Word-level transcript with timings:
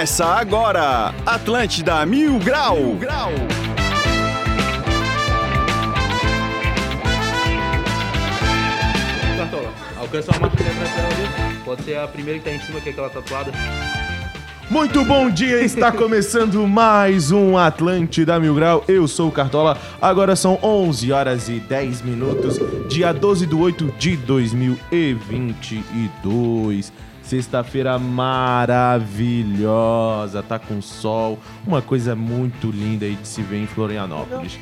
Começa 0.00 0.24
agora, 0.24 1.14
Atlântida 1.26 2.06
Mil 2.06 2.38
Grau. 2.38 2.74
Mil 2.74 2.96
Grau. 2.96 3.30
Cartola, 9.36 9.70
alcança 9.98 10.30
uma 10.30 10.40
marca 10.40 10.56
atrás 10.56 10.94
dela 10.94 11.06
ali. 11.06 11.28
Pode 11.66 11.82
ser 11.82 11.98
a 11.98 12.08
primeira 12.08 12.38
que 12.38 12.46
tá 12.46 12.50
em 12.50 12.58
cima, 12.60 12.80
que 12.80 12.88
é 12.88 12.92
aquela 12.92 13.10
tatuada. 13.10 13.52
Muito 14.70 15.04
bom 15.04 15.28
dia, 15.28 15.60
está 15.60 15.92
começando 16.08 16.66
mais 16.66 17.30
um 17.30 17.58
Atlântida 17.58 18.40
Mil 18.40 18.54
Grau. 18.54 18.82
Eu 18.88 19.06
sou 19.06 19.28
o 19.28 19.32
Cartola, 19.32 19.76
agora 20.00 20.34
são 20.34 20.58
11 20.62 21.12
horas 21.12 21.50
e 21.50 21.60
10 21.60 22.00
minutos, 22.00 22.58
dia 22.88 23.12
12 23.12 23.44
de 23.44 23.54
8 23.54 23.94
de 23.98 24.16
2022. 24.16 27.09
Sexta-feira 27.30 27.96
maravilhosa, 27.96 30.42
tá 30.42 30.58
com 30.58 30.82
sol, 30.82 31.38
uma 31.64 31.80
coisa 31.80 32.16
muito 32.16 32.72
linda 32.72 33.06
aí 33.06 33.14
de 33.14 33.28
se 33.28 33.40
ver 33.40 33.62
em 33.62 33.68
Florianópolis. 33.68 34.58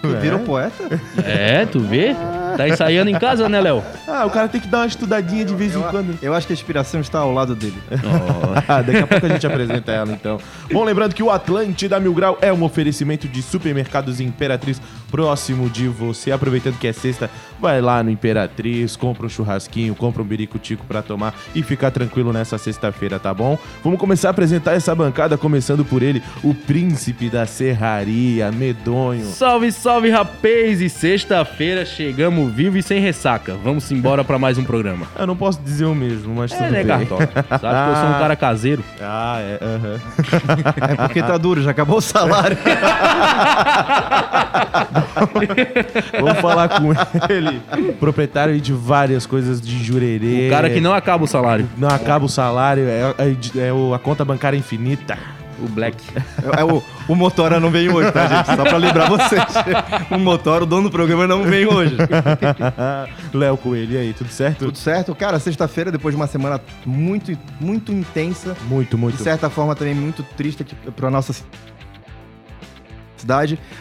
Tu 0.00 0.08
virou 0.18 0.40
poeta? 0.40 0.98
É, 1.22 1.66
tu 1.66 1.80
vê? 1.80 2.16
Tá 2.56 2.66
ensaiando 2.66 3.10
em 3.10 3.18
casa, 3.18 3.46
né, 3.46 3.60
Léo? 3.60 3.82
Ah, 4.08 4.24
o 4.24 4.30
cara 4.30 4.48
tem 4.48 4.58
que 4.58 4.68
dar 4.68 4.78
uma 4.78 4.86
estudadinha 4.86 5.44
de 5.44 5.54
vez 5.54 5.74
em 5.74 5.82
Eu, 5.82 5.88
quando. 5.90 6.18
eu 6.22 6.32
acho 6.32 6.46
que 6.46 6.54
a 6.54 6.56
inspiração 6.56 7.02
está 7.02 7.18
ao 7.18 7.30
lado 7.30 7.54
dele. 7.54 7.76
Ah, 8.68 8.80
Daqui 8.80 8.98
a 8.98 9.06
pouco 9.06 9.26
a 9.26 9.28
gente 9.28 9.46
apresenta 9.46 9.92
ela, 9.92 10.12
então. 10.12 10.38
Bom, 10.70 10.84
lembrando 10.84 11.14
que 11.14 11.22
o 11.22 11.30
Atlântida 11.30 12.00
Mil 12.00 12.14
Grau 12.14 12.38
é 12.40 12.50
um 12.52 12.62
oferecimento 12.62 13.28
de 13.28 13.42
supermercados 13.42 14.18
Imperatriz 14.20 14.80
próximo 15.12 15.68
de 15.68 15.86
você. 15.88 16.32
Aproveitando 16.32 16.78
que 16.78 16.88
é 16.88 16.92
sexta, 16.92 17.30
vai 17.60 17.82
lá 17.82 18.02
no 18.02 18.10
Imperatriz, 18.10 18.96
compra 18.96 19.26
um 19.26 19.28
churrasquinho, 19.28 19.94
compra 19.94 20.22
um 20.22 20.24
biricutico 20.24 20.84
pra 20.86 21.02
tomar 21.02 21.34
e 21.54 21.62
ficar 21.62 21.90
tranquilo 21.90 22.32
nessa 22.32 22.56
sexta-feira, 22.56 23.18
tá 23.18 23.32
bom? 23.34 23.58
Vamos 23.84 24.00
começar 24.00 24.28
a 24.28 24.30
apresentar 24.30 24.72
essa 24.72 24.94
bancada, 24.94 25.36
começando 25.36 25.84
por 25.84 26.02
ele, 26.02 26.22
o 26.42 26.54
príncipe 26.54 27.28
da 27.28 27.44
serraria, 27.46 28.50
medonho. 28.50 29.26
Salve, 29.26 29.70
salve, 29.70 30.08
rapaz! 30.08 30.80
E 30.80 30.88
sexta-feira 30.88 31.84
chegamos 31.84 32.50
vivo 32.52 32.78
e 32.78 32.82
sem 32.82 32.98
ressaca. 32.98 33.54
Vamos 33.62 33.92
embora 33.92 34.24
pra 34.24 34.38
mais 34.38 34.56
um 34.56 34.64
programa. 34.64 35.06
Eu 35.18 35.26
não 35.26 35.36
posso 35.36 35.60
dizer 35.60 35.84
o 35.84 35.94
mesmo, 35.94 36.34
mas 36.34 36.50
É, 36.52 36.56
tudo 36.56 36.70
né, 36.70 36.78
bem. 36.84 36.86
Cartola? 36.86 37.28
Sabe 37.60 37.84
que 37.84 37.90
eu 37.90 37.96
sou 37.96 38.08
um 38.08 38.18
cara 38.18 38.34
caseiro. 38.36 38.82
Ah, 39.00 39.36
é, 39.40 39.58
aham. 39.62 40.00
É 40.92 40.96
porque 40.96 41.22
tá 41.22 41.36
duro, 41.36 41.60
já 41.62 41.70
acabou 41.72 41.98
o 41.98 42.00
salário. 42.00 42.56
Vamos 46.20 46.38
falar 46.40 46.68
com 46.68 46.92
ele, 47.32 47.60
proprietário 47.98 48.60
de 48.60 48.72
várias 48.72 49.26
coisas 49.26 49.60
de 49.60 49.82
jurerê. 49.82 50.48
O 50.48 50.50
cara 50.50 50.70
que 50.70 50.80
não 50.80 50.92
acaba 50.94 51.24
o 51.24 51.28
salário. 51.28 51.68
Não 51.76 51.88
acaba 51.88 52.24
o 52.24 52.28
salário, 52.28 52.84
é, 52.88 53.14
é- 53.18 53.58
é 53.60 53.94
a 53.94 53.98
conta 53.98 54.24
bancária 54.24 54.56
infinita. 54.56 55.18
O 55.62 55.68
Black. 55.68 55.96
É, 56.58 56.64
o, 56.64 56.82
o 57.06 57.14
Motora 57.14 57.60
não 57.60 57.70
veio 57.70 57.94
hoje, 57.94 58.10
tá, 58.10 58.26
gente? 58.26 58.46
Só 58.46 58.64
pra 58.64 58.76
lembrar 58.78 59.08
vocês. 59.08 59.44
O 60.10 60.18
Motora, 60.18 60.64
o 60.64 60.66
dono 60.66 60.88
do 60.88 60.90
programa, 60.90 61.24
não 61.24 61.44
veio 61.44 61.72
hoje. 61.72 61.94
Léo 63.32 63.56
Coelho, 63.56 63.92
e 63.92 63.96
aí, 63.96 64.12
tudo 64.12 64.28
certo? 64.30 64.58
Tudo 64.66 64.76
certo? 64.78 65.14
Cara, 65.14 65.38
sexta-feira, 65.38 65.92
depois 65.92 66.14
de 66.16 66.20
uma 66.20 66.26
semana 66.26 66.60
muito, 66.84 67.36
muito 67.60 67.92
intensa, 67.92 68.56
Muito, 68.68 68.98
muito. 68.98 69.16
de 69.18 69.22
certa 69.22 69.48
forma 69.48 69.76
também 69.76 69.94
muito 69.94 70.24
triste 70.36 70.62
aqui 70.62 70.74
pra 70.96 71.08
nossa 71.10 71.32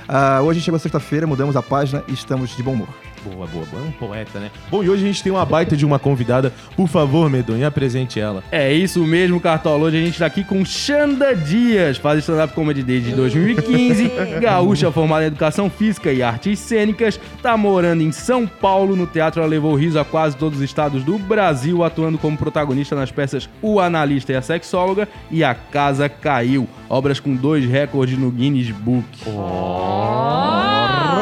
Ah, 0.07 0.41
hoje 0.41 0.61
chegou 0.61 0.79
sexta-feira, 0.79 1.27
mudamos 1.27 1.55
a 1.55 1.61
página 1.61 2.03
e 2.07 2.13
estamos 2.13 2.55
de 2.55 2.63
bom 2.63 2.73
humor. 2.73 3.10
Boa, 3.23 3.45
boa, 3.45 3.65
boa. 3.65 3.83
É 3.83 3.87
um 3.87 3.91
poeta, 3.91 4.39
né? 4.39 4.49
Bom, 4.69 4.83
e 4.83 4.89
hoje 4.89 5.03
a 5.03 5.07
gente 5.07 5.21
tem 5.21 5.31
uma 5.31 5.45
baita 5.45 5.77
de 5.77 5.85
uma 5.85 5.99
convidada. 5.99 6.51
Por 6.75 6.87
favor, 6.87 7.29
Medonha, 7.29 7.67
apresente 7.67 8.19
ela. 8.19 8.43
É 8.51 8.73
isso 8.73 8.99
mesmo, 9.01 9.39
Cartola. 9.39 9.85
Hoje 9.85 9.97
a 9.97 10.05
gente 10.05 10.17
tá 10.17 10.25
aqui 10.25 10.43
com 10.43 10.65
Xanda 10.65 11.35
Dias, 11.35 11.97
faz 11.97 12.19
stand-up 12.19 12.53
comedy 12.53 12.81
desde 12.81 13.11
2015, 13.11 14.11
gaúcha 14.41 14.91
formada 14.91 15.23
em 15.23 15.27
educação 15.27 15.69
física 15.69 16.11
e 16.11 16.23
artes 16.23 16.57
cênicas, 16.59 17.19
tá 17.41 17.55
morando 17.55 18.01
em 18.01 18.11
São 18.11 18.47
Paulo. 18.47 18.95
No 18.95 19.05
teatro 19.05 19.41
ela 19.41 19.49
levou 19.49 19.75
riso 19.75 19.99
a 19.99 20.05
quase 20.05 20.35
todos 20.35 20.59
os 20.59 20.63
estados 20.63 21.03
do 21.03 21.19
Brasil, 21.19 21.83
atuando 21.83 22.17
como 22.17 22.37
protagonista 22.37 22.95
nas 22.95 23.11
peças 23.11 23.47
O 23.61 23.79
Analista 23.79 24.31
e 24.31 24.35
a 24.35 24.41
Sexóloga 24.41 25.07
e 25.29 25.43
A 25.43 25.53
Casa 25.53 26.09
Caiu, 26.09 26.67
obras 26.89 27.19
com 27.19 27.35
dois 27.35 27.65
recordes 27.65 28.17
no 28.17 28.31
Guinness 28.31 28.71
Book. 28.71 29.05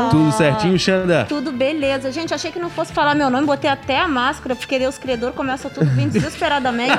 Tudo 0.09 0.31
certinho, 0.31 0.77
Xanda? 0.79 1.25
Tudo 1.27 1.51
beleza. 1.51 2.11
Gente, 2.11 2.33
achei 2.33 2.51
que 2.51 2.59
não 2.59 2.69
fosse 2.69 2.91
falar 2.93 3.15
meu 3.15 3.29
nome, 3.29 3.45
botei 3.45 3.69
até 3.69 3.99
a 3.99 4.07
máscara, 4.07 4.55
porque 4.55 4.77
daí 4.79 4.87
os 4.87 4.97
credores 4.97 5.35
começam 5.35 5.69
tudo 5.71 5.89
vindo 5.91 6.11
desesperadamente. 6.13 6.97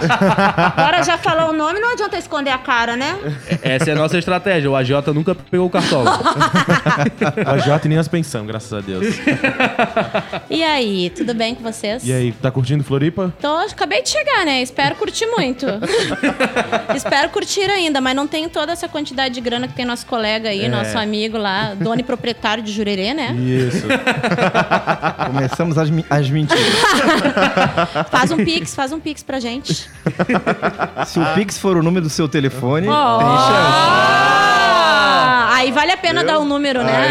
Agora 0.76 1.02
já 1.02 1.16
falou 1.18 1.50
o 1.50 1.52
nome, 1.52 1.78
não 1.80 1.92
adianta 1.92 2.16
esconder 2.18 2.50
a 2.50 2.58
cara, 2.58 2.96
né? 2.96 3.18
Essa 3.62 3.90
é 3.90 3.92
a 3.92 3.96
nossa 3.96 4.18
estratégia. 4.18 4.70
O 4.70 4.76
AJ 4.76 4.90
nunca 5.14 5.34
pegou 5.34 5.66
o 5.66 5.70
Cartola. 5.70 6.18
A 7.46 7.58
Jota 7.58 7.86
e 7.86 7.88
nem 7.88 7.98
as 7.98 8.08
pensão, 8.08 8.46
graças 8.46 8.72
a 8.72 8.80
Deus. 8.80 9.06
E 10.48 10.62
aí, 10.62 11.10
tudo 11.10 11.34
bem 11.34 11.54
com 11.54 11.62
vocês? 11.62 12.06
E 12.06 12.12
aí, 12.12 12.32
tá 12.32 12.50
curtindo 12.50 12.82
Floripa? 12.84 13.32
Tô, 13.40 13.48
acabei 13.58 14.02
de 14.02 14.08
chegar, 14.10 14.44
né? 14.44 14.62
Espero 14.62 14.94
curtir 14.96 15.26
muito. 15.26 15.66
Espero 16.94 17.28
curtir 17.30 17.68
ainda, 17.70 18.00
mas 18.00 18.14
não 18.14 18.26
tenho 18.26 18.48
toda 18.48 18.72
essa 18.72 18.88
quantidade 18.88 19.34
de 19.34 19.40
grana 19.40 19.68
que 19.68 19.74
tem 19.74 19.84
nosso 19.84 20.06
colega 20.06 20.48
aí, 20.48 20.64
É. 20.64 20.68
nosso 20.68 20.96
amigo 20.98 21.36
lá, 21.38 21.74
dono 21.74 22.00
e 22.00 22.04
proprietário 22.04 22.62
de 22.62 22.72
Jurerê, 22.72 22.99
né? 23.14 23.32
Isso. 23.32 23.86
Começamos 25.26 25.78
as, 25.78 25.88
as 26.10 26.30
mentiras. 26.30 26.60
Faz 28.10 28.30
um 28.30 28.36
pix, 28.44 28.74
faz 28.74 28.92
um 28.92 29.00
pix 29.00 29.22
pra 29.22 29.40
gente. 29.40 29.88
Se 31.06 31.18
o 31.18 31.24
Pix 31.34 31.58
for 31.58 31.76
o 31.76 31.82
número 31.82 32.06
do 32.06 32.10
seu 32.10 32.28
telefone, 32.28 32.88
Oh! 32.88 33.18
tem 33.18 33.26
chance. 33.28 34.39
Aí 35.60 35.70
vale 35.70 35.92
a 35.92 35.96
pena 35.96 36.24
dar 36.24 36.38
o 36.38 36.44
número, 36.46 36.82
né? 36.82 37.08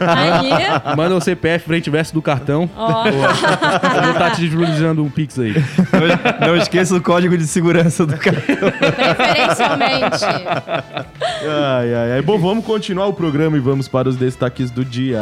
Aí. 0.00 0.96
Manda 0.96 1.14
o 1.14 1.20
CPF 1.20 1.66
frente 1.66 1.90
verso 1.90 2.14
do 2.14 2.22
cartão. 2.22 2.70
Ó. 2.74 3.04
Não 3.04 4.14
tá 4.14 4.30
te 4.30 4.40
desvalorizando 4.40 5.04
um 5.04 5.10
Pix 5.10 5.38
aí. 5.38 5.52
Não, 6.40 6.48
não 6.48 6.56
esqueça 6.56 6.94
o 6.94 7.02
código 7.02 7.36
de 7.36 7.46
segurança 7.46 8.06
do 8.06 8.16
cartão. 8.16 8.56
Preferencialmente. 8.56 10.24
Ai, 10.24 11.94
ai, 11.94 12.12
ai. 12.14 12.22
Bom, 12.22 12.38
vamos 12.38 12.64
continuar 12.64 13.08
o 13.08 13.12
programa 13.12 13.58
e 13.58 13.60
vamos 13.60 13.88
para 13.88 14.08
os 14.08 14.16
destaques 14.16 14.70
do 14.70 14.86
dia. 14.86 15.20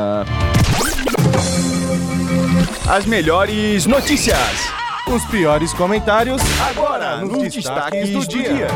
As 2.88 3.04
melhores 3.04 3.84
notícias. 3.84 4.70
Os 5.08 5.25
piores 5.25 5.72
comentários 5.72 6.41
Agora, 6.70 7.16
nos 7.16 7.52
destaques 7.52 8.10
do 8.10 8.28
dia. 8.28 8.69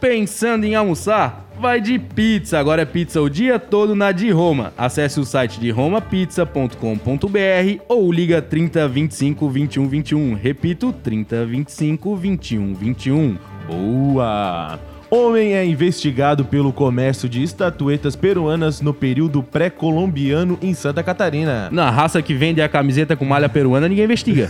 Pensando 0.00 0.64
em 0.64 0.74
almoçar? 0.74 1.50
Vai 1.60 1.78
de 1.78 1.98
pizza. 1.98 2.58
Agora 2.58 2.82
é 2.82 2.86
pizza 2.86 3.20
o 3.20 3.28
dia 3.28 3.58
todo 3.58 3.94
na 3.94 4.12
de 4.12 4.30
Roma. 4.30 4.72
Acesse 4.78 5.20
o 5.20 5.24
site 5.24 5.60
de 5.60 5.70
romapizza.com.br 5.70 7.82
ou 7.86 8.10
liga 8.10 8.40
30 8.40 8.88
25 8.88 9.50
21 9.50 9.88
21. 9.88 10.34
Repito, 10.34 10.90
30 10.90 11.44
25 11.44 12.16
21 12.16 12.74
21. 12.74 13.38
Boa! 13.68 14.89
Homem 15.10 15.54
é 15.54 15.66
investigado 15.66 16.44
pelo 16.44 16.72
comércio 16.72 17.28
de 17.28 17.42
estatuetas 17.42 18.14
peruanas 18.14 18.80
no 18.80 18.94
período 18.94 19.42
pré-colombiano 19.42 20.56
em 20.62 20.72
Santa 20.72 21.02
Catarina. 21.02 21.68
Na 21.72 21.90
raça 21.90 22.22
que 22.22 22.32
vende 22.32 22.62
a 22.62 22.68
camiseta 22.68 23.16
com 23.16 23.24
malha 23.24 23.48
peruana, 23.48 23.88
ninguém 23.88 24.04
investiga. 24.04 24.48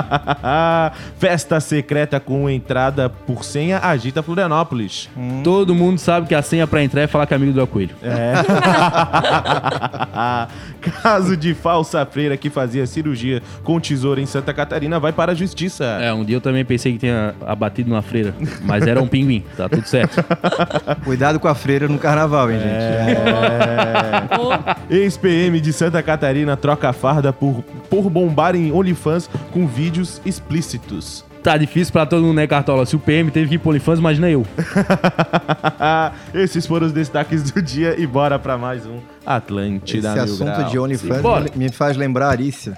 Festa 1.18 1.60
secreta 1.60 2.18
com 2.18 2.48
entrada 2.48 3.10
por 3.10 3.44
senha 3.44 3.78
agita 3.80 4.22
Florianópolis. 4.22 5.10
Todo 5.44 5.74
mundo 5.74 5.98
sabe 5.98 6.26
que 6.26 6.34
a 6.34 6.40
senha 6.40 6.66
pra 6.66 6.82
entrar 6.82 7.02
é 7.02 7.06
falar 7.06 7.26
que 7.26 7.34
é 7.34 7.36
amigo 7.36 7.52
do 7.52 7.66
Coelho. 7.66 7.94
É. 8.02 8.32
Caso 11.02 11.36
de 11.36 11.52
falsa 11.52 12.06
freira 12.06 12.34
que 12.38 12.48
fazia 12.48 12.86
cirurgia 12.86 13.42
com 13.62 13.78
tesoura 13.78 14.22
em 14.22 14.26
Santa 14.26 14.54
Catarina 14.54 14.98
vai 14.98 15.12
para 15.12 15.32
a 15.32 15.34
justiça. 15.34 15.84
É, 16.00 16.14
um 16.14 16.24
dia 16.24 16.36
eu 16.36 16.40
também 16.40 16.64
pensei 16.64 16.92
que 16.92 16.98
tinha 16.98 17.34
abatido 17.46 17.90
uma 17.90 18.00
freira, 18.00 18.34
mas 18.62 18.86
era 18.86 19.02
um 19.02 19.06
pinguim, 19.06 19.44
tá 19.54 19.65
tudo 19.68 19.86
certo. 19.86 20.24
Cuidado 21.04 21.38
com 21.40 21.48
a 21.48 21.54
freira 21.54 21.88
no 21.88 21.98
carnaval, 21.98 22.50
hein, 22.50 22.58
gente? 22.58 22.68
É. 22.70 24.26
Ex-PM 24.90 25.60
de 25.60 25.72
Santa 25.72 26.02
Catarina 26.02 26.56
troca 26.56 26.92
farda 26.92 27.32
por, 27.32 27.62
por 27.90 28.08
bombar 28.10 28.54
em 28.54 28.72
OnlyFans 28.72 29.28
com 29.52 29.66
vídeos 29.66 30.20
explícitos. 30.24 31.24
Tá 31.42 31.56
difícil 31.56 31.92
pra 31.92 32.04
todo 32.04 32.22
mundo, 32.22 32.34
né, 32.34 32.46
Cartola? 32.46 32.84
Se 32.84 32.96
o 32.96 32.98
PM 32.98 33.30
teve 33.30 33.48
que 33.48 33.54
ir 33.54 33.58
pro 33.58 33.70
OnlyFans, 33.70 34.00
imagina 34.00 34.28
eu. 34.28 34.44
Esses 36.34 36.66
foram 36.66 36.88
os 36.88 36.92
destaques 36.92 37.50
do 37.52 37.62
dia 37.62 37.94
e 37.96 38.04
bora 38.04 38.36
pra 38.36 38.58
mais 38.58 38.84
um 38.84 38.98
Atlântida 39.24 40.08
Esse 40.08 40.14
Mil 40.16 40.24
assunto 40.24 40.56
Grau. 40.56 40.70
de 40.70 40.78
OnlyFans 40.78 41.50
me 41.54 41.68
faz 41.70 41.96
lembrar 41.96 42.26
a 42.26 42.30
Arícia. 42.30 42.76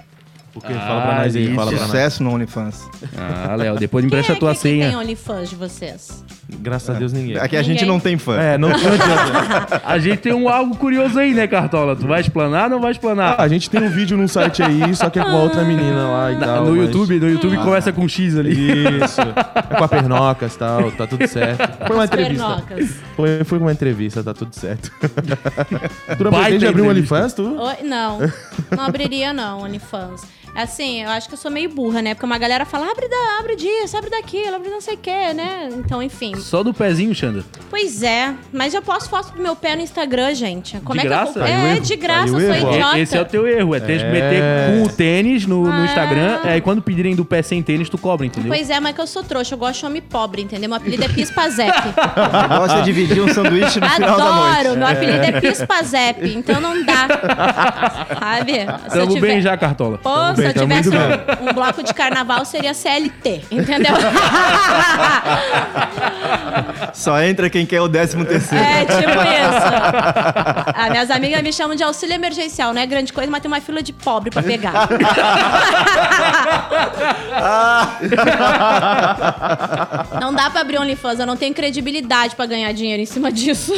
Porque 0.59 0.73
fala 0.73 1.01
pra 1.01 1.15
nós 1.23 1.35
aí, 1.35 1.53
fala 1.55 1.71
pra 1.71 1.79
nós. 1.79 1.85
Sucesso 1.87 2.23
no 2.23 2.33
OnlyFans. 2.33 2.89
Ah, 3.17 3.55
Léo, 3.55 3.75
depois 3.77 4.03
Quem 4.03 4.07
empresta 4.07 4.33
é 4.33 4.35
a 4.35 4.39
tua 4.39 4.51
que 4.51 4.57
aqui 4.59 4.63
tem 4.69 4.81
senha. 4.83 4.97
OnlyFans 4.97 5.49
de 5.49 5.55
vocês? 5.55 6.23
Graças 6.51 6.89
a 6.89 6.93
Deus 6.97 7.13
ninguém. 7.13 7.37
Aqui 7.37 7.55
a 7.55 7.61
gente 7.61 7.73
Ninguém. 7.81 7.87
não 7.87 7.99
tem 7.99 8.17
fã. 8.17 8.35
É, 8.35 8.57
não, 8.57 8.69
não 8.69 8.75
adianta. 8.75 9.81
A 9.85 9.99
gente 9.99 10.17
tem 10.17 10.33
um 10.33 10.49
algo 10.49 10.75
curioso 10.77 11.19
aí, 11.19 11.31
né, 11.33 11.45
Cartola? 11.47 11.95
Tu 11.95 12.07
vai 12.07 12.21
explanar 12.21 12.63
ou 12.65 12.69
não 12.71 12.79
vai 12.81 12.89
explanar? 12.91 13.35
Ah, 13.37 13.43
a 13.43 13.47
gente 13.47 13.69
tem 13.69 13.81
um 13.83 13.89
vídeo 13.89 14.17
num 14.17 14.27
site 14.27 14.63
aí, 14.63 14.95
só 14.95 15.11
que 15.11 15.19
é 15.19 15.23
com 15.23 15.29
a 15.29 15.43
outra 15.43 15.63
menina 15.63 16.07
lá 16.07 16.31
e 16.31 16.35
Na- 16.37 16.45
tal. 16.47 16.65
no 16.65 16.71
mas- 16.75 16.85
YouTube, 16.87 17.19
no 17.19 17.29
YouTube 17.29 17.55
conversa 17.57 17.91
com 17.93 18.07
X 18.07 18.35
ali. 18.35 18.49
Isso. 19.03 19.21
É 19.21 19.75
com 19.75 19.83
a 19.83 19.87
Pernocas 19.87 20.55
e 20.55 20.57
tal, 20.57 20.91
tá 20.91 21.05
tudo 21.05 21.27
certo. 21.27 21.85
Foi 21.87 21.95
uma 21.95 22.05
entrevista. 22.05 22.43
Pernocas. 22.47 22.89
Foi, 23.15 23.43
foi 23.43 23.57
uma 23.59 23.71
entrevista, 23.71 24.23
tá 24.23 24.33
tudo 24.33 24.53
certo. 24.55 24.91
tu 26.17 26.23
não 26.23 26.31
pretende 26.31 26.65
abrir 26.67 26.81
um. 26.81 26.89
OnlyFans, 26.89 27.33
tu? 27.33 27.43
Oi? 27.61 27.75
Não, 27.83 28.19
não 28.75 28.83
abriria 28.85 29.31
não, 29.33 29.61
OnlyFans. 29.61 30.21
Assim, 30.55 31.03
eu 31.03 31.09
acho 31.09 31.27
que 31.27 31.33
eu 31.33 31.37
sou 31.37 31.49
meio 31.49 31.69
burra, 31.69 32.01
né? 32.01 32.13
Porque 32.13 32.25
uma 32.25 32.37
galera 32.37 32.65
fala, 32.65 32.89
abre, 32.91 33.07
da, 33.07 33.15
abre 33.39 33.55
disso, 33.55 33.95
abre 33.95 34.09
daquilo, 34.09 34.55
abre 34.55 34.69
não 34.69 34.81
sei 34.81 34.95
o 34.95 34.97
quê, 34.97 35.33
né? 35.33 35.69
Então, 35.71 36.01
enfim. 36.03 36.35
Só 36.35 36.63
do 36.63 36.73
pezinho, 36.73 37.13
Xanda. 37.15 37.45
Pois 37.69 38.03
é, 38.03 38.33
mas 38.51 38.73
eu 38.73 38.81
posto 38.81 39.09
foto 39.09 39.31
do 39.33 39.41
meu 39.41 39.55
pé 39.55 39.75
no 39.75 39.81
Instagram, 39.81 40.33
gente. 40.33 40.77
Como 40.81 40.99
De 40.99 41.05
é 41.05 41.09
graça? 41.09 41.33
que 41.33 41.39
eu... 41.39 41.43
Aí 41.43 41.77
É, 41.77 41.79
de 41.79 41.95
graça, 41.95 42.27
eu 42.33 42.39
sou 42.39 42.41
erro, 42.41 42.73
idiota. 42.73 42.99
Esse 42.99 43.17
é 43.17 43.21
o 43.21 43.25
teu 43.25 43.47
erro, 43.47 43.75
é 43.75 43.79
ter 43.79 44.01
É. 44.01 44.11
meter 44.11 44.43
com 44.81 44.83
o 44.83 44.89
tênis 44.95 45.45
no, 45.45 45.63
no 45.65 45.71
Ah. 45.71 45.85
Instagram. 45.85 46.39
Aí 46.43 46.59
quando 46.61 46.81
pedirem 46.81 47.15
do 47.15 47.23
pé 47.23 47.41
sem 47.41 47.61
tênis, 47.63 47.87
tu 47.89 47.97
cobra, 47.97 48.25
entendeu? 48.25 48.49
Pois 48.49 48.69
é, 48.69 48.79
mas 48.79 48.93
que 48.95 49.01
eu 49.01 49.07
sou 49.07 49.23
trouxa, 49.23 49.53
eu 49.53 49.57
gosto 49.57 49.79
de 49.79 49.85
homem 49.85 50.01
pobre, 50.01 50.41
entendeu? 50.41 50.67
Meu 50.69 50.77
apelido 50.77 51.03
é 51.05 51.07
Pispazep. 51.09 51.71
Gosta 52.49 52.79
de 52.81 52.85
dividir 52.85 53.21
um 53.21 53.33
sanduíche 53.33 53.79
no 53.79 53.87
final 53.89 54.17
da 54.17 54.31
noite. 54.33 54.57
Adoro, 54.59 54.77
meu 54.77 54.87
apelido 54.87 55.23
é 55.23 55.39
Pispazep, 55.41 56.27
então 56.35 56.59
não 56.59 56.83
dá. 56.83 57.07
Sabe? 58.19 58.53
Se 58.89 58.99
Tamo 58.99 59.13
tiver- 59.13 59.27
bem 59.27 59.41
já, 59.41 59.55
Cartola. 59.57 59.97
Pô, 59.99 60.09
se 60.41 60.47
eu 60.47 60.53
tamo 60.53 60.67
tivesse 60.67 60.89
um, 60.89 61.49
um 61.49 61.53
bloco 61.53 61.83
de 61.83 61.93
carnaval, 61.93 62.43
seria 62.45 62.73
CLT, 62.73 63.41
entendeu? 63.51 63.93
Só 66.93 67.21
entra 67.21 67.49
quem 67.49 67.65
quer 67.65 67.81
o 67.81 67.87
décimo 67.87 68.25
terceiro. 68.25 68.63
É, 68.63 68.85
tipo 68.85 69.09
isso. 69.09 70.73
As 70.75 70.89
minhas 70.89 71.09
amigas 71.11 71.41
me 71.41 71.53
chamam 71.53 71.75
de 71.75 71.83
auxílio 71.83 72.13
emergencial, 72.15 72.73
não 72.73 72.81
é 72.81 72.85
grande 72.85 73.13
coisa, 73.13 73.29
mas 73.31 73.41
tem 73.41 73.49
uma 73.51 73.61
fila 73.61 73.81
de 73.81 73.93
pobre 73.93 74.29
pra 74.29 74.43
pegar. 74.43 74.89
Não 80.19 80.33
dá 80.33 80.49
pra 80.49 80.61
abrir 80.61 80.77
OnlyFans, 80.79 81.19
eu 81.19 81.25
não 81.25 81.35
tenho 81.37 81.53
credibilidade 81.53 82.35
pra 82.35 82.45
ganhar 82.45 82.71
dinheiro 82.73 83.01
em 83.01 83.05
cima 83.05 83.31
disso. 83.31 83.73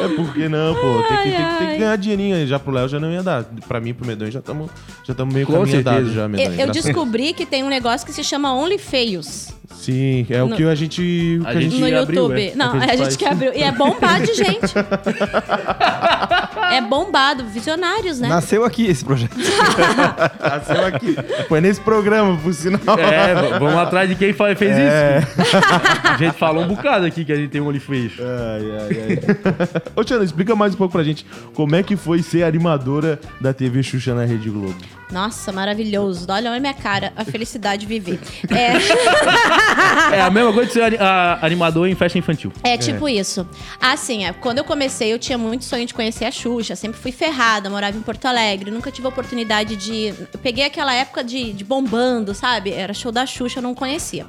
É 0.00 0.08
porque 0.16 0.48
não, 0.48 0.74
pô. 0.74 1.02
Tem 1.08 1.16
que, 1.18 1.22
tem 1.22 1.32
que- 1.32 1.36
tem 1.36 1.66
que 1.66 1.72
ai. 1.72 1.78
ganhar 1.78 1.96
dinheirinho 1.96 2.36
aí. 2.36 2.46
Já 2.46 2.58
pro 2.58 2.72
Léo 2.72 2.88
já 2.88 2.98
não 3.00 3.10
ia 3.12 3.22
dar. 3.22 3.44
Pra 3.66 3.80
mim, 3.80 3.94
pro 3.94 4.06
Medonho, 4.06 4.30
já 4.30 4.40
estamos 4.52 4.70
já 5.04 5.14
tamo 5.14 5.32
meio 5.32 5.46
Com 5.46 5.52
caminho 5.54 5.82
certeza. 5.82 6.12
já, 6.12 6.22
Eu, 6.22 6.28
Medonho. 6.28 6.50
eu 6.50 6.56
graças- 6.66 6.84
descobri 6.84 7.32
que 7.32 7.44
tem 7.46 7.62
um 7.64 7.68
negócio 7.68 8.06
que 8.06 8.12
se 8.12 8.22
chama 8.24 8.54
OnlyFeios 8.54 9.48
Sim, 9.74 10.26
é 10.30 10.42
o 10.42 10.48
No- 10.48 10.56
que 10.56 10.62
a 10.64 10.74
gente... 10.74 11.38
o 11.40 11.44
que 11.44 11.46
A 11.46 11.50
a 11.50 11.54
gente 11.60 11.70
gente 11.76 11.80
no 11.80 11.86
abriu, 12.00 12.00
YouTube. 12.22 12.48
é. 12.48 12.54
Não, 12.56 12.66
É 12.66 12.68
o 12.68 12.72
que 12.72 12.78
a 12.78 12.80
a 12.84 12.88
gente 12.88 12.98
gente 12.98 13.04
faz. 13.04 13.16
que 13.16 13.24
abriu. 13.26 13.52
E 13.54 13.62
é 13.62 13.72
bombado 13.72 14.24
de 14.26 14.34
gente. 14.34 14.60
é 16.72 16.80
bombado, 16.80 17.44
visionários, 17.44 18.18
né? 18.20 18.28
Nasceu 18.28 18.64
aqui 18.64 18.86
esse 18.86 19.04
projeto. 19.04 19.36
Nasceu 20.40 20.86
aqui. 20.86 21.16
Foi 21.48 21.60
nesse 21.60 21.80
programa, 21.80 22.36
por 22.38 22.52
sinal. 22.54 22.80
É, 22.98 23.34
v- 23.34 23.58
vamos 23.58 23.76
atrás 23.76 24.08
de 24.08 24.14
quem 24.14 24.32
fa- 24.32 24.54
fez 24.54 24.76
isso. 24.76 26.06
A 26.12 26.16
gente 26.16 26.36
falou 26.36 26.64
um 26.64 26.68
bocado 26.68 27.06
aqui 27.06 27.24
que 27.24 27.32
a 27.32 27.36
gente 27.36 27.50
tem 27.50 27.60
um 27.60 27.66
olho 27.66 27.80
fecho. 27.80 28.22
Ai, 28.22 28.62
ai, 28.80 29.08
ai. 29.08 29.82
Ô, 29.94 30.04
Tiana, 30.04 30.24
explica 30.24 30.54
mais 30.54 30.74
um 30.74 30.76
pouco 30.76 30.92
pra 30.92 31.02
gente 31.02 31.26
como 31.54 31.74
é 31.76 31.82
que 31.82 31.96
foi 31.96 32.22
ser 32.22 32.42
animadora 32.44 33.18
da 33.40 33.52
TV 33.52 33.82
Xuxa 33.82 34.14
na 34.14 34.24
Rede 34.24 34.50
Globo. 34.50 34.76
Nossa, 35.10 35.52
maravilhoso. 35.52 36.26
Olha, 36.28 36.50
olha 36.50 36.56
a 36.56 36.60
minha 36.60 36.74
cara, 36.74 37.12
a 37.16 37.24
felicidade 37.24 37.82
de 37.82 37.86
viver. 37.86 38.18
É. 38.50 40.16
É 40.16 40.20
a 40.20 40.30
mesma 40.30 40.52
coisa 40.52 40.66
de 40.68 40.72
ser 40.72 40.82
ani- 40.82 40.96
a- 40.98 41.38
animador 41.42 41.86
em 41.88 41.94
festa 41.94 42.18
infantil. 42.18 42.52
É 42.62 42.76
tipo 42.76 43.08
isso. 43.08 43.46
Assim, 43.80 44.24
é, 44.24 44.32
quando 44.32 44.58
eu 44.58 44.64
comecei, 44.64 45.12
eu 45.12 45.18
tinha 45.18 45.36
muito 45.38 45.64
sonho 45.64 45.86
de 45.86 45.92
conhecer 45.94 46.24
a 46.24 46.30
Xuxa. 46.30 46.46
Sempre 46.64 47.00
fui 47.00 47.12
ferrada, 47.12 47.68
morava 47.68 47.96
em 47.96 48.02
Porto 48.02 48.24
Alegre. 48.26 48.70
Nunca 48.70 48.90
tive 48.90 49.06
oportunidade 49.06 49.76
de. 49.76 50.14
Eu 50.32 50.38
peguei 50.42 50.64
aquela 50.64 50.94
época 50.94 51.22
de, 51.22 51.52
de 51.52 51.64
bombando, 51.64 52.34
sabe? 52.34 52.72
Era 52.72 52.94
show 52.94 53.12
da 53.12 53.26
Xuxa, 53.26 53.58
eu 53.58 53.62
não 53.62 53.74
conhecia. 53.74 54.26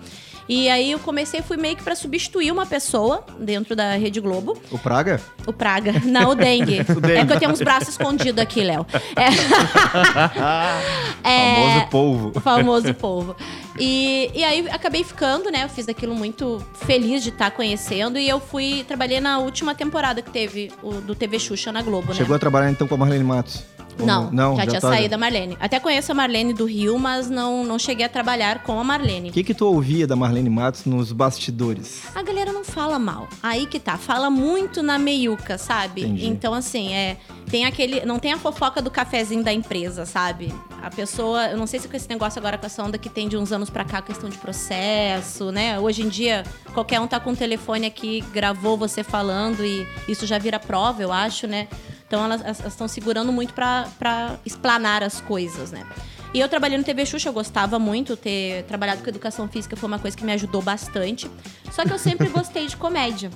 E 0.49 0.69
aí 0.69 0.91
eu 0.91 0.99
comecei, 0.99 1.41
fui 1.41 1.57
meio 1.57 1.75
que 1.75 1.83
pra 1.83 1.95
substituir 1.95 2.51
uma 2.51 2.65
pessoa 2.65 3.25
dentro 3.39 3.75
da 3.75 3.95
Rede 3.95 4.19
Globo. 4.21 4.57
O 4.71 4.77
Praga? 4.79 5.19
O 5.45 5.51
Praga. 5.51 5.93
Não, 6.05 6.31
o 6.31 6.35
dengue. 6.35 6.83
dengue. 7.01 7.11
É 7.17 7.25
que 7.25 7.33
eu 7.33 7.39
tenho 7.39 7.51
uns 7.51 7.61
braços 7.61 7.89
escondidos 7.89 8.41
aqui, 8.41 8.63
Léo. 8.63 8.85
É. 9.15 9.27
É, 11.23 11.55
Famoso 11.55 11.87
polvo. 11.89 12.31
o 12.35 12.39
famoso 12.39 12.93
povo. 12.93 13.35
E, 13.77 14.31
e 14.33 14.43
aí 14.45 14.67
acabei 14.69 15.03
ficando, 15.03 15.51
né? 15.51 15.63
Eu 15.65 15.69
fiz 15.69 15.89
aquilo 15.89 16.15
muito 16.15 16.65
feliz 16.85 17.21
de 17.21 17.29
estar 17.29 17.51
conhecendo. 17.51 18.17
E 18.17 18.27
eu 18.29 18.39
fui, 18.39 18.85
trabalhei 18.87 19.19
na 19.19 19.39
última 19.39 19.75
temporada 19.75 20.21
que 20.21 20.31
teve 20.31 20.71
o, 20.81 20.93
do 20.93 21.13
TV 21.13 21.37
Xuxa 21.37 21.71
na 21.71 21.81
Globo, 21.81 22.13
Chegou 22.13 22.35
a 22.35 22.39
trabalhar 22.39 22.71
então 22.71 22.87
com 22.87 22.95
a 22.95 22.97
Marlene 22.97 23.23
Matos? 23.23 23.63
Né? 24.05 24.29
Não, 24.31 24.55
já, 24.55 24.67
tinha 24.67 24.81
tá- 24.81 24.89
saído 24.89 25.15
a 25.15 25.17
Marlene. 25.17 25.57
Até 25.59 25.79
conheço 25.79 26.11
a 26.11 26.15
Marlene 26.15 26.53
do 26.53 26.65
Rio, 26.65 26.97
mas 26.99 27.29
não, 27.29 27.63
não 27.63 27.79
cheguei 27.79 28.05
a 28.05 28.09
trabalhar 28.09 28.63
com 28.63 28.79
a 28.79 28.83
Marlene. 28.83 29.29
O 29.29 29.33
que 29.33 29.43
que 29.43 29.53
tu 29.53 29.65
ouvia 29.65 30.05
da 30.05 30.15
Marlene 30.15 30.49
Matos 30.49 30.85
nos 30.85 31.11
bastidores? 31.11 32.03
A 32.15 32.21
galera 32.23 32.51
não 32.51 32.63
fala 32.63 32.99
mal. 32.99 33.27
Aí 33.41 33.65
que 33.65 33.79
tá, 33.79 33.97
fala 33.97 34.29
muito 34.29 34.81
na 34.83 34.97
meiuca, 34.99 35.57
sabe? 35.57 36.01
Entendi. 36.01 36.27
Então, 36.27 36.53
assim, 36.53 36.93
é. 36.93 37.17
Tem 37.49 37.65
aquele. 37.65 38.05
Não 38.05 38.19
tem 38.19 38.33
a 38.33 38.37
fofoca 38.37 38.81
do 38.81 38.91
cafezinho 38.91 39.41
da 39.43 39.53
empresa, 39.53 40.05
sabe? 40.05 40.53
A 40.83 40.89
pessoa. 40.89 41.47
Eu 41.47 41.57
não 41.57 41.65
sei 41.65 41.79
se 41.79 41.87
com 41.87 41.95
esse 41.95 42.09
negócio 42.09 42.39
agora 42.39 42.57
com 42.57 42.65
essa 42.65 42.83
onda 42.83 42.97
que 42.97 43.07
tem 43.09 43.27
de 43.29 43.37
uns 43.37 43.51
anos 43.53 43.69
pra 43.69 43.85
cá, 43.85 44.01
questão 44.01 44.29
de 44.29 44.37
processo, 44.37 45.51
né? 45.51 45.79
Hoje 45.79 46.03
em 46.03 46.09
dia, 46.09 46.43
qualquer 46.73 46.99
um 46.99 47.07
tá 47.07 47.19
com 47.19 47.31
um 47.31 47.35
telefone 47.35 47.85
aqui, 47.87 48.21
gravou 48.33 48.77
você 48.77 49.01
falando 49.03 49.65
e 49.65 49.87
isso 50.09 50.25
já 50.25 50.37
vira 50.37 50.59
prova, 50.59 51.01
eu 51.01 51.11
acho, 51.11 51.47
né? 51.47 51.67
Então 52.07 52.23
elas 52.23 52.59
estão 52.65 52.87
segurando 52.87 53.31
muito 53.31 53.53
pra, 53.53 53.87
pra 53.99 54.37
explanar 54.45 55.03
as 55.03 55.19
coisas, 55.21 55.71
né? 55.71 55.85
E 56.33 56.39
eu 56.39 56.47
trabalhei 56.49 56.77
no 56.77 56.83
TV 56.83 57.05
Xuxa, 57.05 57.29
eu 57.29 57.33
gostava 57.33 57.79
muito 57.79 58.15
ter 58.17 58.63
trabalhado 58.63 59.01
com 59.01 59.09
educação 59.09 59.47
física, 59.47 59.75
foi 59.75 59.87
uma 59.87 59.99
coisa 59.99 60.15
que 60.15 60.23
me 60.25 60.31
ajudou 60.33 60.61
bastante. 60.61 61.29
Só 61.71 61.83
que 61.83 61.91
eu 61.91 61.97
sempre 61.97 62.27
gostei 62.29 62.67
de 62.67 62.75
comédia. 62.75 63.29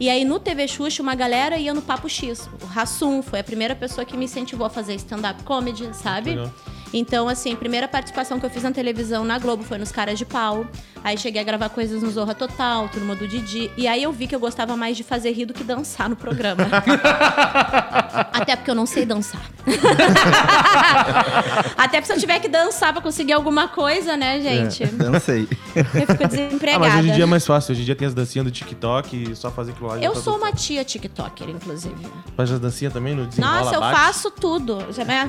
E 0.00 0.08
aí 0.08 0.24
no 0.24 0.38
TV 0.38 0.66
Xuxa, 0.68 1.02
uma 1.02 1.14
galera 1.14 1.56
ia 1.58 1.74
no 1.74 1.82
Papo 1.82 2.08
X. 2.08 2.48
O 2.62 2.66
Rassum 2.66 3.22
foi 3.22 3.40
a 3.40 3.44
primeira 3.44 3.74
pessoa 3.74 4.04
que 4.04 4.16
me 4.16 4.24
incentivou 4.24 4.66
a 4.66 4.70
fazer 4.70 4.94
stand-up 4.94 5.42
comedy, 5.42 5.90
sabe? 5.92 6.30
Legal. 6.30 6.52
Então, 6.92 7.28
assim, 7.28 7.52
a 7.52 7.56
primeira 7.56 7.86
participação 7.86 8.40
que 8.40 8.46
eu 8.46 8.50
fiz 8.50 8.62
na 8.62 8.72
televisão 8.72 9.24
na 9.24 9.38
Globo 9.38 9.62
foi 9.62 9.78
nos 9.78 9.92
Caras 9.92 10.18
de 10.18 10.24
Pau. 10.24 10.66
Aí 11.04 11.16
cheguei 11.16 11.40
a 11.40 11.44
gravar 11.44 11.68
coisas 11.68 12.02
no 12.02 12.10
Zorra 12.10 12.34
Total, 12.34 12.88
Turma 12.88 13.14
do 13.14 13.28
Didi. 13.28 13.70
E 13.76 13.86
aí 13.86 14.02
eu 14.02 14.10
vi 14.12 14.26
que 14.26 14.34
eu 14.34 14.40
gostava 14.40 14.76
mais 14.76 14.96
de 14.96 15.04
fazer 15.04 15.30
rir 15.32 15.44
do 15.46 15.54
que 15.54 15.62
dançar 15.62 16.08
no 16.08 16.16
programa. 16.16 16.64
Até 18.32 18.56
porque 18.56 18.70
eu 18.70 18.74
não 18.74 18.86
sei 18.86 19.04
dançar. 19.06 19.40
Até 21.76 22.00
porque 22.00 22.06
se 22.06 22.12
eu 22.12 22.18
tiver 22.18 22.38
que 22.40 22.48
dançar 22.48 22.92
pra 22.92 23.00
conseguir 23.02 23.32
alguma 23.32 23.68
coisa, 23.68 24.16
né, 24.16 24.40
gente? 24.40 24.84
Dancei. 24.86 25.48
Eu 25.74 25.84
fico 25.84 26.24
Ah, 26.24 26.26
desempregada. 26.26 26.78
mas 26.80 26.94
hoje 26.98 27.08
em 27.10 27.12
dia 27.12 27.22
é 27.22 27.26
mais 27.26 27.46
fácil. 27.46 27.72
Hoje 27.72 27.82
em 27.82 27.84
dia 27.84 27.94
tem 27.94 28.08
as 28.08 28.14
dancinhas 28.14 28.44
do 28.44 28.50
TikTok 28.50 29.30
e 29.30 29.36
só 29.36 29.50
fazer 29.50 29.72
aquilo 29.72 29.88
lá. 29.88 29.98
Eu 29.98 30.14
sou 30.16 30.36
uma 30.36 30.52
tia 30.52 30.84
TikToker, 30.84 31.48
inclusive. 31.50 31.94
Faz 32.36 32.50
as 32.50 32.58
dancinhas 32.60 32.92
também 32.92 33.14
no 33.14 33.28
Nossa, 33.38 33.74
eu 33.74 33.80
bate? 33.80 33.96
faço 33.98 34.30
tudo. 34.30 34.78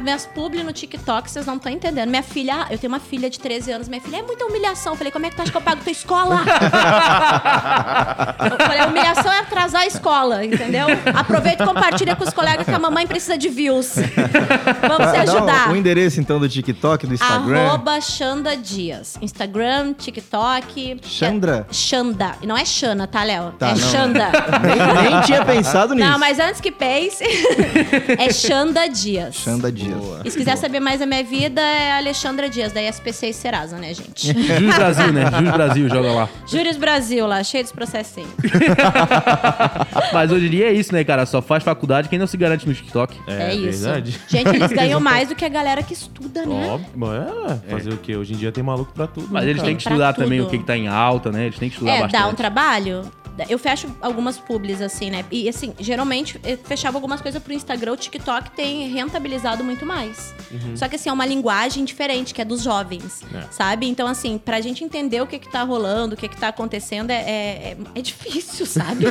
Minhas 0.01 0.25
publi 0.25 0.63
no 0.63 0.72
TikTok, 0.74 1.30
vocês 1.30 1.46
não 1.50 1.58
estão 1.58 1.72
entendendo. 1.72 2.10
Minha 2.10 2.24
filha, 2.24 2.56
ah, 2.56 2.68
eu 2.70 2.77
tenho 2.77 2.91
uma 2.91 3.00
filha 3.00 3.29
de 3.29 3.39
13 3.39 3.72
anos, 3.72 3.88
minha 3.88 4.01
filha 4.01 4.18
é 4.18 4.22
muita 4.22 4.46
humilhação. 4.46 4.94
Eu 4.94 4.98
falei, 4.98 5.12
como 5.12 5.25
é 5.25 5.29
que 5.29 5.36
tu 5.36 5.41
acha 5.41 5.51
que 5.51 5.58
eu 5.58 5.62
pago 5.62 5.82
tua 5.82 5.91
escola? 5.91 6.41
eu 8.51 8.65
falei, 8.65 8.82
a 8.82 8.88
humilhação 8.88 9.32
é 9.32 9.39
atrasar 9.39 9.82
a 9.82 9.88
escola, 9.88 10.46
entendeu? 10.46 10.88
Aproveita 11.13 11.63
e 11.63 11.68
compartilha 11.68 12.15
com 12.15 12.24
os 12.24 12.34
colegas 12.34 12.65
que 12.65 12.74
a 12.74 12.79
mamãe 12.79 13.08
precisa 13.08 13.38
de 13.38 13.50
views. 13.50 13.96
Vamos 14.88 15.12
se 15.12 15.18
ajudar. 15.18 15.70
o, 15.70 15.74
o 15.74 15.75
endereço 15.75 16.20
então 16.20 16.39
do 16.39 16.48
TikTok, 16.48 17.08
do 17.08 17.13
Instagram. 17.13 17.68
Arroba 17.68 18.00
Xanda 18.01 18.56
Dias. 18.56 19.18
Instagram, 19.22 19.94
TikTok. 19.94 21.00
Xandra? 21.03 21.68
É, 21.70 21.74
Xanda. 21.74 22.36
E 22.41 22.48
Não 22.48 22.58
é 22.58 22.65
Xana, 22.65 23.08
tá, 23.08 23.24
Léo? 23.24 23.51
Tá, 23.58 23.70
é 23.70 23.72
não. 23.72 23.77
Xanda. 23.77 24.29
Nem, 24.62 25.12
nem 25.12 25.22
tinha 25.22 25.46
pensado 25.46 25.94
nisso. 25.94 26.08
Não, 26.08 26.20
mas 26.20 26.39
antes 26.39 26.62
que 26.62 26.72
pense, 26.72 27.24
é 28.18 28.32
Xanda 28.32 28.88
Dias. 28.88 29.36
Xanda 29.36 29.72
Dias. 29.72 30.00
E 30.24 30.32
se 30.32 30.38
quiser 30.38 30.56
saber 30.58 30.79
mais 30.79 31.00
da 31.00 31.06
minha 31.06 31.24
vida, 31.24 31.38
é 31.46 31.93
Alexandra 31.98 32.50
Dias, 32.50 32.72
da 32.72 32.81
SPC 32.81 33.27
e 33.29 33.34
Serasa, 33.34 33.77
né, 33.77 33.93
gente? 33.93 34.27
Jus 34.34 34.75
Brasil, 34.75 35.13
né? 35.13 35.24
Jus 35.39 35.51
Brasil, 35.51 35.89
joga 35.89 36.12
lá. 36.12 36.29
Júris 36.48 36.77
Brasil 36.77 37.25
lá, 37.27 37.43
cheio 37.43 37.63
dos 37.63 37.72
processinhos. 37.72 38.29
Mas 40.13 40.31
hoje 40.31 40.48
em 40.48 40.50
dia 40.50 40.67
é 40.69 40.74
isso, 40.74 40.93
né, 40.93 41.03
cara? 41.03 41.25
Só 41.25 41.41
faz 41.41 41.63
faculdade 41.63 42.10
quem 42.10 42.19
não 42.19 42.27
se 42.27 42.38
garante 42.38 42.67
no 42.67 42.74
TikTok. 42.74 43.17
É, 43.27 43.51
É 43.51 43.55
isso. 43.55 43.84
verdade. 43.84 44.19
Gente, 44.27 44.48
eles 44.55 44.72
ganham 44.74 45.00
mais 45.00 45.29
do 45.29 45.36
que 45.36 45.46
a 45.46 45.50
galera 45.50 45.81
que 45.84 45.93
estuda, 45.93 46.46
né? 46.46 46.67
Óbvio, 46.69 47.13
é, 47.13 47.72
fazer 47.72 47.93
o 47.93 47.98
quê? 47.98 48.15
Hoje 48.15 48.34
em 48.34 48.38
dia 48.38 48.51
tem 48.51 48.63
maluco 48.63 48.91
pra 48.93 49.08
tudo. 49.08 49.27
Mas 49.31 49.43
né, 49.46 49.50
eles 49.51 49.62
têm 49.63 49.75
que 49.75 49.84
Pra 49.84 49.91
estudar 49.93 50.13
também 50.13 50.39
o 50.39 50.43
tudo. 50.43 50.51
que, 50.51 50.58
que 50.60 50.65
tá 50.65 50.77
em 50.77 50.88
alta, 50.88 51.31
né? 51.31 51.46
Eles 51.46 51.58
têm 51.58 51.69
que 51.69 51.75
estudar 51.75 51.91
É, 51.93 52.01
bastante. 52.01 52.22
dá 52.22 52.27
um 52.27 52.34
trabalho. 52.34 53.01
Eu 53.48 53.58
fecho 53.58 53.88
algumas 54.01 54.38
publis, 54.38 54.81
assim, 54.81 55.10
né? 55.10 55.24
E, 55.31 55.48
assim, 55.48 55.74
geralmente 55.79 56.38
eu 56.43 56.58
fechava 56.58 56.98
algumas 56.98 57.22
coisas 57.22 57.41
pro 57.41 57.53
Instagram. 57.53 57.93
O 57.93 57.96
TikTok 57.96 58.51
tem 58.51 58.89
rentabilizado 58.89 59.63
muito 59.63 59.86
mais. 59.86 60.36
Só 60.75 60.89
que, 60.89 60.98
assim, 60.98 61.10
é 61.10 61.13
uma 61.13 61.25
linguagem 61.29 61.86
diferente, 61.86 62.33
que 62.33 62.41
é 62.41 62.45
dos 62.45 62.62
jovens, 62.62 63.21
É. 63.33 63.43
sabe? 63.51 63.88
Então, 63.88 64.07
assim, 64.07 64.38
pra 64.38 64.59
gente 64.59 64.83
entender 64.83 65.21
o 65.21 65.27
que 65.27 65.39
que 65.39 65.50
tá 65.50 65.63
rolando, 65.63 66.15
o 66.15 66.17
que 66.17 66.27
que 66.27 66.36
tá 66.38 66.50
acontecendo, 66.50 67.12
é, 67.12 67.15
é, 67.15 67.77
é 67.95 68.01
difícil, 68.01 68.65
sabe? 68.67 69.05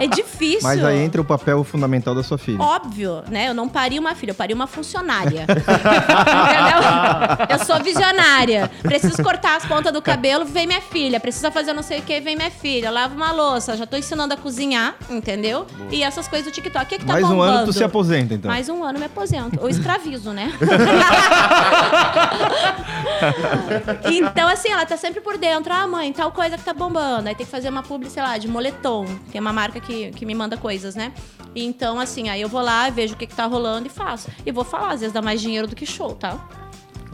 é 0.00 0.06
difícil. 0.06 0.60
Mas 0.62 0.84
aí 0.84 0.98
entra 0.98 1.20
o 1.20 1.24
papel 1.24 1.62
fundamental 1.64 2.14
da 2.14 2.22
sua 2.22 2.38
filha. 2.38 2.60
Óbvio, 2.60 3.22
né? 3.30 3.48
Eu 3.48 3.54
não 3.54 3.68
pari 3.68 3.98
uma 3.98 4.14
filha, 4.14 4.30
eu 4.32 4.34
pari 4.34 4.52
uma 4.52 4.66
funcionária. 4.66 5.46
Entendeu? 5.48 7.58
Eu 7.58 7.64
sou 7.64 7.82
visionária. 7.82 8.70
Preciso 8.82 9.22
cortar 9.22 9.56
as 9.56 9.64
pontas 9.66 9.92
do 9.92 10.02
cabelo, 10.02 10.44
vem 10.44 10.66
minha 10.66 10.80
filha. 10.80 11.20
Precisa 11.20 11.50
fazer 11.50 11.72
não 11.72 11.82
sei 11.82 12.00
o 12.00 12.02
que, 12.02 12.20
vem 12.20 12.36
minha 12.36 12.50
filha. 12.50 12.90
Lava 12.90 13.14
uma 13.14 13.32
louça, 13.32 13.76
já 13.76 13.86
tô 13.86 13.96
ensinando 13.96 14.34
a 14.34 14.36
cozinhar, 14.36 14.94
entendeu? 15.08 15.66
E 15.90 16.02
essas 16.02 16.28
coisas 16.28 16.50
do 16.50 16.54
TikTok. 16.54 16.84
O 16.84 16.88
que, 16.88 16.98
que 16.98 17.04
tá 17.04 17.12
Mais 17.12 17.24
um 17.24 17.40
ano 17.40 17.52
tu 17.52 17.58
bombando? 17.58 17.72
se 17.72 17.84
aposenta, 17.84 18.34
então. 18.34 18.50
Mais 18.50 18.68
um 18.68 18.82
ano 18.82 18.98
me 18.98 19.04
aposento. 19.06 19.58
Ou 19.60 19.68
escravizo, 19.68 20.30
né? 20.32 20.52
então, 24.12 24.48
assim, 24.48 24.70
ela 24.70 24.86
tá 24.86 24.96
sempre 24.96 25.20
por 25.20 25.38
dentro. 25.38 25.72
Ah, 25.72 25.86
mãe, 25.86 26.12
tal 26.12 26.32
coisa 26.32 26.58
que 26.58 26.64
tá 26.64 26.74
bombando. 26.74 27.28
Aí 27.28 27.34
tem 27.34 27.46
que 27.46 27.52
fazer 27.52 27.68
uma 27.68 27.82
publi, 27.82 28.10
sei 28.10 28.22
lá, 28.22 28.38
de 28.38 28.48
moletom. 28.48 29.06
Tem 29.30 29.40
uma 29.40 29.52
marca 29.52 29.80
que, 29.80 30.10
que 30.12 30.26
me 30.26 30.34
manda 30.34 30.56
coisas, 30.56 30.94
né? 30.94 31.12
Então, 31.54 32.00
assim, 32.00 32.28
aí 32.28 32.40
eu 32.40 32.48
vou 32.48 32.62
lá, 32.62 32.88
vejo 32.90 33.14
o 33.14 33.16
que, 33.16 33.26
que 33.26 33.34
tá 33.34 33.46
rolando 33.46 33.86
e 33.86 33.90
faço. 33.90 34.30
E 34.44 34.52
vou 34.52 34.64
falar, 34.64 34.92
às 34.92 35.00
vezes 35.00 35.12
dá 35.12 35.20
mais 35.20 35.40
dinheiro 35.40 35.66
do 35.66 35.76
que 35.76 35.86
show, 35.86 36.14
tá? 36.14 36.38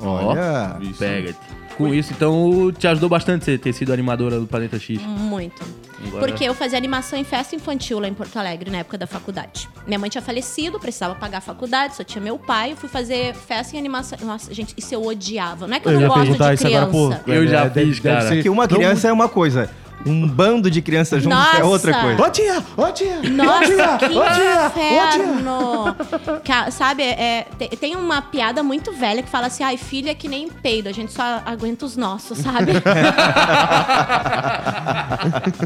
Olha. 0.01 0.77
Pega-te. 0.99 1.39
Com 1.79 1.95
isso, 1.95 2.13
então, 2.13 2.71
te 2.77 2.87
ajudou 2.89 3.09
bastante 3.09 3.45
você 3.45 3.57
ter 3.57 3.73
sido 3.73 3.93
animadora 3.93 4.39
do 4.39 4.47
Planeta 4.47 4.79
X. 4.79 5.01
Muito. 5.01 5.63
Agora- 6.09 6.27
Porque 6.27 6.45
eu 6.45 6.55
fazia 6.55 6.77
animação 6.77 7.19
em 7.19 7.25
festa 7.25 7.55
infantil 7.57 7.99
lá 8.01 8.07
em 8.09 8.15
Porto 8.15 8.37
Alegre, 8.37 8.71
na 8.71 8.79
época 8.79 8.99
da 8.99 9.07
faculdade. 9.07 9.69
Minha 9.87 9.99
mãe 9.99 10.11
tinha 10.11 10.21
falecido, 10.23 10.79
precisava 10.79 11.15
pagar 11.15 11.39
a 11.39 11.41
faculdade, 11.41 11.97
só 11.97 12.05
tinha 12.05 12.23
meu 12.23 12.39
pai. 12.39 12.73
Eu 12.73 12.77
fui 12.77 12.89
fazer 12.89 13.35
festa 13.35 13.75
em 13.77 13.79
animação. 13.79 14.19
Nossa, 14.23 14.53
gente, 14.53 14.75
isso 14.77 14.93
eu 14.95 15.05
odiava. 15.05 15.67
Não 15.67 15.77
é 15.77 15.81
que 15.81 15.89
eu, 15.89 15.93
Eu 15.93 16.01
não 16.01 16.09
gosto 16.09 16.31
de 16.33 16.37
criança. 16.37 16.69
agora, 16.69 16.87
pô. 16.87 17.15
Eu 17.33 17.47
já 17.47 17.61
É, 17.65 17.69
deve- 17.69 17.87
fiz, 17.87 18.01
deve 18.01 18.17
cara. 18.17 18.29
ser- 18.29 18.35
Porque 18.37 18.49
uma 18.49 18.67
Não, 18.67 18.77
criança 18.77 19.09
é 19.09 19.13
uma 19.13 19.29
coisa. 19.29 19.71
Um 20.07 20.27
bando 20.29 20.71
de 20.71 20.81
crianças 20.81 21.23
juntos 21.23 21.39
é 21.39 21.43
Nossa! 21.59 21.65
outra 21.65 22.01
coisa. 22.01 22.23
Ô 22.23 22.31
tia, 22.31 22.65
ô 22.77 22.87
tia! 22.93 23.21
Nossa, 23.31 23.65
ô 23.65 23.67
tia, 23.67 23.99
que 23.99 24.85
ô 24.87 25.11
tia, 25.11 26.69
ô 26.69 26.71
Sabe, 26.71 27.03
é, 27.03 27.47
te- 27.59 27.77
tem 27.77 27.97
uma 27.97 28.23
piada 28.23 28.63
muito 28.63 28.93
velha 28.93 29.23
que 29.23 29.29
fala 29.29 29.47
assim: 29.49 29.65
ai, 29.65 29.77
filho 29.77 30.09
é 30.09 30.15
que 30.15 30.29
nem 30.29 30.49
peido, 30.49 30.89
a 30.89 30.93
gente 30.93 31.13
só 31.13 31.43
aguenta 31.45 31.85
os 31.85 31.97
nossos, 31.97 32.39
sabe? 32.39 32.73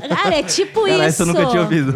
Cara, 0.09 0.35
é 0.39 0.43
tipo 0.43 0.81
Cara, 0.83 0.93
isso. 0.95 1.03
essa 1.03 1.23
eu 1.23 1.27
nunca 1.27 1.47
tinha 1.47 1.63
ouvido. 1.63 1.95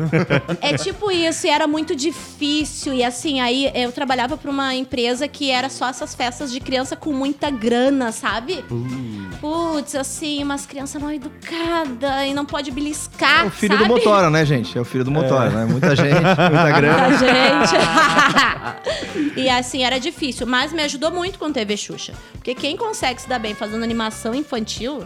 É 0.61 0.77
tipo 0.77 1.11
isso, 1.11 1.47
e 1.47 1.51
era 1.51 1.67
muito 1.67 1.95
difícil. 1.97 2.93
E 2.95 3.03
assim, 3.05 3.41
aí 3.41 3.71
eu 3.75 3.91
trabalhava 3.93 4.37
pra 4.37 4.51
uma 4.51 4.75
empresa 4.75 5.27
que 5.29 5.51
era 5.51 5.69
só 5.69 5.89
essas 5.89 6.15
festas 6.15 6.53
de 6.53 6.61
criança 6.61 6.97
com 6.97 7.13
muita 7.13 7.51
grana, 7.51 8.13
sabe? 8.13 8.65
Putz, 9.41 9.95
assim, 9.95 10.43
umas 10.43 10.67
crianças 10.67 11.01
mal 11.01 11.11
educadas 11.13 12.26
e 12.27 12.35
não 12.35 12.45
pode 12.45 12.71
beliscar. 12.71 13.45
É 13.45 13.47
o 13.47 13.51
filho 13.51 13.75
sabe? 13.77 13.89
do 13.89 13.95
Motora, 13.95 14.31
né, 14.31 14.45
gente? 14.45 14.77
É 14.77 14.81
o 14.81 14.85
filho 14.85 15.05
do 15.05 15.11
Motora, 15.11 15.51
né? 15.51 15.65
Muita 15.65 15.95
gente, 15.97 16.15
muita 16.15 16.71
grana. 16.73 17.09
Muita 17.09 17.19
gente. 17.19 17.75
e 19.41 19.49
assim, 19.49 19.83
era 19.85 19.99
difícil, 19.99 20.47
mas 20.47 20.73
me 20.73 20.83
ajudou 20.83 21.11
muito 21.11 21.39
com 21.39 21.53
TV 21.53 21.77
Xuxa. 21.77 22.13
Porque 22.35 22.55
quem 22.55 22.77
consegue 22.77 23.21
se 23.21 23.29
dar 23.29 23.39
bem 23.39 23.55
fazendo 23.55 23.83
animação 23.83 24.35
infantil, 24.35 25.05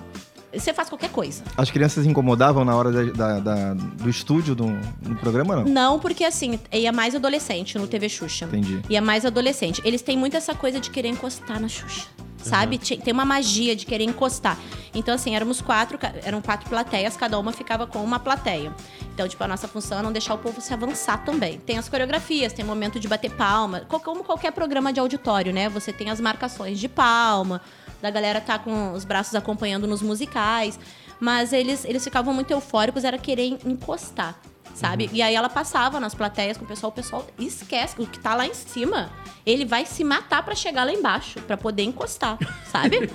você 0.52 0.72
faz 0.74 0.88
qualquer 0.88 1.10
coisa. 1.10 1.42
As 1.56 1.70
crianças 1.70 2.04
incomodavam 2.06 2.64
na 2.64 2.74
hora 2.74 2.90
da- 2.90 3.04
da- 3.12 3.38
da- 3.40 3.74
do 3.74 4.10
estúdio 4.10 4.54
do, 4.54 4.66
do 5.00 5.14
programa, 5.16 5.56
não? 5.56 5.64
Não, 5.64 5.98
porque 5.98 6.24
assim, 6.24 6.58
ia 6.72 6.92
mais 6.92 7.14
adolescente 7.14 7.78
no 7.78 7.86
TV 7.86 8.08
Xuxa. 8.08 8.46
Entendi. 8.46 8.80
Ia 8.88 9.00
mais 9.00 9.24
adolescente. 9.24 9.80
Eles 9.84 10.02
têm 10.02 10.16
muito 10.16 10.36
essa 10.36 10.54
coisa 10.54 10.80
de 10.80 10.90
querer 10.90 11.08
encostar 11.08 11.60
na 11.60 11.68
Xuxa. 11.68 12.06
Sabe? 12.42 12.78
Ti- 12.78 12.96
Tem 12.96 13.12
uma 13.12 13.24
magia 13.24 13.76
de 13.76 13.84
querer 13.86 14.04
encostar. 14.04 14.58
Então, 14.94 15.14
assim, 15.14 15.34
éramos 15.36 15.60
quatro, 15.60 15.98
eram 16.24 16.40
quatro 16.42 16.68
plateias, 16.68 17.16
cada 17.16 17.38
uma 17.38 17.52
ficava 17.52 17.86
com 17.86 18.02
uma 18.02 18.18
plateia. 18.18 18.74
Então, 19.14 19.28
tipo, 19.28 19.42
a 19.44 19.48
nossa 19.48 19.68
função 19.68 19.98
é 19.98 20.02
não 20.02 20.10
deixar 20.12 20.34
o 20.34 20.38
povo 20.38 20.60
se 20.60 20.72
avançar 20.72 21.24
também. 21.24 21.58
Tem 21.58 21.78
as 21.78 21.88
coreografias, 21.88 22.52
tem 22.52 22.64
momento 22.64 22.98
de 22.98 23.06
bater 23.06 23.30
palma. 23.30 23.80
co- 23.88 24.00
Como 24.00 24.24
qualquer 24.24 24.52
programa 24.52 24.92
de 24.92 24.98
auditório, 24.98 25.52
né? 25.52 25.68
Você 25.68 25.92
tem 25.92 26.10
as 26.10 26.20
marcações 26.20 26.80
de 26.80 26.88
palma, 26.88 27.60
da 28.02 28.10
galera 28.10 28.40
tá 28.40 28.58
com 28.58 28.92
os 28.92 29.04
braços 29.04 29.34
acompanhando 29.34 29.86
nos 29.86 30.02
musicais. 30.02 30.78
Mas 31.20 31.52
eles, 31.52 31.84
eles 31.84 32.02
ficavam 32.02 32.32
muito 32.32 32.50
eufóricos, 32.50 33.04
era 33.04 33.18
querer 33.18 33.58
encostar. 33.66 34.40
Sabe? 34.74 35.10
E 35.12 35.20
aí 35.20 35.34
ela 35.34 35.48
passava 35.48 36.00
nas 36.00 36.14
plateias 36.14 36.56
com 36.56 36.64
o 36.64 36.68
pessoal, 36.68 36.90
o 36.90 36.94
pessoal 36.94 37.26
esquece 37.38 37.94
o 37.98 38.06
que 38.06 38.18
tá 38.18 38.34
lá 38.34 38.46
em 38.46 38.54
cima. 38.54 39.10
Ele 39.44 39.64
vai 39.64 39.84
se 39.84 40.02
matar 40.04 40.42
pra 40.42 40.54
chegar 40.54 40.84
lá 40.84 40.92
embaixo, 40.92 41.40
pra 41.42 41.56
poder 41.56 41.82
encostar, 41.82 42.38
sabe? 42.70 42.98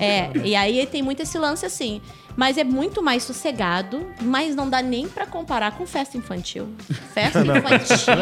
É, 0.00 0.30
e 0.44 0.54
aí 0.54 0.86
tem 0.86 1.02
muito 1.02 1.22
esse 1.22 1.38
lance 1.38 1.64
assim. 1.66 2.00
Mas 2.36 2.56
é 2.56 2.62
muito 2.62 3.02
mais 3.02 3.24
sossegado, 3.24 4.06
mas 4.22 4.54
não 4.54 4.68
dá 4.70 4.80
nem 4.80 5.08
pra 5.08 5.26
comparar 5.26 5.72
com 5.72 5.86
festa 5.86 6.16
infantil. 6.16 6.68
Festa 7.12 7.40
infantil. 7.42 8.14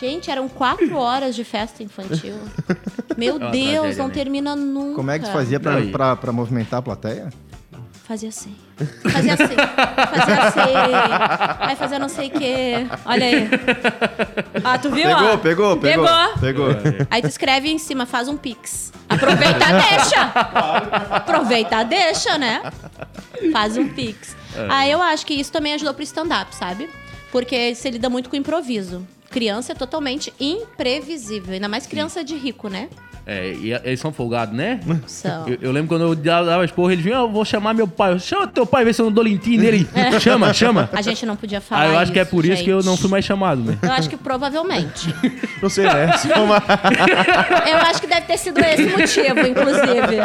Gente, 0.00 0.30
eram 0.30 0.48
quatro 0.48 0.96
horas 0.96 1.36
de 1.36 1.44
festa 1.44 1.82
infantil. 1.82 2.34
Meu 3.16 3.36
uma 3.36 3.50
Deus, 3.50 3.64
tragédia, 3.64 3.98
não 3.98 4.08
né? 4.08 4.14
termina 4.14 4.56
nunca. 4.56 4.96
Como 4.96 5.10
é 5.10 5.18
que 5.18 5.26
tu 5.26 5.30
fazia 5.32 5.60
pra, 5.60 5.80
pra, 5.86 6.16
pra 6.16 6.32
movimentar 6.32 6.80
a 6.80 6.82
plateia? 6.82 7.32
Fazia 8.12 8.28
assim. 8.28 8.54
Fazia 9.10 9.32
assim. 9.32 9.56
Fazia 9.56 10.42
assim. 10.42 10.74
Aí 11.60 11.76
fazia 11.76 11.98
não 11.98 12.10
sei 12.10 12.28
o 12.28 12.30
quê. 12.30 12.86
Olha 13.06 13.24
aí. 13.26 13.48
Ah, 14.62 14.76
tu 14.78 14.90
viu? 14.90 15.08
ó? 15.08 15.38
pegou, 15.38 15.78
Pegou. 15.78 16.06
Pegou. 16.38 16.68
Aí 17.10 17.22
tu 17.22 17.28
escreve 17.28 17.70
em 17.70 17.78
cima, 17.78 18.04
faz 18.04 18.28
um 18.28 18.36
pix. 18.36 18.92
Aproveita, 19.08 19.64
deixa. 19.88 20.22
Aproveita, 21.10 21.82
deixa, 21.84 22.36
né? 22.36 22.62
Faz 23.50 23.78
um 23.78 23.88
pix. 23.88 24.36
Aí 24.68 24.90
eu 24.90 25.00
acho 25.02 25.24
que 25.24 25.32
isso 25.32 25.50
também 25.50 25.72
ajudou 25.72 25.94
pro 25.94 26.02
stand-up, 26.02 26.54
sabe? 26.54 26.90
Porque 27.30 27.74
você 27.74 27.88
lida 27.88 28.10
muito 28.10 28.28
com 28.28 28.36
improviso. 28.36 29.06
Criança 29.32 29.72
é 29.72 29.74
totalmente 29.74 30.32
imprevisível. 30.38 31.54
Ainda 31.54 31.68
mais 31.68 31.86
criança 31.86 32.22
de 32.22 32.36
rico, 32.36 32.68
né? 32.68 32.88
É, 33.24 33.52
e 33.52 33.72
eles 33.72 34.00
são 34.00 34.12
folgados, 34.12 34.52
né? 34.52 34.80
São. 35.06 35.46
Eu, 35.48 35.56
eu 35.62 35.70
lembro 35.72 35.88
quando 35.88 36.02
eu 36.02 36.14
dava 36.16 36.64
esporro, 36.64 36.90
eles 36.90 37.04
vinham, 37.04 37.20
"Ah, 37.20 37.22
eu 37.24 37.30
vou 37.30 37.44
chamar 37.44 37.72
meu 37.72 37.86
pai. 37.86 38.12
Eu, 38.12 38.18
Chama 38.18 38.48
teu 38.48 38.66
pai, 38.66 38.84
vê 38.84 38.92
se 38.92 39.00
eu 39.00 39.06
não 39.06 39.12
dou 39.12 39.22
lentinho 39.22 39.60
nele. 39.62 39.88
Chama, 40.20 40.52
chama. 40.52 40.90
A 40.92 41.00
gente 41.02 41.24
não 41.24 41.36
podia 41.36 41.60
falar 41.60 41.82
Ah, 41.82 41.86
eu 41.88 41.98
acho 41.98 42.10
que 42.10 42.18
é 42.18 42.24
por 42.24 42.44
isso 42.44 42.64
que 42.64 42.70
eu 42.70 42.82
não 42.82 42.92
gente. 42.94 43.00
fui 43.02 43.10
mais 43.10 43.24
chamado, 43.24 43.62
né? 43.62 43.78
Eu 43.80 43.92
acho 43.92 44.08
que 44.10 44.16
provavelmente. 44.16 45.14
Não 45.62 45.68
sei, 45.70 45.84
né? 45.84 46.16
Se 46.18 46.26
for 46.28 46.40
uma- 46.40 46.56
Eu 47.70 47.76
acho 47.88 48.00
que 48.00 48.08
deve 48.08 48.22
ter 48.26 48.36
sido 48.36 48.58
esse 48.58 48.82
motivo, 48.86 49.46
inclusive. 49.46 50.16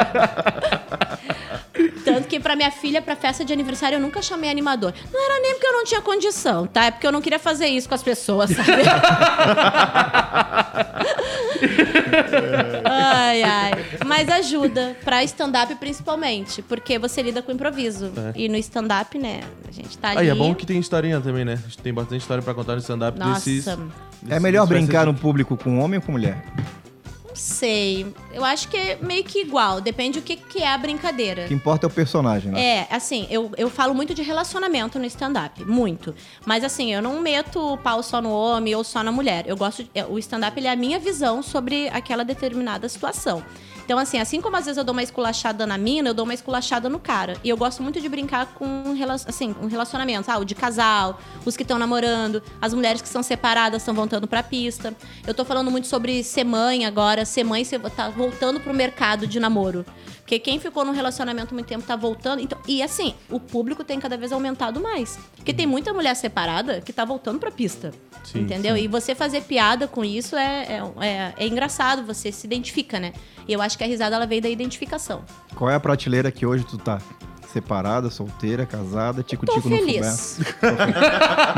Tanto 2.04 2.28
que 2.28 2.40
pra 2.40 2.56
minha 2.56 2.72
filha, 2.72 3.02
pra 3.02 3.16
festa 3.16 3.44
de 3.46 3.52
aniversário, 3.54 3.96
eu 3.98 4.00
nunca 4.00 4.22
chamei 4.22 4.50
animador. 4.50 4.94
Não 5.14 5.24
era 5.26 5.40
nem 5.42 5.54
porque 5.54 5.68
eu 5.68 5.74
não 5.74 5.84
tinha 5.84 6.02
condição, 6.02 6.66
tá? 6.68 6.86
É 6.86 6.92
porque 6.92 7.06
eu 7.08 7.12
não 7.12 7.22
queria 7.22 7.40
fazer 7.40 7.68
isso 7.68 7.88
com 7.90 7.96
as 7.96 8.04
pessoas, 8.04 8.50
sabe? 8.52 8.72
ai, 12.86 13.44
ai. 13.44 13.72
Mas 14.06 14.30
ajuda, 14.30 14.96
pra 15.04 15.24
stand-up 15.24 15.74
principalmente, 15.76 16.62
porque 16.62 16.98
você 16.98 17.22
lida 17.22 17.42
com 17.42 17.52
improviso. 17.52 18.12
E 18.36 18.48
no 18.50 18.58
stand-up, 18.58 19.18
né, 19.18 19.42
a 19.68 19.72
gente 19.72 19.98
tá 19.98 20.10
ali... 20.10 20.20
Aí 20.20 20.30
é 20.30 20.36
bom 20.36 20.54
que 20.56 20.66
tem 20.66 20.80
historinha 20.80 21.20
também, 21.22 21.46
né? 21.46 21.54
A 21.54 21.68
gente 21.68 21.78
tem 21.80 21.94
bastante 21.94 22.22
história 22.22 22.44
pra 22.44 22.54
contar 22.54 22.74
no 22.74 22.80
stand-up 22.80 23.18
Nossa, 23.18 23.50
desses, 23.50 23.68
É 24.30 24.40
melhor 24.40 24.66
brincar 24.68 25.06
de- 25.06 25.12
no 25.12 25.18
público 25.18 25.56
com 25.58 25.80
homem 25.80 26.00
ou 26.00 26.06
com 26.06 26.12
mulher? 26.12 26.38
Sei. 27.38 28.14
Eu 28.34 28.44
acho 28.44 28.68
que 28.68 28.76
é 28.78 28.98
meio 29.02 29.24
que 29.24 29.40
igual, 29.42 29.80
depende 29.80 30.20
do 30.20 30.24
que, 30.24 30.36
que 30.36 30.60
é 30.64 30.68
a 30.74 30.78
brincadeira. 30.78 31.46
O 31.46 31.48
que 31.48 31.54
importa 31.54 31.86
é 31.86 31.88
o 31.88 31.90
personagem, 31.90 32.52
né? 32.52 32.60
É, 32.62 32.88
assim, 32.90 33.28
eu, 33.30 33.52
eu 33.58 33.70
falo 33.70 33.94
muito 33.94 34.14
de 34.14 34.22
relacionamento 34.22 34.98
no 35.00 35.06
stand-up, 35.06 35.64
muito. 35.66 36.14
Mas 36.46 36.64
assim, 36.64 36.94
eu 36.94 37.02
não 37.02 37.20
meto 37.22 37.74
o 37.74 37.78
pau 37.78 38.02
só 38.04 38.22
no 38.22 38.32
homem 38.32 38.76
ou 38.76 38.84
só 38.84 39.04
na 39.04 39.12
mulher. 39.12 39.46
Eu 39.48 39.56
gosto. 39.56 39.84
de- 39.84 39.92
é, 39.94 40.06
o 40.06 40.18
stand-up 40.20 40.58
ele 40.60 40.68
é 40.68 40.72
a 40.72 40.76
minha 40.76 41.00
visão 41.00 41.42
sobre 41.42 41.88
aquela 41.90 42.24
determinada 42.24 42.90
situação. 42.90 43.44
Então, 43.88 43.98
assim, 43.98 44.20
assim 44.20 44.42
como 44.42 44.58
às 44.58 44.66
vezes 44.66 44.78
eu 44.78 44.84
dou 44.84 44.92
uma 44.92 45.02
esculachada 45.02 45.66
na 45.66 45.78
mina, 45.78 46.10
eu 46.10 46.14
dou 46.14 46.26
uma 46.26 46.34
esculachada 46.34 46.90
no 46.90 47.00
cara. 47.00 47.38
E 47.42 47.48
eu 47.48 47.56
gosto 47.56 47.82
muito 47.82 48.02
de 48.02 48.10
brincar 48.10 48.48
com 48.48 48.84
assim, 49.26 49.56
um 49.62 49.68
relacionamento. 49.68 50.30
Ah, 50.30 50.38
o 50.38 50.44
de 50.44 50.54
casal, 50.54 51.22
os 51.46 51.56
que 51.56 51.64
estão 51.64 51.80
namorando, 51.80 52.44
as 52.62 52.74
mulheres 52.74 53.02
que 53.02 53.08
são 53.08 53.24
separadas 53.24 53.82
estão 53.82 53.94
voltando 53.94 54.28
pra 54.28 54.44
pista. 54.44 54.94
Eu 55.26 55.34
tô 55.34 55.46
falando 55.46 55.72
muito 55.72 55.88
sobre 55.88 56.22
ser 56.22 56.44
mãe 56.44 56.86
agora, 56.86 57.24
ser 57.24 57.46
mãe, 57.46 57.64
você 57.64 57.80
tá 57.80 58.10
voltando 58.10 58.60
pro 58.60 58.74
mercado 58.74 59.26
de 59.26 59.40
namoro. 59.40 59.86
Porque 60.28 60.40
quem 60.40 60.60
ficou 60.60 60.84
num 60.84 60.92
relacionamento 60.92 61.54
muito 61.54 61.68
tempo 61.68 61.88
tá 61.88 61.96
voltando. 61.96 62.42
Então, 62.42 62.60
e 62.68 62.84
assim, 62.84 63.16
o 63.30 63.40
público 63.40 63.82
tem 63.82 63.98
cada 63.98 64.18
vez 64.18 64.34
aumentado 64.34 64.78
mais. 64.78 65.18
Porque 65.38 65.54
tem 65.54 65.66
muita 65.66 65.94
mulher 65.94 66.14
separada 66.18 66.82
que 66.82 66.92
tá 66.92 67.06
voltando 67.06 67.40
pra 67.40 67.50
pista. 67.50 67.94
Sim, 68.26 68.42
entendeu? 68.42 68.76
E 68.76 68.90
você 68.90 69.16
fazer 69.16 69.44
piada 69.44 69.88
com 69.88 70.04
isso 70.04 70.36
é, 70.36 70.82
é, 71.00 71.06
é, 71.06 71.34
é 71.38 71.48
engraçado, 71.48 72.04
você 72.04 72.30
se 72.30 72.46
identifica, 72.46 73.00
né? 73.00 73.14
E 73.48 73.54
eu 73.54 73.62
acho 73.62 73.78
que 73.78 73.86
a 73.86 73.88
risada 73.88 74.18
ela 74.18 74.28
veio 74.28 74.42
da 74.42 74.50
identificação. 74.50 75.24
Qual 75.56 75.70
é 75.70 75.76
a 75.76 75.80
prateleira 75.80 76.30
que 76.30 76.46
hoje 76.46 76.66
tu 76.66 76.78
tá? 76.78 77.02
Separada, 77.58 78.12
solteira, 78.12 78.68
casada, 78.68 79.24
Tô 79.24 79.30
tico-tico 79.30 79.68
no 79.68 79.78
feliz. 79.78 80.40
fubé? 80.62 80.76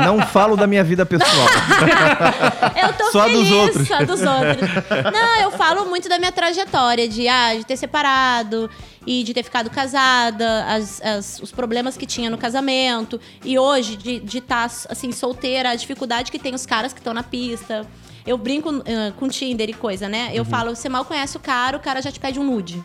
Não 0.04 0.22
falo 0.26 0.56
da 0.56 0.66
minha 0.66 0.82
vida 0.82 1.04
pessoal. 1.04 1.46
Eu 2.80 2.92
tô 2.94 3.10
Só 3.12 3.24
feliz, 3.24 3.40
dos 3.48 3.50
outros. 3.52 3.86
só 3.88 3.98
dos 3.98 4.20
outros. 4.22 4.68
Não, 5.12 5.40
eu 5.42 5.50
falo 5.50 5.84
muito 5.90 6.08
da 6.08 6.18
minha 6.18 6.32
trajetória, 6.32 7.06
de, 7.06 7.28
ah, 7.28 7.54
de 7.54 7.64
ter 7.66 7.76
separado 7.76 8.70
e 9.06 9.22
de 9.22 9.34
ter 9.34 9.42
ficado 9.42 9.68
casada, 9.68 10.64
as- 10.66 11.02
as- 11.02 11.40
os 11.42 11.52
problemas 11.52 11.96
que 11.98 12.06
tinha 12.06 12.30
no 12.30 12.38
casamento. 12.38 13.20
E 13.44 13.58
hoje, 13.58 13.96
de 13.96 14.38
estar, 14.38 14.64
assim, 14.88 15.12
solteira, 15.12 15.70
a 15.70 15.74
dificuldade 15.74 16.30
que 16.32 16.38
tem 16.38 16.54
os 16.54 16.64
caras 16.64 16.92
que 16.94 17.00
estão 17.00 17.12
na 17.12 17.22
pista. 17.22 17.86
Eu 18.26 18.36
brinco 18.38 18.70
ah, 18.70 19.12
com 19.18 19.28
Tinder 19.28 19.68
e 19.68 19.72
coisa, 19.74 20.08
né? 20.08 20.26
Uhum. 20.28 20.34
Eu 20.34 20.44
falo, 20.44 20.74
você 20.76 20.88
mal 20.88 21.04
conhece 21.04 21.36
o 21.36 21.40
cara, 21.40 21.76
o 21.76 21.80
cara 21.80 22.00
já 22.00 22.10
te 22.12 22.20
pede 22.20 22.38
um 22.38 22.44
nude. 22.44 22.82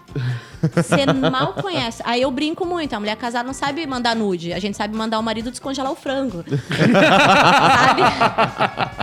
Você 0.74 1.06
mal 1.30 1.54
conhece. 1.54 2.02
Aí 2.06 2.22
eu 2.22 2.32
brinco 2.32 2.66
muito. 2.66 2.94
A 2.94 3.00
mulher 3.00 3.16
casada 3.16 3.46
não 3.46 3.54
sabe 3.54 3.86
mandar 3.86 4.16
nude. 4.16 4.54
A 4.54 4.60
gente 4.60 4.76
sabe 4.78 4.96
mandar 4.96 5.20
o 5.20 5.24
marido 5.24 5.52
descongelar 5.52 5.92
o 5.92 5.96
frango. 5.96 6.44
sabe? 6.48 8.02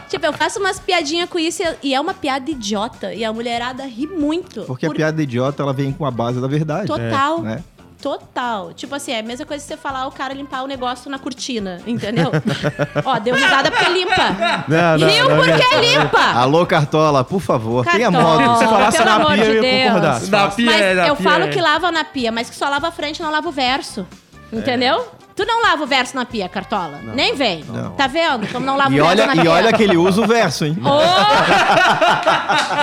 Tipo, 0.09 0.26
eu 0.26 0.32
faço 0.32 0.59
umas 0.61 0.78
piadinhas 0.78 1.28
com 1.28 1.38
isso 1.38 1.62
e- 1.82 1.94
é 1.94 2.00
uma 2.00 2.14
piada 2.14 2.50
idiota. 2.50 3.12
E 3.14 3.25
a 3.25 3.32
mulherada 3.32 3.85
ri 3.87 4.06
muito. 4.06 4.62
Porque 4.62 4.87
a 4.87 4.88
Por- 4.88 4.97
piada 4.97 5.23
idiota, 5.23 5.62
ela 5.62 5.73
vem 5.73 5.92
com 5.92 6.04
a 6.04 6.11
base 6.11 6.40
da 6.40 6.47
verdade. 6.49 6.87
Total. 6.87 7.40
né? 7.42 7.62
Total. 8.02 8.73
Tipo 8.75 8.97
assim, 8.97 9.12
é 9.12 9.21
a 9.21 9.23
mesma 9.23 9.47
coisa 9.47 9.62
que 9.62 9.68
você 9.68 9.76
falar 9.76 10.09
o 10.09 10.11
cara 10.11 10.35
limpar 10.35 10.64
o 10.64 10.66
negócio 10.66 11.09
na 11.09 11.21
cortina, 11.21 11.80
entendeu? 11.87 12.32
Ó, 13.06 13.18
deu 13.21 13.37
risada 13.37 13.71
porque 13.71 13.88
limpa. 13.90 14.64
Não, 14.66 14.99
não, 14.99 15.09
Riu 15.09 15.28
não, 15.28 15.37
porque 15.37 15.76
limpa. 15.80 16.32
Alô, 16.35 16.66
Cartola, 16.66 17.23
por 17.23 17.40
favor, 17.40 17.85
tenha 17.87 18.11
Cartola. 18.11 18.40
modo. 18.40 18.59
Se 18.59 18.64
falasse 18.64 19.04
na 19.04 19.25
pia, 19.25 19.37
de 19.37 19.50
eu 19.50 19.62
ia 19.62 19.87
concordar. 19.87 20.21
Na 20.28 20.49
pia 20.49 20.66
Mas 20.66 20.80
é, 20.80 20.94
na 20.94 21.06
eu 21.06 21.16
pia 21.16 21.30
falo 21.30 21.44
é. 21.44 21.49
que 21.49 21.61
lava 21.61 21.92
na 21.92 22.04
pia, 22.04 22.32
mas 22.32 22.50
que 22.50 22.56
só 22.56 22.68
lava 22.68 22.88
a 22.88 22.90
frente, 22.90 23.23
não 23.23 23.30
lava 23.30 23.49
o 23.49 23.52
verso. 23.52 24.04
Entendeu? 24.52 25.06
Tu 25.34 25.46
não 25.46 25.62
lava 25.62 25.82
o 25.82 25.86
verso 25.86 26.14
na 26.14 26.26
pia, 26.26 26.46
Cartola. 26.48 27.00
Nem 27.14 27.34
vem. 27.34 27.64
Tá 27.96 28.06
vendo? 28.06 28.46
Como 28.52 28.66
não 28.66 28.76
lava 28.76 28.92
E 28.94 29.00
o 29.00 29.04
verso 29.04 29.22
olha, 29.22 29.26
na 29.26 29.34
e 29.34 29.40
pia. 29.40 29.50
olha 29.50 29.72
que 29.72 29.82
ele 29.82 29.96
usa 29.96 30.20
o 30.20 30.26
verso, 30.26 30.66
hein? 30.66 30.76
Ô, 30.82 30.88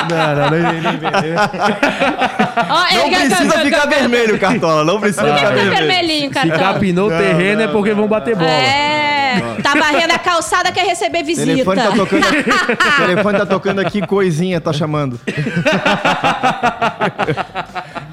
Não, 0.09 0.35
não, 0.35 0.49
nem, 0.49 0.61
nem, 0.63 0.81
nem, 0.81 0.81
nem. 0.81 1.37
ó, 2.69 2.93
Não 2.95 3.09
precisa 3.11 3.59
ficar 3.59 3.85
vermelho, 3.87 4.39
Cartola. 4.39 4.83
Não 4.83 4.99
precisa 4.99 5.23
Por 5.25 5.33
que 5.33 5.39
ficar 5.39 5.49
fica 5.51 5.61
vermelho. 5.63 5.87
vermelhinho, 5.87 6.27
Se 6.29 6.33
Cartola? 6.33 6.57
capinou 6.73 7.07
o 7.07 7.11
terreno 7.11 7.61
é 7.61 7.67
porque 7.67 7.93
vão 7.93 8.07
bater 8.07 8.35
bola. 8.35 8.49
É, 8.49 9.39
tá 9.61 9.75
varrendo 9.75 10.13
a 10.13 10.17
calçada, 10.19 10.71
quer 10.71 10.85
receber 10.85 11.21
O 11.21 11.25
visita. 11.25 11.45
telefone 11.45 11.81
tá 11.81 11.91
tocando 11.91 12.25
aqui. 12.25 12.49
o 12.49 13.07
telefone 13.07 13.37
tá 13.37 13.45
tocando 13.45 13.79
aqui, 13.79 14.01
coisinha, 14.07 14.59
tá 14.59 14.73
chamando. 14.73 15.19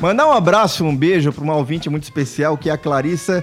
Mandar 0.01 0.27
um 0.27 0.33
abraço, 0.33 0.85
um 0.85 0.95
beijo 0.95 1.33
pra 1.33 1.43
uma 1.43 1.55
ouvinte 1.57 1.89
muito 1.89 2.03
especial, 2.05 2.57
que 2.59 2.69
é 2.69 2.73
a 2.73 2.79
Clarissa 2.79 3.43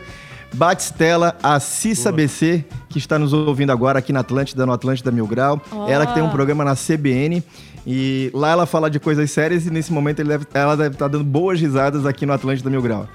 Batistella, 0.54 1.36
a 1.42 1.60
Cissa 1.60 2.12
BC, 2.12 2.64
que 2.90 2.98
está 2.98 3.18
nos 3.18 3.34
ouvindo 3.34 3.72
agora 3.72 4.00
aqui 4.00 4.14
na 4.14 4.20
Atlântida, 4.20 4.66
no 4.66 4.72
Atlântida 4.72 5.12
Mil 5.12 5.26
Grau. 5.28 5.62
Ó. 5.72 5.88
Ela 5.90 6.06
que 6.06 6.14
tem 6.14 6.24
um 6.24 6.30
programa 6.30 6.64
na 6.64 6.76
CBN. 6.76 7.44
E 7.86 8.32
lá 8.34 8.52
ela 8.52 8.66
fala 8.66 8.90
de 8.90 8.98
coisas 9.00 9.30
sérias 9.32 9.66
e 9.66 9.70
nesse 9.70 9.92
momento 9.92 10.20
ele 10.20 10.30
deve- 10.30 10.46
ela 10.54 10.78
deve 10.78 10.96
estar 10.96 11.10
dando 11.10 11.24
boas 11.26 11.60
risadas 11.60 12.06
aqui 12.06 12.26
no 12.26 12.32
Atlântida 12.32 12.70
Mil 12.70 12.82
Grau. 12.82 13.08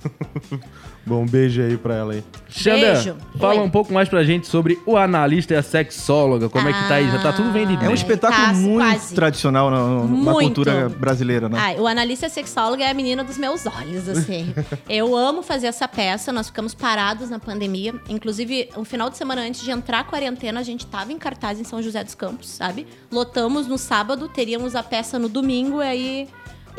Bom, 1.06 1.22
um 1.22 1.26
beijo 1.26 1.62
aí 1.62 1.76
pra 1.78 1.94
ela 1.94 2.12
aí. 2.12 2.22
Xanda, 2.48 2.92
Beijo. 2.92 3.16
fala 3.38 3.60
Oi. 3.60 3.66
um 3.66 3.70
pouco 3.70 3.92
mais 3.92 4.08
pra 4.08 4.22
gente 4.22 4.46
sobre 4.46 4.78
o 4.84 4.96
analista 4.96 5.54
e 5.54 5.56
a 5.56 5.62
sexóloga. 5.62 6.48
Como 6.48 6.68
é 6.68 6.72
que 6.72 6.88
tá 6.88 6.94
aí? 6.96 7.10
Já 7.10 7.18
tá 7.22 7.32
tudo 7.32 7.50
vendido. 7.52 7.82
É 7.84 7.88
um 7.88 7.94
espetáculo 7.94 8.40
Tá, 8.46 8.52
muito 8.52 8.78
quase. 8.84 9.14
tradicional 9.14 9.70
na, 9.70 9.78
na 9.78 10.04
Muito. 10.04 10.54
cultura 10.54 10.88
brasileira, 10.90 11.48
né? 11.48 11.58
Ah, 11.58 11.80
o 11.80 11.86
analista 11.86 12.28
sexólogo 12.28 12.82
é 12.82 12.90
a 12.90 12.94
menina 12.94 13.24
dos 13.24 13.38
meus 13.38 13.64
olhos, 13.66 14.08
assim. 14.08 14.54
eu 14.88 15.16
amo 15.16 15.42
fazer 15.42 15.68
essa 15.68 15.88
peça, 15.88 16.32
nós 16.32 16.46
ficamos 16.48 16.74
parados 16.74 17.30
na 17.30 17.38
pandemia. 17.38 17.94
Inclusive, 18.08 18.68
um 18.76 18.84
final 18.84 19.08
de 19.08 19.16
semana 19.16 19.40
antes 19.40 19.62
de 19.62 19.70
entrar 19.70 20.00
a 20.00 20.04
quarentena, 20.04 20.60
a 20.60 20.62
gente 20.62 20.86
tava 20.86 21.12
em 21.12 21.18
cartaz 21.18 21.58
em 21.58 21.64
São 21.64 21.82
José 21.82 22.04
dos 22.04 22.14
Campos, 22.14 22.48
sabe? 22.50 22.86
Lotamos 23.10 23.66
no 23.66 23.78
sábado, 23.78 24.28
teríamos 24.28 24.74
a 24.76 24.82
peça 24.82 25.18
no 25.18 25.28
domingo, 25.28 25.82
e 25.82 25.86
aí 25.86 26.28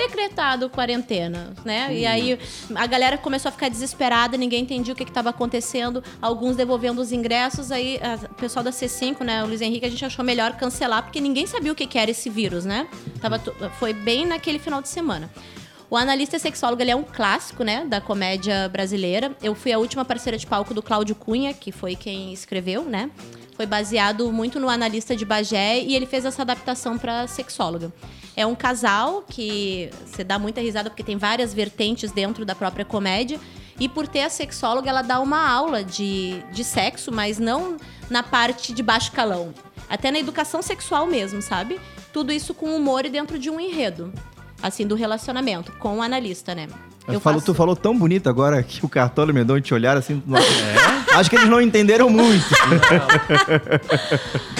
decretado 0.07 0.69
quarentena, 0.69 1.53
né? 1.65 1.93
E 1.93 2.05
aí 2.05 2.39
a 2.75 2.85
galera 2.87 3.17
começou 3.17 3.49
a 3.49 3.51
ficar 3.51 3.69
desesperada, 3.69 4.37
ninguém 4.37 4.63
entendia 4.63 4.93
o 4.93 4.97
que 4.97 5.03
estava 5.03 5.29
acontecendo, 5.29 6.03
alguns 6.21 6.55
devolvendo 6.55 7.01
os 7.01 7.11
ingressos, 7.11 7.71
aí 7.71 7.99
a- 8.01 8.25
o 8.31 8.35
pessoal 8.35 8.63
da 8.63 8.71
C5, 8.71 9.23
né, 9.23 9.43
o 9.43 9.47
Luiz 9.47 9.61
Henrique, 9.61 9.85
a 9.85 9.89
gente 9.89 10.03
achou 10.05 10.23
melhor 10.25 10.53
cancelar, 10.53 11.03
porque 11.03 11.19
ninguém 11.21 11.45
sabia 11.47 11.71
o 11.71 11.75
que 11.75 11.85
que 11.85 11.97
era 11.97 12.09
esse 12.11 12.29
vírus, 12.29 12.65
né? 12.65 12.87
Tava 13.21 13.39
foi 13.79 13.93
bem 13.93 14.25
naquele 14.25 14.59
final 14.59 14.81
de 14.81 14.89
semana. 14.89 15.29
O 15.91 15.97
analista 15.97 16.39
sexólogo 16.39 16.81
ele 16.81 16.91
é 16.91 16.95
um 16.95 17.03
clássico, 17.03 17.65
né, 17.65 17.83
da 17.83 17.99
comédia 17.99 18.69
brasileira. 18.69 19.35
Eu 19.43 19.53
fui 19.53 19.73
a 19.73 19.77
última 19.77 20.05
parceira 20.05 20.37
de 20.37 20.47
palco 20.47 20.73
do 20.73 20.81
Cláudio 20.81 21.13
Cunha, 21.13 21.53
que 21.53 21.69
foi 21.69 21.97
quem 21.97 22.31
escreveu, 22.31 22.85
né? 22.85 23.11
Foi 23.57 23.65
baseado 23.65 24.31
muito 24.31 24.57
no 24.57 24.69
analista 24.69 25.17
de 25.17 25.25
Bagé 25.25 25.81
e 25.81 25.93
ele 25.93 26.05
fez 26.05 26.23
essa 26.23 26.43
adaptação 26.43 26.97
para 26.97 27.27
sexóloga. 27.27 27.91
É 28.37 28.45
um 28.45 28.55
casal 28.55 29.25
que 29.27 29.89
você 30.05 30.23
dá 30.23 30.39
muita 30.39 30.61
risada 30.61 30.89
porque 30.89 31.03
tem 31.03 31.17
várias 31.17 31.53
vertentes 31.53 32.09
dentro 32.09 32.45
da 32.45 32.55
própria 32.55 32.85
comédia. 32.85 33.37
E 33.77 33.89
por 33.89 34.07
ter 34.07 34.21
a 34.21 34.29
sexóloga, 34.29 34.89
ela 34.89 35.01
dá 35.01 35.19
uma 35.19 35.45
aula 35.45 35.83
de, 35.83 36.41
de 36.53 36.63
sexo, 36.63 37.11
mas 37.11 37.37
não 37.37 37.75
na 38.09 38.23
parte 38.23 38.71
de 38.71 38.81
baixo 38.81 39.11
calão. 39.11 39.53
Até 39.89 40.09
na 40.09 40.19
educação 40.19 40.61
sexual 40.61 41.05
mesmo, 41.05 41.41
sabe? 41.41 41.81
Tudo 42.13 42.31
isso 42.31 42.53
com 42.53 42.73
humor 42.77 43.05
e 43.05 43.09
dentro 43.09 43.37
de 43.37 43.49
um 43.49 43.59
enredo. 43.59 44.13
Assim, 44.61 44.85
do 44.85 44.95
relacionamento, 44.95 45.71
com 45.73 45.97
o 45.97 46.01
analista, 46.01 46.53
né? 46.53 46.67
Eu 47.07 47.19
falo, 47.19 47.41
Tu 47.41 47.53
falou 47.53 47.75
tão 47.75 47.97
bonito 47.97 48.29
agora 48.29 48.61
que 48.61 48.85
o 48.85 48.89
Cartola 48.89 49.29
e 49.29 49.31
o 49.31 49.35
Mendonça 49.35 49.61
te 49.61 49.73
olharam 49.73 49.99
assim. 49.99 50.21
É? 50.31 51.00
Acho 51.15 51.29
que 51.29 51.35
eles 51.35 51.49
não 51.49 51.61
entenderam 51.61 52.09
muito. 52.09 52.45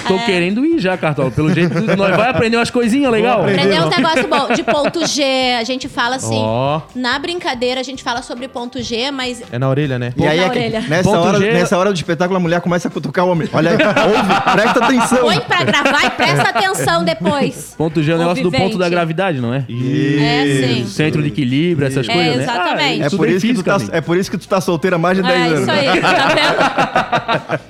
Tô 0.08 0.16
É. 0.16 0.26
querendo 0.26 0.66
ir 0.66 0.80
já, 0.80 0.98
Cartola. 0.98 1.32
Pelo 1.32 1.54
jeito, 1.54 1.74
nós 1.96 2.16
vai 2.16 2.30
aprender 2.30 2.58
umas 2.58 2.70
coisinhas 2.70 3.12
legal. 3.12 3.42
Aprender 3.42 3.82
uns 3.82 3.90
negócios 3.96 4.26
bons. 4.26 4.56
De 4.56 4.64
ponto 4.64 5.06
G, 5.06 5.24
a 5.60 5.64
gente 5.64 5.88
fala 5.88 6.16
assim. 6.18 6.38
Ó. 6.38 6.82
Na 6.96 7.18
brincadeira, 7.20 7.80
a 7.80 7.84
gente 7.84 8.04
fala 8.04 8.22
sobre 8.22 8.48
ponto 8.48 8.82
G, 8.82 9.12
mas 9.12 9.42
É 9.52 9.58
na 9.60 9.70
orelha, 9.70 9.98
né? 9.98 10.14
E 10.18 10.26
aí 10.28 10.38
na 10.40 10.46
é 10.46 10.50
que 10.50 10.58
orelha. 10.60 10.82
nessa 10.82 11.04
Ponto 11.10 11.18
hora, 11.28 11.40
G. 11.40 11.52
nessa 11.54 11.78
hora 11.78 11.92
do 11.92 11.96
espetáculo 11.96 12.38
a 12.38 12.40
mulher 12.40 12.62
começa 12.62 12.88
a 12.88 12.92
cutucar 12.92 13.26
o 13.26 13.30
homem. 13.32 13.48
Olha 13.54 13.72
aí, 13.72 13.78
ouve, 13.78 14.52
presta 14.54 14.84
atenção. 14.86 15.20
põe 15.20 15.40
pra 15.42 15.64
gravar 15.64 16.06
e 16.06 16.10
presta 16.12 16.50
atenção 16.50 17.04
depois. 17.04 17.76
Ponto 17.78 18.02
G 18.04 18.12
é 18.12 18.16
o 18.16 18.18
negócio 18.18 18.44
do 18.44 18.50
Convivente. 18.52 18.72
ponto 18.72 18.80
da 18.80 18.90
gravidade, 18.90 19.40
não 19.40 19.54
é? 19.54 19.60
É, 19.70 20.68
sim. 20.68 20.86
Centro 20.88 21.22
de 21.22 21.30
equilíbrio, 21.30 21.88
essas 21.88 22.08
É, 22.08 22.14
coisas, 22.14 22.36
né? 22.38 22.44
exatamente. 22.44 23.04
É 23.04 23.08
isso 23.08 23.18
por, 23.18 23.28
tem 23.28 23.36
isso 23.36 23.48
que 23.48 23.54
tu 23.54 23.64
tá, 23.64 23.78
é 23.92 24.02
por 24.02 24.18
isso 24.18 24.32
que 24.32 24.38
tu 24.38 24.48
tá 24.48 24.60
solteira 24.62 24.96
há 24.96 25.00
mais 25.00 25.18
de 25.18 25.24
10 25.24 25.36
É 25.36 25.46
anos. 25.46 25.62
isso 25.62 25.72
aí, 25.72 26.02
tá 26.02 26.28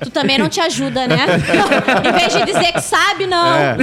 tu 0.02 0.10
também 0.12 0.38
não 0.38 0.50
te 0.50 0.60
ajuda, 0.60 1.08
né? 1.08 1.18
em 2.08 2.12
vez 2.12 2.34
de 2.34 2.46
dizer 2.46 2.72
que 2.74 2.82
sabe, 2.82 3.26
não. 3.26 3.78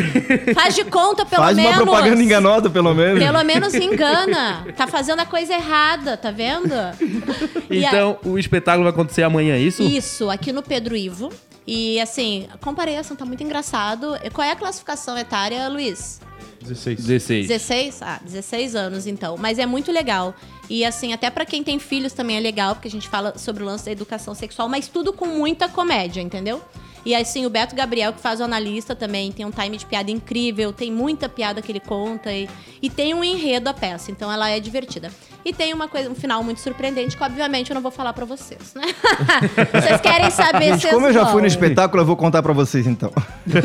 Faz 0.55 0.75
de 0.75 0.85
conta, 0.85 1.25
pelo 1.25 1.43
Faz 1.43 1.57
menos. 1.57 1.73
uma 1.77 1.83
propaganda 1.83 2.23
enganosa, 2.23 2.71
pelo 2.71 2.95
menos. 2.95 3.19
Pelo 3.23 3.45
menos 3.45 3.75
engana. 3.75 4.67
Tá 4.77 4.87
fazendo 4.87 5.21
a 5.21 5.27
coisa 5.27 5.55
errada, 5.55 6.17
tá 6.17 6.31
vendo? 6.31 6.73
E 7.71 7.85
a- 7.85 7.89
Então, 7.89 8.19
o 8.25 8.39
espetáculo 8.39 8.85
vai 8.85 8.93
acontecer 8.93 9.23
amanhã, 9.23 9.55
é 9.55 9.61
isso? 9.61 9.83
Isso, 9.83 10.29
aqui 10.31 10.53
no 10.53 10.63
Pedro 10.63 10.97
Ivo. 10.97 11.31
E 11.67 12.01
assim, 12.01 12.49
a 12.53 12.57
comparação 12.57 13.15
tá 13.17 13.25
muito 13.27 13.43
engraçado. 13.43 14.17
Qual 14.33 14.47
é 14.47 14.53
a 14.53 14.57
classificação 14.57 15.19
etária, 15.19 15.69
Luiz? 15.69 16.21
16. 16.61 17.05
16. 17.05 17.49
16? 17.49 18.03
Ah, 18.03 18.21
16 18.25 18.75
anos 18.75 19.07
então. 19.07 19.37
Mas 19.39 19.59
é 19.59 19.67
muito 19.67 19.93
legal. 19.93 20.35
E 20.69 20.85
assim, 20.85 21.13
até 21.13 21.31
pra 21.31 21.47
quem 21.47 21.63
tem 21.65 21.79
filhos 21.79 22.13
também 22.13 22.37
é 22.37 22.41
legal, 22.41 22.75
porque 22.75 22.89
a 22.89 22.91
gente 22.91 23.09
fala 23.09 23.39
sobre 23.39 23.63
o 23.63 23.67
lance 23.67 23.85
da 23.87 23.93
educação 23.93 24.35
sexual, 24.35 24.69
mas 24.69 24.89
tudo 24.89 25.13
com 25.13 25.27
muita 25.27 25.69
comédia, 25.69 26.21
entendeu? 26.21 26.63
E 27.05 27.15
assim, 27.15 27.47
o 27.47 27.51
Beto 27.51 27.75
Gabriel, 27.75 28.13
que 28.13 28.21
faz 28.21 28.41
o 28.41 28.45
analista 28.45 28.95
também, 28.95 29.33
tem 29.33 29.47
um 29.47 29.51
time 29.51 29.77
de 29.77 29.87
piada 29.87 30.11
incrível, 30.11 30.73
tem 30.73 30.93
muita 30.93 31.29
piada 31.29 31.63
que 31.63 31.73
ele 31.73 31.81
conta 31.81 32.33
e, 32.33 32.49
e 32.83 32.91
tem 32.91 33.15
um 33.15 33.25
enredo 33.25 33.69
a 33.71 33.73
peça, 33.73 34.11
então 34.11 34.31
ela 34.31 34.51
é 34.51 34.61
divertida. 34.61 35.11
E 35.49 35.53
tem 35.55 35.73
uma 35.73 35.89
coisa, 35.89 36.11
um 36.11 36.15
final 36.15 36.43
muito 36.45 36.61
surpreendente, 36.61 37.17
que 37.17 37.25
obviamente 37.25 37.71
eu 37.71 37.75
não 37.75 37.81
vou 37.81 37.91
falar 37.91 38.13
pra 38.13 38.27
vocês, 38.27 38.75
né? 38.75 38.83
vocês 39.73 39.99
querem 40.03 40.31
saber 40.31 40.73
Gente, 40.79 40.89
como 40.89 41.07
eu 41.07 41.13
já 41.15 41.25
fui 41.25 41.41
no 41.41 41.47
espetáculo, 41.47 42.03
eu 42.03 42.07
vou 42.07 42.17
contar 42.19 42.43
pra 42.43 42.53
vocês 42.53 42.87
então. 42.87 43.11
Gente! 43.47 43.59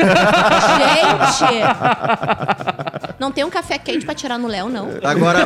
Não 3.20 3.32
tem 3.34 3.44
um 3.44 3.50
café 3.50 3.78
quente 3.78 4.06
pra 4.06 4.16
tirar 4.16 4.38
no 4.38 4.48
Léo, 4.48 4.70
não. 4.70 4.90
Agora, 5.04 5.46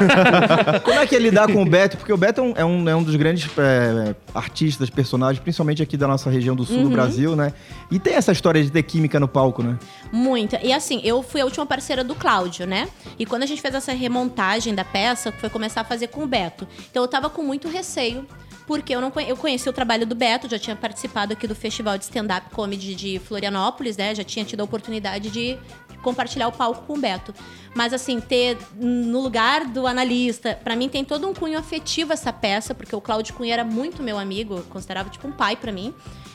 como 0.84 1.00
é 1.00 1.08
que 1.08 1.15
é 1.15 1.19
lidar 1.19 1.52
com 1.52 1.62
o 1.62 1.65
Beto? 1.65 1.97
Porque 1.97 2.13
o 2.13 2.17
Beto 2.17 2.41
é 2.41 2.43
um, 2.43 2.54
é 2.58 2.65
um, 2.65 2.89
é 2.89 2.95
um 2.95 3.04
dos 3.04 3.15
grandes 3.15 3.50
é, 3.58 4.15
artistas, 4.34 4.89
personagens, 4.91 5.39
principalmente 5.41 5.82
aqui 5.82 5.97
da 5.97 6.08
nossa 6.08 6.30
região 6.30 6.56
do 6.56 6.65
sul 6.65 6.78
Uhum. 6.78 6.84
do 6.84 6.89
Brasil, 6.91 7.36
né? 7.36 7.54
E 7.89 7.97
tem 7.97 8.13
essa 8.13 8.32
história 8.32 8.63
de 8.63 8.69
ter 8.71 8.84
química 8.84 9.19
no 9.19 9.28
palco, 9.28 9.63
né? 9.63 9.78
Muita. 10.12 10.60
E 10.63 10.71
assim, 10.71 11.02
eu 11.04 11.23
fui 11.23 11.41
a 11.41 11.45
última 11.45 11.65
parceira 11.65 12.04
do 12.04 12.13
Cláudio, 12.13 12.67
né? 12.67 12.88
E 13.17 13.26
quando 13.26 13.41
a 13.43 13.45
gente 13.47 13.62
fez 13.62 13.73
essa 13.73 13.91
remontagem 13.93 14.76
da 14.76 14.86
peça, 14.86 15.32
foi 15.32 15.50
começar 15.50 15.82
a 15.82 15.84
fazer 15.84 16.08
com 16.08 16.27
o 16.28 16.30
Beto. 16.30 16.68
Então 16.92 17.02
eu 17.02 17.08
tava 17.08 17.30
com 17.30 17.42
muito 17.42 17.68
receio. 17.68 18.28
Porque 18.68 18.94
eu 18.94 19.00
não 19.00 19.10
conhe- 19.10 19.32
eu 19.32 19.38
conheci 19.38 19.70
o 19.70 19.72
trabalho 19.72 20.06
do 20.06 20.13
Beto, 20.13 20.50
já 20.50 20.60
tinha 20.60 20.76
participado 20.76 21.32
aqui 21.32 21.48
do 21.48 21.56
Festival 21.56 21.98
de 21.98 22.04
Stand-Up 22.04 22.50
Comedy 22.54 22.96
de 22.96 23.18
Florianópolis, 23.18 23.96
né? 23.96 24.13
Já 24.13 24.26
tinha 24.26 24.44
tido 24.44 24.60
a 24.60 24.66
oportunidade 24.66 25.30
de 25.30 25.58
compartilhar 26.04 26.50
o 26.50 26.52
palco 26.52 26.84
com 26.86 26.96
o 26.96 26.98
Beto. 26.98 27.34
Mas 27.74 27.94
assim, 27.94 28.20
ter 28.20 28.58
no 28.76 29.22
lugar 29.22 29.63
do 29.63 29.88
analista, 29.88 30.54
pra 30.62 30.76
mim 30.76 30.90
tem 30.90 31.06
todo 31.06 31.30
um 31.30 31.34
cunho 31.34 31.58
afetivo 31.58 32.12
essa 32.12 32.34
peça, 32.34 32.76
porque 32.76 32.94
o 32.94 33.00
Cláudio 33.00 33.34
Cunha 33.36 33.54
era 33.54 33.63
muito 33.63 34.04
meu 34.04 34.20
amigo, 34.20 34.62
considerava 34.63 35.10
tipo 35.10 35.30
um 35.30 35.32
pai 35.32 35.56
pra 35.56 35.72
mim. 35.72 35.94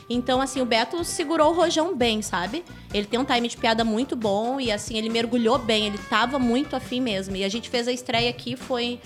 Então, 0.09 0.41
assim, 0.41 0.59
o 0.59 0.65
Beto 0.65 1.03
segurou 1.03 1.51
o 1.51 1.55
rojão 1.55 1.95
bem, 1.95 2.23
sabe? 2.23 2.65
Ele 2.91 3.05
tem 3.05 3.19
um 3.19 3.23
time 3.23 3.47
de 3.47 3.55
piada 3.57 3.83
muito 3.83 4.15
bom 4.15 4.59
e, 4.59 4.71
assim, 4.71 4.97
ele 4.97 5.07
mergulhou 5.07 5.59
bem, 5.59 5.85
ele 5.85 5.99
tava 6.09 6.39
muito 6.39 6.75
afim 6.75 6.99
mesmo. 6.99 7.35
E 7.35 7.43
a 7.43 7.49
gente 7.49 7.69
fez 7.69 7.87
a 7.87 7.91
estreia 7.91 8.31
aqui, 8.31 8.55
foi, 8.57 8.99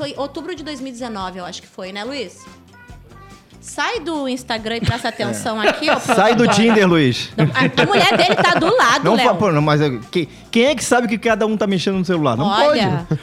foi 0.00 0.14
outubro 0.16 0.54
de 0.54 0.64
2019, 0.64 1.40
eu 1.40 1.44
acho 1.44 1.60
que 1.60 1.68
foi, 1.68 1.92
né, 1.92 2.02
Luiz? 2.02 2.42
Sai 3.60 4.00
do 4.00 4.26
Instagram 4.28 4.76
e 4.76 4.80
presta 4.80 5.08
atenção 5.10 5.60
aqui, 5.60 5.90
ó. 5.90 5.98
Sai 5.98 6.34
do 6.34 6.46
Tinder, 6.48 6.88
Luiz. 6.88 7.30
A, 7.36 7.82
a 7.82 7.86
mulher 7.86 8.16
dele 8.16 8.34
tá 8.36 8.58
do 8.58 8.74
lado, 8.74 9.04
Não, 9.04 9.14
Léo. 9.14 9.34
pô, 9.36 9.52
não, 9.52 9.60
mas 9.62 9.80
eu- 9.80 10.00
que- 10.10 10.28
quem 10.50 10.64
é 10.64 10.74
que 10.74 10.82
sabe 10.84 11.06
que 11.06 11.16
cada 11.18 11.46
um 11.46 11.56
tá 11.56 11.66
mexendo 11.66 11.98
no 11.98 12.04
celular? 12.04 12.36
Não 12.36 12.46
Olha, 12.46 13.06
pode. 13.08 13.20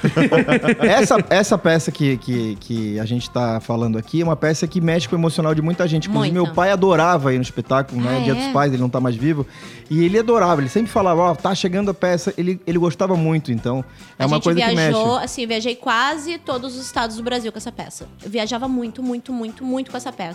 Essa, 0.87 1.17
essa 1.29 1.57
peça 1.57 1.91
que, 1.91 2.17
que, 2.17 2.55
que 2.59 2.99
a 2.99 3.05
gente 3.05 3.29
tá 3.29 3.59
falando 3.59 3.97
aqui 3.97 4.21
é 4.21 4.23
uma 4.23 4.35
peça 4.35 4.67
que 4.67 4.79
mexe 4.79 5.07
com 5.09 5.15
o 5.15 5.19
emocional 5.19 5.53
de 5.53 5.61
muita 5.61 5.87
gente. 5.87 6.07
Inclusive, 6.09 6.33
meu 6.33 6.47
pai 6.53 6.71
adorava 6.71 7.33
ir 7.33 7.37
no 7.37 7.41
espetáculo, 7.43 8.01
né? 8.01 8.17
Ah, 8.19 8.23
Dia 8.23 8.33
é? 8.33 8.35
dos 8.35 8.47
Pais, 8.53 8.71
ele 8.71 8.81
não 8.81 8.89
tá 8.89 8.99
mais 8.99 9.15
vivo. 9.15 9.45
E 9.89 10.03
ele 10.03 10.19
adorava, 10.19 10.61
ele 10.61 10.69
sempre 10.69 10.91
falava, 10.91 11.21
ó, 11.21 11.35
tá 11.35 11.53
chegando 11.55 11.89
a 11.91 11.93
peça. 11.93 12.33
Ele, 12.37 12.59
ele 12.67 12.77
gostava 12.77 13.15
muito, 13.15 13.51
então 13.51 13.83
é 14.19 14.23
a 14.23 14.27
uma 14.27 14.39
coisa 14.41 14.59
que 14.59 14.75
viajou, 14.75 15.13
mexe. 15.13 15.25
assim, 15.25 15.41
eu 15.43 15.47
viajei 15.47 15.75
quase 15.75 16.37
todos 16.37 16.75
os 16.75 16.85
estados 16.85 17.15
do 17.17 17.23
Brasil 17.23 17.51
com 17.51 17.57
essa 17.57 17.71
peça. 17.71 18.07
Eu 18.23 18.29
viajava 18.29 18.67
muito, 18.67 19.01
muito, 19.01 19.33
muito, 19.33 19.63
muito 19.63 19.91
com 19.91 19.97
essa 19.97 20.11
peça. 20.11 20.26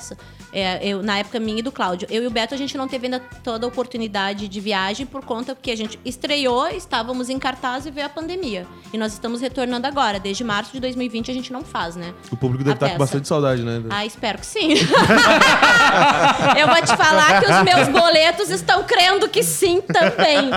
É, 0.53 0.87
eu, 0.87 1.03
na 1.03 1.19
época 1.19 1.41
minha 1.41 1.61
e 1.61 1.63
do 1.63 1.73
Cláudio. 1.73 2.07
Eu 2.11 2.23
e 2.23 2.27
o 2.27 2.31
Beto, 2.31 2.55
a 2.55 2.59
gente 2.59 2.77
não 2.77 2.87
teve 2.87 3.07
ainda 3.07 3.21
toda 3.43 3.67
a 3.67 3.69
oportunidade 3.69 4.49
de 4.49 4.61
viagem 4.61 5.07
por 5.07 5.25
conta 5.25 5.55
que 5.55 5.71
a 5.71 5.77
gente 5.77 5.99
estreou, 6.05 6.69
estávamos 6.69 7.31
em 7.31 7.39
cartaz 7.39 7.87
e 7.87 7.91
veio 7.91 8.07
a 8.07 8.11
pandemia. 8.11 8.67
E 8.93 8.99
nós 8.99 9.13
estamos 9.15 9.41
retornando 9.41 9.87
agora. 9.87 10.21
Desde 10.21 10.45
março 10.45 10.73
de 10.73 10.81
2020 10.81 11.31
a 11.31 11.35
gente 11.35 11.53
não 11.53 11.65
faz, 11.65 11.97
né? 11.97 12.13
O 12.31 12.37
público 12.37 12.63
deve 12.65 12.73
A 12.73 12.75
estar 12.75 12.87
com 12.87 12.93
peça. 12.93 12.99
bastante 12.99 13.29
saudade, 13.29 13.63
né? 13.63 13.83
Ah, 13.89 14.05
espero 14.05 14.39
que 14.39 14.47
sim. 14.47 14.75
eu 16.59 16.67
vou 16.67 16.83
te 16.83 16.97
falar 16.97 17.41
que 17.43 17.51
os 17.51 17.63
meus 17.63 17.89
boletos 17.89 18.51
estão 18.51 18.85
crendo 18.85 19.29
que 19.29 19.43
sim 19.43 19.81
também. 19.81 20.51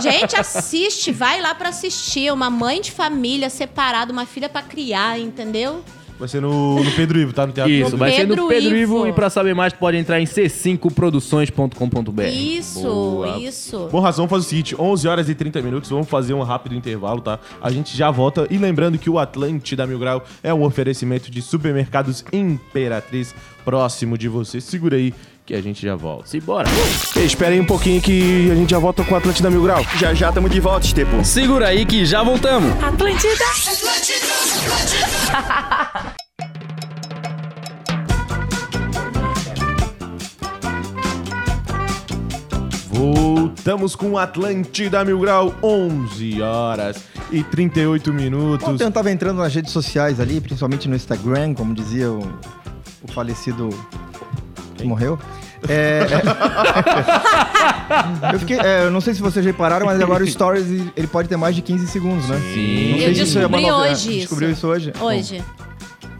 Gente, 0.00 0.36
assiste, 0.36 1.12
vai 1.12 1.40
lá 1.40 1.54
pra 1.54 1.70
assistir. 1.70 2.32
Uma 2.32 2.50
mãe 2.50 2.80
de 2.80 2.92
família 2.92 3.50
separada, 3.50 4.12
uma 4.12 4.26
filha 4.26 4.48
pra 4.48 4.62
criar, 4.62 5.18
entendeu? 5.18 5.82
Vai 6.20 6.28
ser 6.28 6.42
no, 6.42 6.84
no 6.84 6.92
Pedro 6.92 7.18
Ivo, 7.18 7.32
tá? 7.32 7.46
No 7.46 7.52
Teatro 7.54 7.72
Isso, 7.72 7.96
vai 7.96 8.12
ser 8.12 8.24
no 8.26 8.34
Pedro 8.34 8.48
Pedro 8.48 8.76
Ivo. 8.76 8.98
Ivo. 8.98 9.06
E 9.06 9.12
pra 9.14 9.30
saber 9.30 9.54
mais, 9.54 9.72
pode 9.72 9.96
entrar 9.96 10.20
em 10.20 10.26
c5produções.com.br. 10.26 12.22
Isso, 12.24 12.82
Boa. 12.82 13.38
isso. 13.38 13.88
Bom, 13.90 14.00
Razão, 14.00 14.26
vamos 14.26 14.44
fazer 14.44 14.46
o 14.46 14.48
seguinte: 14.50 14.76
11 14.78 15.08
horas 15.08 15.30
e 15.30 15.34
30 15.34 15.62
minutos, 15.62 15.88
vamos 15.88 16.10
fazer 16.10 16.34
um 16.34 16.42
rápido 16.42 16.74
intervalo, 16.74 17.22
tá? 17.22 17.38
A 17.62 17.70
gente 17.70 17.96
já 17.96 18.10
volta. 18.10 18.46
E 18.50 18.58
lembrando 18.58 18.98
que 18.98 19.08
o 19.08 19.18
Atlântida 19.18 19.86
Mil 19.86 19.98
Grau 19.98 20.22
é 20.42 20.52
um 20.52 20.62
oferecimento 20.62 21.30
de 21.30 21.40
supermercados 21.40 22.22
Imperatriz 22.30 23.34
próximo 23.64 24.18
de 24.18 24.28
você. 24.28 24.60
Segura 24.60 24.96
aí 24.96 25.14
que 25.50 25.56
a 25.56 25.60
gente 25.60 25.84
já 25.84 25.96
volta. 25.96 26.28
Simbora. 26.28 26.68
Espera 27.16 27.52
aí 27.52 27.60
um 27.60 27.66
pouquinho 27.66 28.00
que 28.00 28.48
a 28.52 28.54
gente 28.54 28.70
já 28.70 28.78
volta 28.78 29.02
com 29.02 29.14
o 29.14 29.16
Atlântida 29.16 29.50
Mil 29.50 29.64
Grau. 29.64 29.84
Já 29.98 30.14
já 30.14 30.28
estamos 30.28 30.48
de 30.48 30.60
volta, 30.60 30.86
Estepo. 30.86 31.24
Segura 31.24 31.66
aí 31.66 31.84
que 31.84 32.04
já 32.06 32.22
voltamos. 32.22 32.72
Voltamos 42.92 43.96
com 43.96 44.10
o 44.10 44.18
Atlântida 44.18 45.04
Mil 45.04 45.18
Grau, 45.18 45.52
11 45.60 46.42
horas 46.42 47.02
e 47.32 47.42
38 47.42 48.12
minutos. 48.12 48.68
Ontem 48.68 48.84
eu 48.84 48.92
tava 48.92 49.10
entrando 49.10 49.38
nas 49.38 49.52
redes 49.52 49.72
sociais 49.72 50.20
ali, 50.20 50.40
principalmente 50.40 50.88
no 50.88 50.94
Instagram, 50.94 51.54
como 51.54 51.74
dizia 51.74 52.08
o, 52.08 52.20
o 53.02 53.10
falecido 53.12 53.70
que 54.76 54.84
morreu. 54.84 55.18
É, 55.68 56.06
é- 56.08 56.22
eu 58.34 58.38
fiquei, 58.40 58.58
é, 58.58 58.84
eu 58.84 58.90
não 58.90 59.00
sei 59.00 59.14
se 59.14 59.20
vocês 59.20 59.44
repararam, 59.44 59.86
mas 59.86 60.00
agora 60.00 60.22
o 60.24 60.26
Stories 60.26 60.66
ele 60.96 61.06
pode 61.06 61.28
ter 61.28 61.36
mais 61.36 61.54
de 61.54 61.62
15 61.62 61.86
segundos, 61.88 62.28
né? 62.28 62.36
Sim. 62.54 62.90
Não 62.92 62.98
sei 62.98 63.10
Eu 63.10 63.14
se 63.14 63.22
isso 63.22 63.38
é 63.38 63.46
uma 63.46 63.58
descobri 63.58 63.88
hoje 63.90 64.08
isso. 64.10 64.18
Descobriu 64.20 64.50
isso 64.50 64.66
hoje? 64.66 64.92
Hoje. 65.00 65.38
Bom, 65.38 65.69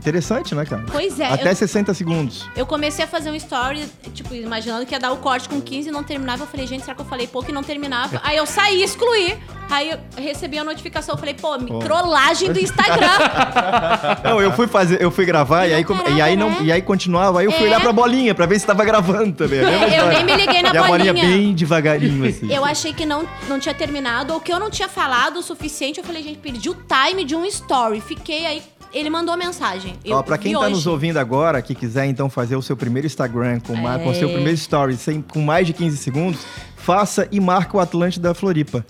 interessante, 0.01 0.55
né, 0.55 0.65
cara? 0.65 0.85
Pois 0.91 1.21
é, 1.21 1.27
Até 1.27 1.51
eu- 1.53 1.57
60 1.57 1.93
segundos. 1.95 2.49
Eu 2.57 2.65
comecei 2.67 3.05
a 3.05 3.09
fazer 3.09 3.31
um 3.31 3.35
story, 3.35 3.85
tipo, 4.15 4.35
imaginando 4.35 4.85
que 4.87 4.95
ia 4.95 4.99
dar 4.99 5.13
o 5.13 5.19
corte 5.19 5.49
com 5.49 5.61
15 5.61 5.89
e 5.89 5.93
não 5.93 6.03
terminava. 6.03 6.43
Eu 6.45 6.47
falei, 6.47 6.67
gente, 6.67 6.83
será 6.83 6.95
que 6.95 7.03
eu 7.03 7.07
falei 7.07 7.27
pouco 7.27 7.51
e 7.51 7.53
não 7.53 7.63
terminava? 7.63 8.21
Aí 8.25 8.37
eu 8.37 8.47
saí, 8.47 8.83
excluí. 8.83 9.37
Aí 9.71 9.91
eu 9.91 9.99
recebi 10.17 10.59
a 10.59 10.65
notificação. 10.65 11.15
Eu 11.15 11.19
falei, 11.19 11.35
pô, 11.35 11.57
me 11.59 11.79
trollagem 11.79 12.53
do 12.53 12.59
Instagram. 12.59 13.07
Não, 14.25 14.41
eu 14.41 14.51
fui 14.53 14.67
fazer, 14.67 15.01
eu 15.01 15.11
fui 15.11 15.25
gravar 15.25 15.67
e 15.67 15.75
aí, 15.75 15.85
come- 15.85 16.03
e 16.17 16.21
aí, 16.21 16.37
não, 16.37 16.61
e 16.63 16.73
aí 16.73 16.83
continuava, 16.83 17.41
aí 17.41 17.47
eu 17.47 17.53
fui 17.53 17.63
É. 17.65 17.67
olhar 17.69 17.81
pra 17.81 17.93
bolinha 17.93 18.35
pra 18.35 18.47
ver 18.47 18.59
se 18.59 18.67
tava 18.67 18.85
gravando 18.85 19.33
também. 19.33 19.61
a 19.61 19.65
mesma 19.71 19.87
É, 19.87 20.01
eu 20.01 20.07
nem 20.09 20.25
me 20.25 20.35
liguei 20.37 20.63
na 20.63 20.73
e 20.75 20.77
a 20.79 20.83
bolinha 20.85 21.13
bolinha. 21.13 21.37
bem 21.37 21.55
devagarinho, 21.55 22.29
assim. 22.29 22.53
Eu 22.53 22.65
achei 22.65 22.93
que 22.93 23.07
não, 23.07 23.29
não 23.49 23.59
tinha 23.61 23.75
terminado, 23.75 24.33
ou 24.35 24.41
que 24.41 24.53
eu 24.53 24.59
não 24.59 24.71
tinha 24.71 24.89
falado 24.89 25.37
o 25.39 25.43
suficiente. 25.43 25.99
Eu 25.99 26.05
falei, 26.05 26.23
gente, 26.23 26.39
perdi 26.39 26.69
o 26.71 26.75
time 26.75 27.25
de 27.25 27.35
um 27.37 27.45
story. 27.45 28.01
Fiquei 28.01 28.47
aí. 28.47 28.63
Ele 28.93 29.09
mandou 29.09 29.37
mensagem. 29.37 29.97
Eu 30.05 30.17
Ó, 30.17 30.23
pra 30.23 30.37
quem 30.37 30.53
tá 30.53 30.61
hoje. 30.61 30.71
nos 30.71 30.87
ouvindo 30.87 31.17
agora, 31.19 31.63
que 31.63 31.75
quiser 31.75 32.07
então 32.07 32.29
fazer 32.29 32.57
o 32.57 32.63
seu 32.63 32.77
primeiro 32.77 33.07
Instagram 33.07 33.61
com, 33.61 33.75
ma- 33.77 33.99
com 33.99 34.11
o 34.11 34.15
seu 34.15 34.29
É. 34.29 34.33
primeiro 34.33 34.57
story 34.57 34.97
sem, 34.97 35.23
com 35.23 35.41
mais 35.41 35.67
de 35.67 35.73
15 35.73 35.97
segundos, 35.97 36.41
faça 36.77 37.29
e 37.31 37.39
marca 37.41 37.77
o 37.77 37.81
Atlântida 37.81 38.29
da 38.29 38.35
Floripa. 38.35 38.85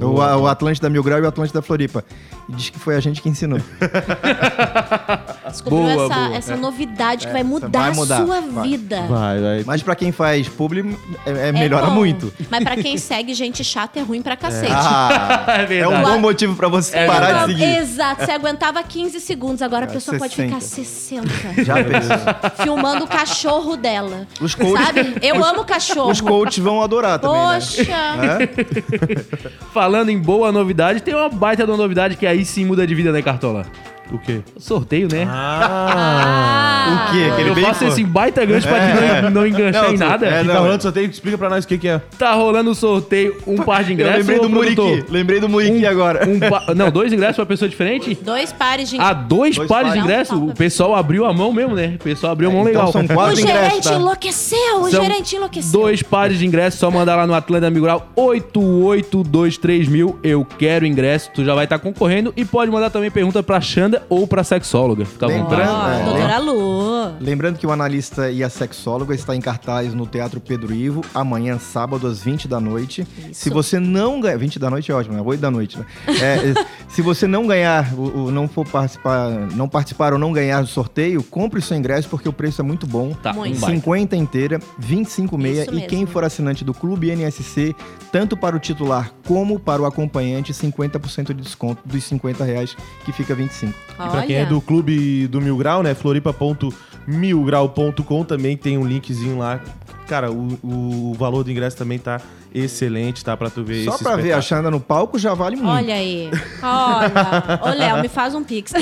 O, 0.00 0.14
o 0.16 0.46
Atlântida 0.48 0.90
Mil 0.90 1.04
Grau 1.04 1.20
e 1.20 1.22
o 1.22 1.28
Atlântida 1.28 1.60
da 1.60 1.62
Floripa. 1.66 2.04
E 2.48 2.52
diz 2.52 2.68
que 2.68 2.78
foi 2.80 2.96
a 2.96 3.00
gente 3.00 3.22
que 3.22 3.28
ensinou. 3.28 3.60
Descobriu 5.54 5.82
Boa, 5.82 5.92
essa, 5.92 6.14
boa. 6.26 6.36
essa 6.36 6.56
novidade 6.56 7.26
que 7.26 7.32
vai 7.32 7.42
mudar, 7.44 7.68
vai 7.70 7.92
mudar, 7.92 8.22
a 8.22 8.26
sua 8.26 8.40
vai. 8.40 8.68
vida. 8.68 9.02
Vai, 9.02 9.40
vai. 9.40 9.64
Mas 9.64 9.82
pra 9.82 9.94
quem 9.94 10.10
faz 10.10 10.48
publi, 10.48 10.96
é, 11.24 11.30
é 11.30 11.48
É 11.48 11.52
melhora 11.52 11.86
bom. 11.86 11.92
muito. 11.94 12.32
Mas 12.50 12.64
pra 12.64 12.76
quem 12.76 12.98
segue 12.98 13.32
gente 13.34 13.62
chata 13.62 14.00
é 14.00 14.02
ruim 14.02 14.20
pra 14.20 14.36
cacete. 14.36 14.72
Ah, 14.74 15.44
É 15.70 15.78
é 15.78 15.88
um 15.88 16.02
bom 16.02 16.18
motivo 16.18 16.56
pra 16.56 16.68
você 16.68 16.96
É 16.96 17.06
parar 17.06 17.46
de 17.46 17.52
seguir. 17.52 17.76
Exato, 17.78 18.24
você 18.24 18.32
aguentava 18.32 18.82
15 18.82 19.20
segundos, 19.20 19.62
agora 19.62 19.86
a 19.86 19.88
É, 19.88 19.92
pessoa 19.92 20.18
pode 20.18 20.34
60. 20.34 20.48
ficar 20.48 20.60
60. 20.60 21.28
Já 21.64 21.74
pensou? 21.76 22.64
filmando 22.64 23.04
o 23.04 23.08
cachorro 23.08 23.76
dela. 23.76 24.26
Os 24.40 24.54
coaches, 24.54 24.86
Sabe? 24.86 25.14
Eu 25.22 25.42
amo 25.44 25.64
cachorro. 25.64 26.10
os 26.10 26.20
coaches 26.20 26.58
vão 26.62 26.82
adorar 26.82 27.18
também, 27.20 27.40
Poxa! 27.40 27.82
né? 28.16 28.38
É? 28.42 29.64
Falando 29.72 30.08
em 30.08 30.18
boa 30.18 30.50
novidade, 30.52 31.00
tem 31.00 31.14
uma 31.14 31.28
baita 31.28 31.64
de 31.64 31.70
uma 31.70 31.76
novidade 31.78 32.16
que 32.16 32.26
aí 32.26 32.44
sim 32.44 32.64
muda 32.64 32.86
de 32.86 32.94
vida, 32.94 33.12
né, 33.12 33.22
Cartola? 33.22 33.64
O 34.12 34.18
quê? 34.18 34.40
Sorteio, 34.58 35.08
né? 35.10 35.26
Ah, 35.28 37.08
O 37.08 37.12
quê? 37.12 37.24
Aquele 37.32 37.50
eu 37.50 37.54
bem 37.54 37.64
faço 37.64 37.84
esse 37.84 38.04
baita 38.04 38.44
gancho 38.44 38.68
pra 38.68 38.78
te 38.78 39.22
não, 39.22 39.30
não 39.30 39.46
enganchar 39.46 39.84
Não, 39.84 39.94
em 39.94 39.96
nada. 39.96 40.26
é, 40.26 40.42
não, 40.44 40.54
tá 40.54 40.60
rolando 40.60 40.82
sorteio? 40.82 41.10
Explica 41.10 41.38
pra 41.38 41.48
nós 41.48 41.64
o 41.64 41.68
que, 41.68 41.78
que 41.78 41.88
é. 41.88 42.00
Tá 42.18 42.32
rolando 42.34 42.70
o 42.70 42.74
sorteio, 42.74 43.36
um 43.46 43.56
par 43.56 43.82
de 43.82 43.90
Eu 43.90 43.94
ingressos. 43.94 44.18
lembrei 44.18 44.38
ô, 44.38 44.42
do 44.42 44.48
Muriqui. 44.50 45.04
Lembrei 45.08 45.40
do 45.40 45.48
Muriqui 45.48 45.86
agora. 45.86 46.28
Um 46.28 46.38
pa- 46.38 46.74
Não, 46.76 46.90
dois 46.90 47.12
ingressos 47.12 47.36
pra 47.36 47.46
pessoa 47.46 47.68
diferente? 47.68 48.16
Dois 48.22 48.52
pares 48.52 48.90
de. 48.90 48.98
Ah, 49.00 49.12
dois, 49.14 49.56
Dois 49.56 49.68
pares 49.68 49.92
de 49.92 49.98
ingressos? 49.98 50.38
O 50.38 50.52
pessoal 50.54 50.94
abriu 50.94 51.24
a 51.24 51.32
mão 51.32 51.52
mesmo, 51.52 51.74
né? 51.74 51.94
O 51.98 52.04
pessoal 52.04 52.32
abriu 52.32 52.50
a 52.50 52.52
mão 52.52 52.60
Então 52.68 52.72
legal. 52.86 52.92
são 52.92 53.02
o 53.02 53.08
quatro 53.08 53.40
ingressos, 53.40 53.62
gerente 53.68 53.88
tá? 53.88 53.94
enlouqueceu! 53.94 54.80
O 54.82 54.90
São 54.90 55.02
gerente 55.02 55.36
enlouqueceu. 55.36 55.72
Dois 55.80 56.02
pares 56.02 56.38
de 56.38 56.46
ingressos, 56.46 56.78
só 56.78 56.90
mandar 56.90 57.16
lá 57.16 57.26
no 57.26 57.34
Atlanta 57.34 57.70
Mil 57.70 57.82
Grau 57.82 58.06
8823 58.14 59.88
mil. 59.88 60.18
Eu 60.22 60.44
quero 60.44 60.86
ingresso. 60.86 61.30
Tu 61.34 61.44
já 61.44 61.54
vai 61.54 61.64
estar 61.64 61.78
concorrendo 61.78 62.32
e 62.36 62.44
pode 62.44 62.70
mandar 62.70 62.90
também 62.90 63.10
pergunta 63.10 63.42
pra 63.42 63.60
Xanda 63.60 63.93
ou 64.08 64.26
pra 64.26 64.42
sexóloga. 64.44 65.04
Fica 65.04 65.26
Lembrando-. 65.26 65.70
Ó, 65.70 65.88
É, 65.88 66.04
doutora 66.04 66.38
Lu. 66.38 67.14
Lembrando 67.20 67.58
que 67.58 67.66
o 67.66 67.70
analista 67.72 68.30
e 68.30 68.42
a 68.42 68.48
sexóloga 68.48 69.14
está 69.14 69.34
em 69.36 69.40
cartaz 69.40 69.92
no 69.94 70.06
Teatro 70.06 70.40
Pedro 70.40 70.72
Ivo, 70.72 71.02
amanhã, 71.14 71.58
sábado, 71.58 72.06
às 72.06 72.20
20 72.22 72.48
da 72.48 72.58
noite. 72.60 73.06
Se 73.32 73.50
você 73.50 73.78
não 73.78 74.20
ganhar. 74.20 74.36
20 74.38 74.58
da 74.58 74.70
noite 74.70 74.90
é 74.90 74.94
ótimo, 74.94 75.14
né? 75.16 75.22
8 75.24 75.40
da 75.40 75.50
noite, 75.50 75.78
né? 75.78 75.84
É, 76.08 76.54
se 76.88 77.02
você 77.02 77.26
não 77.26 77.46
ganhar, 77.46 77.92
o, 77.94 78.24
o- 78.26 78.30
não 78.30 78.48
for 78.48 78.66
participar, 78.66 79.30
não 79.54 79.68
participar 79.68 80.12
ou 80.12 80.18
não 80.18 80.32
ganhar 80.32 80.60
do 80.60 80.66
sorteio, 80.66 81.22
compre 81.22 81.58
o 81.58 81.62
seu 81.62 81.76
ingresso 81.76 82.08
porque 82.08 82.28
o 82.28 82.32
preço 82.32 82.60
é 82.60 82.64
muito 82.64 82.86
bom. 82.86 83.12
Tá, 83.22 83.32
Muito. 83.32 83.56
um 83.56 83.60
baita. 83.60 83.76
50 83.76 84.16
inteira, 84.16 84.60
25 84.78 85.36
meia. 85.38 85.62
Isso 85.62 85.74
E 85.74 85.82
quem 85.82 86.00
mesmo. 86.00 86.12
for 86.12 86.24
assinante 86.24 86.64
do 86.64 86.72
Clube 86.74 87.10
NSC, 87.10 87.74
tanto 88.10 88.36
para 88.36 88.56
o 88.56 88.58
titular 88.58 89.10
como 89.26 89.58
para 89.58 89.82
o 89.82 89.86
acompanhante, 89.86 90.52
50% 90.52 91.28
de 91.34 91.42
desconto 91.42 91.80
dos 91.84 92.02
50 92.04 92.44
reais, 92.44 92.76
que 93.04 93.12
fica 93.12 93.34
25. 93.34 93.72
E 93.92 94.10
pra 94.10 94.26
quem 94.26 94.36
é 94.36 94.46
do 94.46 94.60
clube 94.60 95.26
do 95.28 95.40
Mil 95.40 95.56
Grau, 95.56 95.82
né? 95.82 95.94
Floripa.milgrau.com 95.94 98.24
também 98.24 98.56
tem 98.56 98.76
um 98.76 98.84
linkzinho 98.84 99.38
lá. 99.38 99.60
Cara, 100.08 100.32
o, 100.32 100.58
o 100.62 101.14
valor 101.14 101.44
do 101.44 101.50
ingresso 101.50 101.76
também 101.76 101.98
tá 101.98 102.20
excelente, 102.54 103.24
tá? 103.24 103.36
Pra 103.36 103.50
tu 103.50 103.64
ver 103.64 103.84
Só 103.84 103.94
esse 103.94 104.02
pra 104.04 104.16
ver 104.16 104.32
a 104.32 104.38
espetáculo. 104.38 104.42
Xanda 104.44 104.70
no 104.70 104.80
palco 104.80 105.18
já 105.18 105.34
vale 105.34 105.56
muito. 105.56 105.68
Olha 105.70 105.94
aí. 105.94 106.30
Olha. 106.62 107.60
Ô, 107.62 107.68
Léo, 107.76 108.00
me 108.00 108.08
faz 108.08 108.34
um 108.34 108.42
pix. 108.44 108.72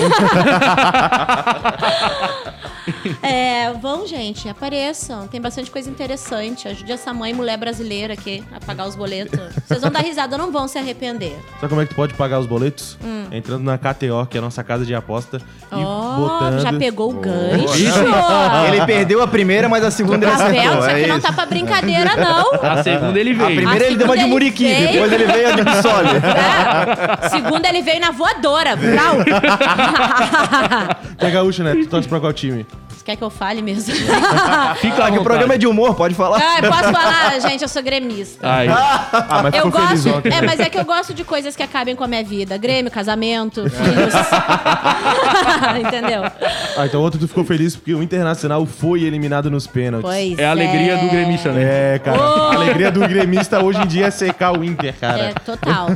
é, 3.22 3.72
vão, 3.80 4.06
gente, 4.06 4.48
apareçam. 4.48 5.26
Tem 5.28 5.40
bastante 5.40 5.70
coisa 5.70 5.88
interessante. 5.88 6.68
Ajude 6.68 6.92
essa 6.92 7.12
mãe 7.14 7.32
mulher 7.32 7.56
brasileira 7.56 8.14
aqui 8.14 8.42
a 8.52 8.60
pagar 8.64 8.86
os 8.86 8.94
boletos. 8.94 9.38
Vocês 9.66 9.80
vão 9.80 9.90
dar 9.90 10.00
risada, 10.00 10.36
não 10.36 10.50
vão 10.52 10.66
se 10.68 10.78
arrepender. 10.78 11.36
Sabe 11.60 11.68
como 11.68 11.80
é 11.80 11.84
que 11.86 11.90
tu 11.92 11.96
pode 11.96 12.14
pagar 12.14 12.38
os 12.40 12.46
boletos? 12.46 12.98
Hum. 13.04 13.26
Entrando 13.30 13.62
na 13.64 13.78
KTO, 13.78 14.26
que 14.28 14.36
é 14.36 14.40
a 14.40 14.42
nossa 14.42 14.62
casa 14.62 14.84
de 14.84 14.94
aposta, 14.94 15.40
e 15.70 15.74
Ó, 15.76 16.16
botando... 16.16 16.60
já 16.60 16.72
pegou 16.72 17.10
o 17.10 17.14
gancho. 17.14 17.74
Ele 18.68 18.84
perdeu 18.86 19.22
a 19.22 19.28
primeira, 19.28 19.68
mas 19.68 19.84
a 19.84 19.90
segunda 19.90 20.26
ele 20.26 20.36
Tá 20.36 20.48
vendo? 20.48 20.58
acertou. 20.58 20.78
Isso 20.80 20.88
É 20.90 20.94
aqui 21.00 21.06
não 21.06 21.16
isso. 21.18 21.26
tá 21.26 21.32
pra 21.32 21.46
brincadeira, 21.46 22.16
não. 22.16 22.50
A 22.62 22.82
segunda 22.82 23.18
ele 23.18 23.30
A 23.30 23.46
veio. 23.46 23.61
Primeira 23.62 23.84
A 23.84 23.88
ele 23.88 23.96
deu 23.96 24.06
uma 24.06 24.16
de 24.16 24.22
ele 24.22 24.30
Muriqui, 24.30 24.64
veio. 24.64 24.92
depois 24.92 25.12
ele 25.12 25.24
veio 25.26 25.48
a 25.48 25.52
de 25.52 25.62
Bissoli. 25.64 26.08
É. 27.22 27.28
Segunda, 27.28 27.68
ele 27.68 27.82
veio 27.82 28.00
na 28.00 28.10
voadora. 28.10 28.74
Brau. 28.76 29.16
É 31.18 31.30
gaúcho, 31.30 31.62
né? 31.62 31.74
Tu 31.74 31.86
torce 31.86 32.08
pra 32.08 32.20
qual 32.20 32.32
time? 32.32 32.66
Você 33.02 33.06
quer 33.06 33.16
que 33.16 33.24
eu 33.24 33.30
fale 33.30 33.60
mesmo? 33.60 33.92
Fica 34.80 35.04
Ah, 35.04 35.10
que 35.10 35.18
o 35.18 35.24
programa 35.24 35.54
é 35.54 35.58
de 35.58 35.66
humor, 35.66 35.96
pode 35.96 36.14
falar. 36.14 36.38
Ah, 36.40 36.60
eu 36.62 36.70
posso 36.70 36.92
falar, 36.92 37.40
gente, 37.42 37.62
eu 37.62 37.68
sou 37.68 37.82
gremista. 37.82 38.38
Aí. 38.48 38.68
Ah, 38.68 39.40
mas 39.42 39.54
Eu 39.54 39.68
gosto. 39.68 40.08
ontem. 40.08 40.32
É, 40.32 40.40
mas 40.40 40.60
é 40.60 40.70
que 40.70 40.78
eu 40.78 40.84
gosto 40.84 41.12
de 41.12 41.24
coisas 41.24 41.56
que 41.56 41.64
acabem 41.64 41.96
com 41.96 42.04
a 42.04 42.06
minha 42.06 42.22
vida. 42.22 42.56
Grêmio, 42.56 42.92
casamento, 42.92 43.68
filhos. 43.68 44.14
Entendeu? 45.84 46.22
Ah, 46.76 46.86
então 46.86 47.02
ontem 47.02 47.18
tu 47.18 47.26
ficou 47.26 47.42
feliz 47.44 47.74
porque 47.74 47.92
o 47.92 48.02
Internacional 48.04 48.64
foi 48.66 49.02
eliminado 49.02 49.50
nos 49.50 49.66
pênaltis. 49.66 50.08
Pois 50.08 50.38
É 50.38 50.46
a 50.46 50.50
alegria 50.50 50.96
do 50.98 51.08
gremista, 51.08 51.50
né? 51.50 51.94
É, 51.94 51.98
cara. 51.98 52.18
A 52.20 52.54
alegria 52.54 52.92
do 52.92 53.00
gremista 53.00 53.64
hoje 53.64 53.82
em 53.82 53.86
dia 53.86 54.06
é 54.06 54.10
secar 54.12 54.56
o 54.56 54.62
Inter, 54.62 54.94
cara. 55.00 55.24
É, 55.24 55.32
total. 55.32 55.88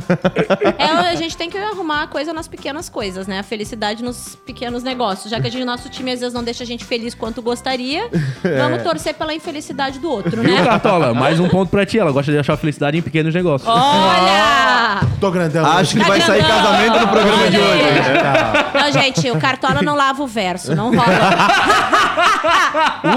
É, 0.77 0.83
a 1.09 1.15
gente 1.15 1.37
tem 1.37 1.49
que 1.49 1.57
arrumar 1.57 2.03
a 2.03 2.07
coisa 2.07 2.33
nas 2.33 2.49
pequenas 2.49 2.89
coisas, 2.89 3.27
né? 3.27 3.39
A 3.39 3.43
felicidade 3.43 4.03
nos 4.03 4.35
pequenos 4.45 4.83
negócios. 4.83 5.31
Já 5.31 5.39
que 5.39 5.47
a 5.47 5.49
gente, 5.49 5.63
nosso 5.63 5.87
time 5.87 6.11
às 6.11 6.19
vezes 6.19 6.33
não 6.33 6.43
deixa 6.43 6.63
a 6.65 6.67
gente 6.67 6.83
feliz 6.83 6.96
quanto 7.17 7.41
gostaria, 7.41 8.07
É. 8.43 8.57
vamos 8.57 8.81
torcer 8.83 9.13
pela 9.13 9.33
infelicidade 9.33 9.99
do 9.99 10.09
outro, 10.09 10.41
Viu, 10.41 10.55
né? 10.55 10.63
Cartola? 10.63 11.13
Mais 11.13 11.39
um 11.39 11.47
ponto 11.49 11.69
pra 11.69 11.85
ti. 11.85 11.97
Ela 11.99 12.11
gosta 12.11 12.31
de 12.31 12.37
achar 12.37 12.55
felicidade 12.57 12.97
em 12.97 13.01
pequenos 13.01 13.33
negócios. 13.33 13.69
Olha! 13.69 15.01
Tô 15.19 15.31
grandão. 15.31 15.65
Acho 15.65 15.93
que 15.95 16.01
Tá 16.01 16.07
vai 16.07 16.21
sair 16.21 16.43
grandão. 16.43 16.63
casamento 16.63 16.99
no 16.99 17.07
programa 17.07 17.41
Olha 17.41 17.51
de 17.51 17.57
hoje. 17.57 17.81
aí. 17.83 18.81
Não, 18.81 18.91
gente, 19.01 19.31
o 19.31 19.37
Cartola 19.39 19.81
não 19.81 19.95
lava 19.95 20.21
o 20.23 20.27
verso, 20.27 20.75
não 20.75 20.91
rola. 20.95 21.03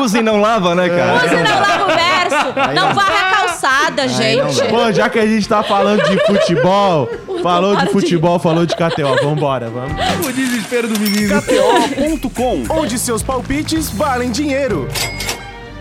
Usa 0.00 0.18
e 0.18 0.22
não 0.22 0.40
lava, 0.40 0.74
né, 0.74 0.88
cara? 0.88 1.14
Use 1.16 1.34
não 1.36 1.60
lava 1.60 1.84
o 1.84 1.88
verso, 1.88 2.74
não 2.74 2.94
varre 2.94 3.16
a 3.18 3.30
calçada, 3.60 4.08
gente. 4.08 4.62
Pô, 4.68 4.90
já 4.92 5.08
que 5.08 5.18
a 5.18 5.26
gente 5.26 5.46
tá 5.48 5.62
falando 5.62 6.02
de 6.08 6.18
futebol, 6.26 7.08
falou 7.42 7.76
de- 7.76 7.86
futebol, 7.90 8.38
falou 8.38 8.64
de 8.66 8.74
KTO. 8.74 9.22
Vambora, 9.22 9.68
vamos. 9.68 9.92
O 10.26 10.32
desespero 10.32 10.88
do 10.88 10.98
menino. 10.98 11.40
KTO.com, 11.42 12.64
onde 12.70 12.98
seus 12.98 13.22
palpites 13.22 13.90
valem 13.90 14.30
dinheiro. 14.30 14.88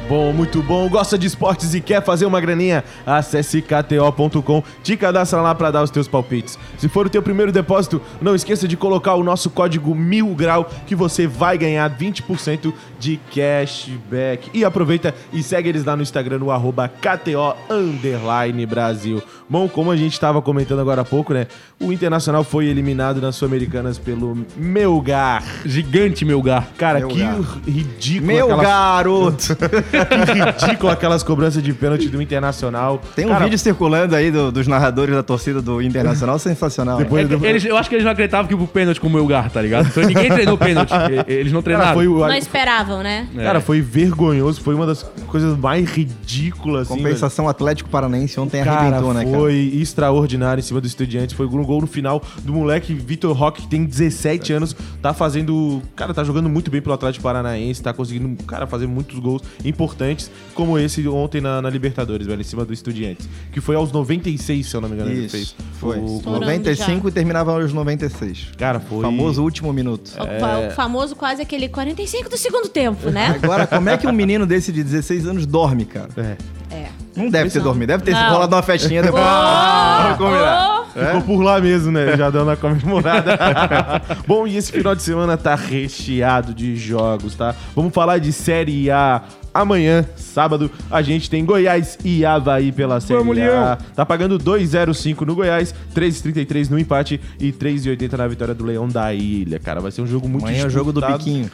Bom, 0.10 0.34
muito 0.34 0.63
bom. 0.63 0.89
Gosta 0.89 1.19
de 1.19 1.28
esportes 1.28 1.76
e 1.76 1.80
quer 1.80 2.04
fazer 2.04 2.26
uma 2.26 2.41
graninha? 2.41 2.84
Acesse 3.06 3.62
kto.com, 3.62 4.63
te 4.82 4.98
cadastra 4.98 5.39
lá 5.39 5.54
pra 5.54 5.69
dar 5.69 5.84
os 5.84 5.91
teus 5.91 6.08
palpites. 6.08 6.58
Se 6.80 6.89
for 6.89 7.06
o 7.06 7.10
teu 7.12 7.22
primeiro 7.22 7.52
depósito, 7.52 8.02
não 8.19 8.34
esqueça 8.34 8.67
de 8.67 8.76
colocar 8.76 9.13
o 9.13 9.24
nosso 9.24 9.52
código 9.52 9.93
mil 9.93 10.34
grau 10.34 10.67
que 10.88 10.95
você 10.95 11.28
vai 11.28 11.60
ganhar 11.60 11.88
20% 11.95 12.74
de 12.98 13.19
cashback. 13.32 14.50
E 14.52 14.65
aproveita 14.65 15.13
e 15.32 15.43
segue 15.43 15.69
eles 15.69 15.86
lá 15.86 15.95
no 15.95 16.02
Instagram 16.02 16.39
no 16.39 16.50
arroba 16.50 16.88
KTO 16.89 17.56
underline 17.69 18.65
Brasil. 18.65 19.22
Bom, 19.48 19.69
como 19.69 19.91
a 19.91 19.95
gente 19.95 20.19
tava 20.19 20.41
comentando 20.41 20.80
agora 20.80 21.02
há 21.02 21.06
pouco, 21.06 21.36
né? 21.36 21.45
O 21.80 21.93
Internacional 21.93 22.43
foi 22.43 22.65
eliminado 22.65 23.22
nas 23.22 23.36
Sul-Americanas 23.36 24.00
pelo 24.00 24.45
Melgar. 24.56 25.43
Gigante, 25.65 26.26
meu 26.26 26.41
gar. 26.41 26.67
Cara, 26.78 27.00
Melgar. 27.00 27.38
que 27.63 27.72
ridículo 27.72 28.28
Meu 28.28 28.45
aquela 28.45 28.63
garoto! 28.63 29.58
que 30.06 30.66
ridículo 30.66 30.92
aquelas 30.92 31.24
cobranças 31.24 31.62
de 31.62 31.74
pênalti 31.74 32.08
do 32.10 32.22
Internacional. 32.22 33.02
Tem 33.16 33.26
um 33.26 33.30
Cara, 33.30 33.44
vídeo 33.46 33.58
circulando 33.58 34.16
aí 34.16 34.32
do- 34.32 34.52
dos 34.52 34.68
narradores 34.68 35.14
da 35.16 35.24
torcida 35.24 35.62
do 35.62 35.82
Internacional, 35.82 36.38
sensacional. 36.40 36.98
Depois- 36.98 37.30
É 37.30 37.50
eles- 37.50 37.66
eu 37.66 37.78
acho 37.78 37.90
que 37.90 37.96
eles 37.96 38.06
não 38.06 38.12
acreditavam 38.12 38.48
que 38.48 38.56
o 38.56 38.68
pênalti 38.68 39.00
com 39.00 39.08
o 39.08 39.10
meu 39.10 39.26
gar, 39.28 39.50
tá 39.50 39.62
ligado? 39.62 39.88
Então 39.88 40.04
ninguém 40.04 40.30
treinou 40.30 40.58
pênalti. 40.58 40.90
E- 41.28 41.32
Eles 41.40 41.52
não 41.52 41.62
treinaram. 41.62 41.88
Cara, 41.90 41.96
foi, 41.98 42.08
o- 42.08 42.20
Não 42.20 42.36
esperavam, 42.36 43.02
né? 43.04 43.28
É. 43.38 43.44
cara, 43.44 43.62
foi 43.62 43.82
vergonhoso. 43.82 44.62
Foi 44.62 44.76
uma 44.76 44.86
das 44.86 45.04
coisas 45.28 45.58
mais 45.58 45.90
ridículas. 45.90 46.90
Assim, 46.90 46.98
Compensação 46.98 47.48
Atlético 47.48 47.90
Paranaense 47.90 48.40
ontem. 48.40 48.64
Cara, 48.64 48.80
arrebentou, 48.82 49.14
né, 49.14 49.26
cara? 49.26 49.38
foi 49.38 49.56
extraordinário 49.76 50.60
em 50.60 50.64
cima 50.64 50.80
do 50.82 50.88
Estudiantes. 50.88 51.36
Foi 51.36 51.46
um 51.46 51.64
gol 51.64 51.82
no 51.82 51.88
final 51.88 52.22
do 52.44 52.54
moleque 52.54 52.94
Vitor 52.94 53.36
Roque, 53.36 53.62
que 53.64 53.68
tem 53.68 53.84
17 53.86 54.54
anos. 54.54 54.76
Tá 55.02 55.14
fazendo... 55.14 55.82
Cara, 55.96 56.14
tá 56.14 56.24
jogando 56.24 56.50
muito 56.50 56.70
bem 56.72 56.82
pelo 56.82 56.94
Atlético 56.96 57.24
Paranaense. 57.24 57.82
Tá 57.82 57.94
conseguindo, 57.94 58.42
cara, 58.44 58.68
fazer 58.68 58.88
muitos 58.88 59.18
gols 59.20 59.42
importantes. 59.89 60.30
Como 60.54 60.78
esse 60.78 61.08
ontem 61.08 61.41
na, 61.41 61.62
na 61.62 61.69
Libertadores, 61.69 62.28
velho. 62.28 62.41
Em 62.41 62.43
cima 62.43 62.63
do 62.65 62.73
Estudiantes. 62.73 63.28
Que 63.52 63.60
foi 63.62 63.75
aos 63.75 63.91
96, 63.91 64.65
se 64.67 64.75
eu 64.75 64.82
não 64.82 64.89
me 64.89 64.95
engano, 64.95 65.12
ele 65.12 65.28
fez. 65.30 65.43
Isso, 65.43 65.56
foi. 65.80 65.97
O- 65.97 66.17
Estourando 66.17 66.45
95 66.45 67.08
e 67.08 67.12
terminava 67.12 67.52
aos 67.54 67.73
96. 67.73 68.49
Cara, 68.58 68.80
foi... 68.80 68.99
O 68.99 69.02
famoso 69.02 69.41
último 69.43 69.71
minuto. 69.73 70.08
O, 70.10 70.39
fa- 70.39 70.60
o 70.67 70.71
famoso 70.71 71.15
quase 71.15 71.41
aquele 71.41 71.67
45 71.69 72.30
do 72.30 72.38
segundo 72.38 72.67
tempo, 72.69 73.10
né? 73.10 73.39
Agora, 73.43 73.65
como 73.65 73.89
é 73.89 73.97
que 73.97 74.08
um 74.08 74.12
menino 74.12 74.45
desse 74.45 74.71
de 74.71 74.84
16 74.84 75.25
anos 75.28 75.45
dorme, 75.45 75.86
cara? 75.86 76.10
É. 76.17 76.38
É. 76.71 76.88
Não 77.15 77.30
deve 77.30 77.49
ter 77.49 77.62
dormido, 77.62 77.88
deve 77.88 78.04
ter 78.04 78.12
Não. 78.12 78.30
rolado 78.30 78.56
uma 78.56 78.62
festinha 78.62 79.02
depois. 79.02 79.23
Oh, 79.23 80.17
combinar. 80.17 80.75
oh. 80.75 80.80
Ficou 80.89 81.21
por 81.21 81.41
lá 81.41 81.60
mesmo, 81.60 81.91
né? 81.91 82.15
Já 82.17 82.30
dando 82.30 82.52
a 82.52 82.58
comemorada. 82.58 83.38
Bom, 84.28 84.47
e 84.47 84.56
esse 84.58 84.71
final 84.71 84.95
de 84.95 85.02
semana 85.02 85.38
tá 85.38 85.56
recheado 85.56 86.54
de 86.54 86.75
jogos, 86.75 87.36
tá? 87.36 87.56
Vamos 87.75 87.93
falar 87.93 88.17
de 88.19 88.32
Série 88.34 88.89
A. 88.91 89.21
Amanhã, 89.54 90.06
sábado, 90.16 90.70
a 90.92 91.02
gente 91.02 91.30
tem 91.30 91.44
Goiás 91.44 91.98
e 92.04 92.24
Havaí 92.26 92.72
pela 92.72 93.00
Série 93.00 93.20
Vamos, 93.20 93.38
A. 93.38 93.42
Leão. 93.42 93.78
Tá 93.96 94.06
pagando 94.06 94.38
2,05 94.38 95.26
no 95.26 95.36
Goiás, 95.36 95.74
3,33 95.96 96.70
no 96.70 96.78
empate 96.80 97.20
e 97.40 97.52
3,80 97.52 98.14
na 98.18 98.28
vitória 98.28 98.54
do 98.54 98.64
Leão 98.64 98.88
da 98.88 99.14
Ilha. 99.14 99.60
Cara, 99.60 99.82
vai 99.82 99.92
ser 99.92 100.02
um 100.02 100.08
jogo 100.08 100.28
muito 100.30 100.44
Amanhã 100.46 100.64
é 100.64 100.68
o 100.68 100.70
jogo 100.70 100.92
do 100.92 101.00
disputado. 101.02 101.24
biquinho. 101.24 101.52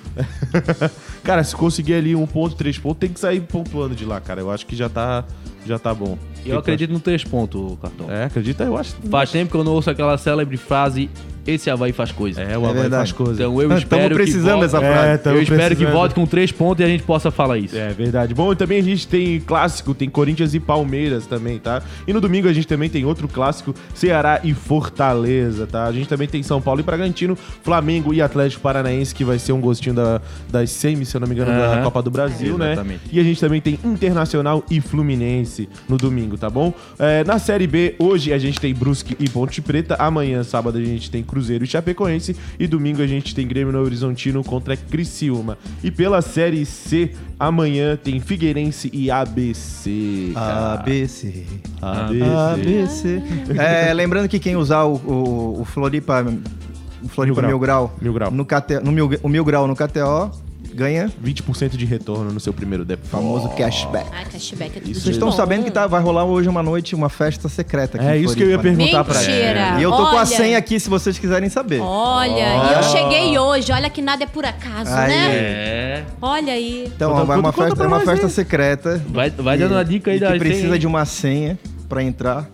cara, 1.23 1.43
se 1.43 1.55
conseguir 1.55 1.93
ali 1.95 2.15
um 2.15 2.25
ponto, 2.27 2.55
três 2.55 2.77
pontos, 2.77 2.99
tem 2.99 3.09
que 3.09 3.19
sair 3.19 3.41
pontuando 3.41 3.95
de 3.95 4.05
lá, 4.05 4.19
cara. 4.19 4.41
Eu 4.41 4.51
acho 4.51 4.65
que 4.65 4.75
já 4.75 4.89
tá, 4.89 5.23
já 5.65 5.79
tá 5.79 5.93
bom. 5.93 6.17
Eu 6.45 6.59
acredito 6.59 6.91
no 6.91 6.99
três 6.99 7.23
pontos, 7.23 7.77
cartão. 7.81 8.11
É, 8.11 8.25
acredita? 8.25 8.63
Eu 8.63 8.77
acho. 8.77 8.95
Faz 9.09 9.31
tempo 9.31 9.51
que 9.51 9.57
eu 9.57 9.63
não 9.63 9.71
ouço 9.71 9.89
aquela 9.89 10.17
célebre 10.17 10.57
frase: 10.57 11.09
esse 11.45 11.69
Havaí 11.69 11.91
faz 11.91 12.11
coisa. 12.11 12.41
É, 12.41 12.57
o 12.57 12.63
Havaí 12.65 12.81
verdade. 12.81 12.95
faz 12.95 13.11
coisa. 13.11 13.33
Então 13.43 13.53
eu 13.53 13.61
Estamos 13.61 13.83
espero 13.83 14.15
precisando 14.15 14.55
que 14.55 14.61
dessa 14.61 14.79
volte- 14.79 14.93
frase. 14.93 15.09
É, 15.09 15.17
tamo 15.17 15.35
Eu 15.37 15.41
espero 15.43 15.75
que 15.75 15.85
volte 15.85 16.15
com 16.15 16.25
três 16.25 16.51
pontos 16.51 16.81
e 16.81 16.83
a 16.83 16.87
gente 16.87 17.03
possa 17.03 17.29
falar 17.31 17.57
isso. 17.57 17.77
É 17.77 17.89
verdade. 17.89 18.33
Bom, 18.33 18.51
e 18.51 18.55
também 18.55 18.79
a 18.79 18.83
gente 18.83 19.07
tem 19.07 19.39
clássico, 19.39 19.93
tem 19.93 20.09
Corinthians 20.09 20.53
e 20.53 20.59
Palmeiras 20.59 21.25
também, 21.25 21.59
tá? 21.59 21.81
E 22.07 22.13
no 22.13 22.19
domingo 22.21 22.47
a 22.47 22.53
gente 22.53 22.67
também 22.67 22.89
tem 22.89 23.05
outro 23.05 23.27
clássico, 23.27 23.73
Ceará 23.93 24.39
e 24.43 24.53
Fortaleza, 24.53 25.67
tá? 25.67 25.85
A 25.85 25.91
gente 25.91 26.07
também 26.07 26.27
tem 26.27 26.41
São 26.43 26.61
Paulo 26.61 26.79
e 26.79 26.83
Bragantino, 26.83 27.35
Flamengo 27.63 28.13
e 28.13 28.21
Atlético 28.21 28.61
Paranaense, 28.61 29.13
que 29.13 29.23
vai 29.23 29.37
ser 29.39 29.51
um 29.51 29.59
gostinho 29.61 29.95
da, 29.95 30.21
das 30.49 30.69
semis, 30.71 31.09
se 31.09 31.17
eu 31.17 31.21
não 31.21 31.27
me 31.27 31.33
engano, 31.35 31.51
da 31.51 31.73
Aham. 31.73 31.83
Copa 31.83 32.01
do 32.01 32.11
Brasil, 32.11 32.57
né? 32.57 32.73
Exatamente. 32.73 33.01
E 33.11 33.19
a 33.19 33.23
gente 33.23 33.39
também 33.39 33.59
tem 33.61 33.79
Internacional 33.83 34.63
e 34.69 34.79
Fluminense 34.81 35.67
no 35.89 35.97
domingo, 35.97 36.37
tá 36.37 36.49
bom? 36.49 36.73
É, 36.97 37.23
na 37.23 37.37
Série 37.39 37.67
B, 37.67 37.95
hoje 37.99 38.31
a 38.33 38.37
gente 38.37 38.59
tem 38.59 38.73
Brusque 38.73 39.15
e 39.19 39.29
Ponte 39.29 39.61
Preta, 39.61 39.95
amanhã, 39.99 40.43
sábado, 40.43 40.77
a 40.77 40.83
gente 40.83 41.09
tem 41.11 41.23
Cruzeiro 41.35 41.65
e 41.65 41.67
Chapecoense, 41.67 42.33
e 42.57 42.65
domingo 42.65 43.01
a 43.01 43.07
gente 43.07 43.35
tem 43.35 43.45
Grêmio 43.45 43.73
no 43.73 43.81
Horizontino 43.81 44.41
contra 44.41 44.77
Criciúma. 44.77 45.57
E 45.83 45.91
pela 45.91 46.21
Série 46.21 46.65
C, 46.65 47.11
amanhã 47.37 47.97
tem 48.01 48.21
Figueirense 48.21 48.89
e 48.93 49.11
ABC. 49.11 50.31
cara. 50.33 50.73
ABC. 50.79 51.45
ABC. 51.81 52.23
ABC. 52.31 53.23
É, 53.59 53.93
lembrando 53.93 54.29
que 54.29 54.39
quem 54.39 54.55
usar 54.55 54.85
o, 54.85 54.95
o, 54.95 55.61
o 55.61 55.65
Floripa, 55.65 56.25
o 57.03 57.09
Floripa 57.09 57.41
Mil. 57.41 57.59
Grau, 57.59 57.93
Mil 58.01 58.13
Grau. 58.13 58.31
No, 58.31 58.45
KT, 58.45 58.79
no 58.81 58.93
mil, 58.93 59.09
o 59.21 59.27
Mil 59.27 59.43
Grau 59.43 59.67
no 59.67 59.75
KTO, 59.75 60.31
ganha 60.75 61.09
20% 61.23 61.75
de 61.77 61.85
retorno 61.85 62.31
no 62.31 62.39
seu 62.39 62.53
primeiro 62.53 62.85
depósito. 62.85 63.15
famoso 63.17 63.49
cashback. 63.49 64.07
Ah, 64.13 64.25
cashback 64.31 64.77
é 64.77 64.81
tudo 64.81 64.93
Vocês 64.93 65.15
estão 65.15 65.31
sabendo 65.31 65.63
que 65.63 65.71
tá, 65.71 65.87
vai 65.87 66.01
rolar 66.01 66.25
hoje 66.25 66.47
uma 66.49 66.61
noite, 66.61 66.93
uma 66.93 67.09
festa 67.09 67.49
secreta 67.49 67.97
aqui 67.97 68.05
É 68.05 68.17
isso 68.17 68.35
que 68.35 68.43
eu 68.43 68.49
ia 68.51 68.59
perguntar 68.59 69.03
pra 69.03 69.19
Mentira. 69.19 69.35
ela. 69.59 69.79
E 69.79 69.83
eu 69.83 69.89
tô 69.91 69.97
com 69.97 70.03
a 70.03 70.13
Olha. 70.17 70.25
senha 70.25 70.57
aqui 70.57 70.79
se 70.79 70.89
vocês 70.89 71.17
quiserem 71.17 71.49
saber. 71.49 71.79
Olha, 71.81 72.29
e 72.69 72.73
eu 72.73 72.83
cheguei 72.83 73.39
hoje. 73.39 73.71
Olha 73.71 73.89
que 73.89 74.01
nada 74.01 74.23
é 74.23 74.27
por 74.27 74.45
acaso, 74.45 74.91
Aí. 74.93 75.07
né? 75.09 75.35
É. 75.35 76.03
Olha 76.21 76.53
aí. 76.53 76.91
Então, 76.95 77.11
Conta- 77.11 77.23
vai 77.25 77.37
uma 77.39 77.51
conta- 77.53 77.55
conta 77.55 77.63
festa, 77.69 77.75
pra 77.75 77.85
é 77.85 77.87
uma 77.87 77.97
nós 77.97 78.05
festa 78.05 78.29
secreta. 78.29 79.01
Vai, 79.09 79.29
vai 79.29 79.57
dando 79.57 79.71
uma 79.71 79.85
dica 79.85 80.11
aí 80.11 80.17
e 80.17 80.19
da 80.19 80.31
que 80.33 80.39
precisa 80.39 80.67
senha. 80.67 80.79
de 80.79 80.87
uma 80.87 81.05
senha 81.05 81.57
pra 81.87 82.03
entrar. 82.03 82.47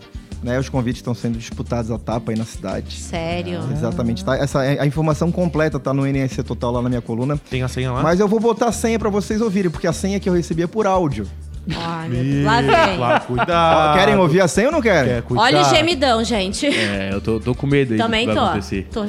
Né, 0.44 0.58
os 0.58 0.70
convites 0.70 1.00
estão 1.00 1.14
sendo 1.14 1.38
disputados 1.38 1.92
a 1.92 2.00
tapa 2.00 2.32
aí 2.32 2.38
na 2.38 2.46
cidade. 2.46 2.96
Sério. 3.00 3.60
Exatamente, 3.72 4.26
tá? 4.26 4.36
Essa, 4.36 4.60
a 4.62 4.86
informação 4.88 5.32
completa 5.32 5.80
tá 5.80 5.94
no 5.94 6.04
NSC 6.08 6.42
Total 6.42 6.72
lá 6.72 6.82
na 6.82 6.90
minha 6.90 7.02
coluna. 7.02 7.40
Tem 7.50 7.62
a 7.62 7.68
senha 7.68 7.92
lá? 7.92 8.02
Mas 8.02 8.20
eu 8.20 8.28
vou 8.28 8.40
botar 8.40 8.68
a 8.70 8.72
senha 8.72 8.98
pra 8.98 9.10
vocês 9.10 9.40
ouvirem, 9.40 9.70
porque 9.70 9.86
a 9.86 9.94
senha 9.94 10.20
que 10.20 10.28
eu 10.28 10.34
recebi 10.34 10.64
é 10.64 10.68
por 10.68 10.88
áudio. 10.88 11.28
Ai, 11.76 12.10
meu 12.10 12.24
Deus. 12.24 12.44
Lá 12.46 12.62
vem. 12.62 12.98
Lá, 12.98 13.20
cuidado. 13.20 14.00
Querem 14.00 14.16
ouvir 14.16 14.42
a 14.42 14.48
senha 14.48 14.70
ou 14.70 14.74
não 14.74 14.82
querem? 14.82 15.14
Quer, 15.14 15.22
cuidado. 15.22 15.46
Olha 15.46 15.62
o 15.62 15.70
gemidão, 15.70 16.24
gente. 16.24 16.66
É, 16.66 17.10
eu 17.14 17.22
tô, 17.22 17.40
tô 17.40 17.54
com 17.54 17.68
medo 17.68 17.94
aí 17.94 18.00
Também 18.00 18.26
tô. 18.26 18.40
acontecer. 18.40 18.88
tô. 18.92 19.06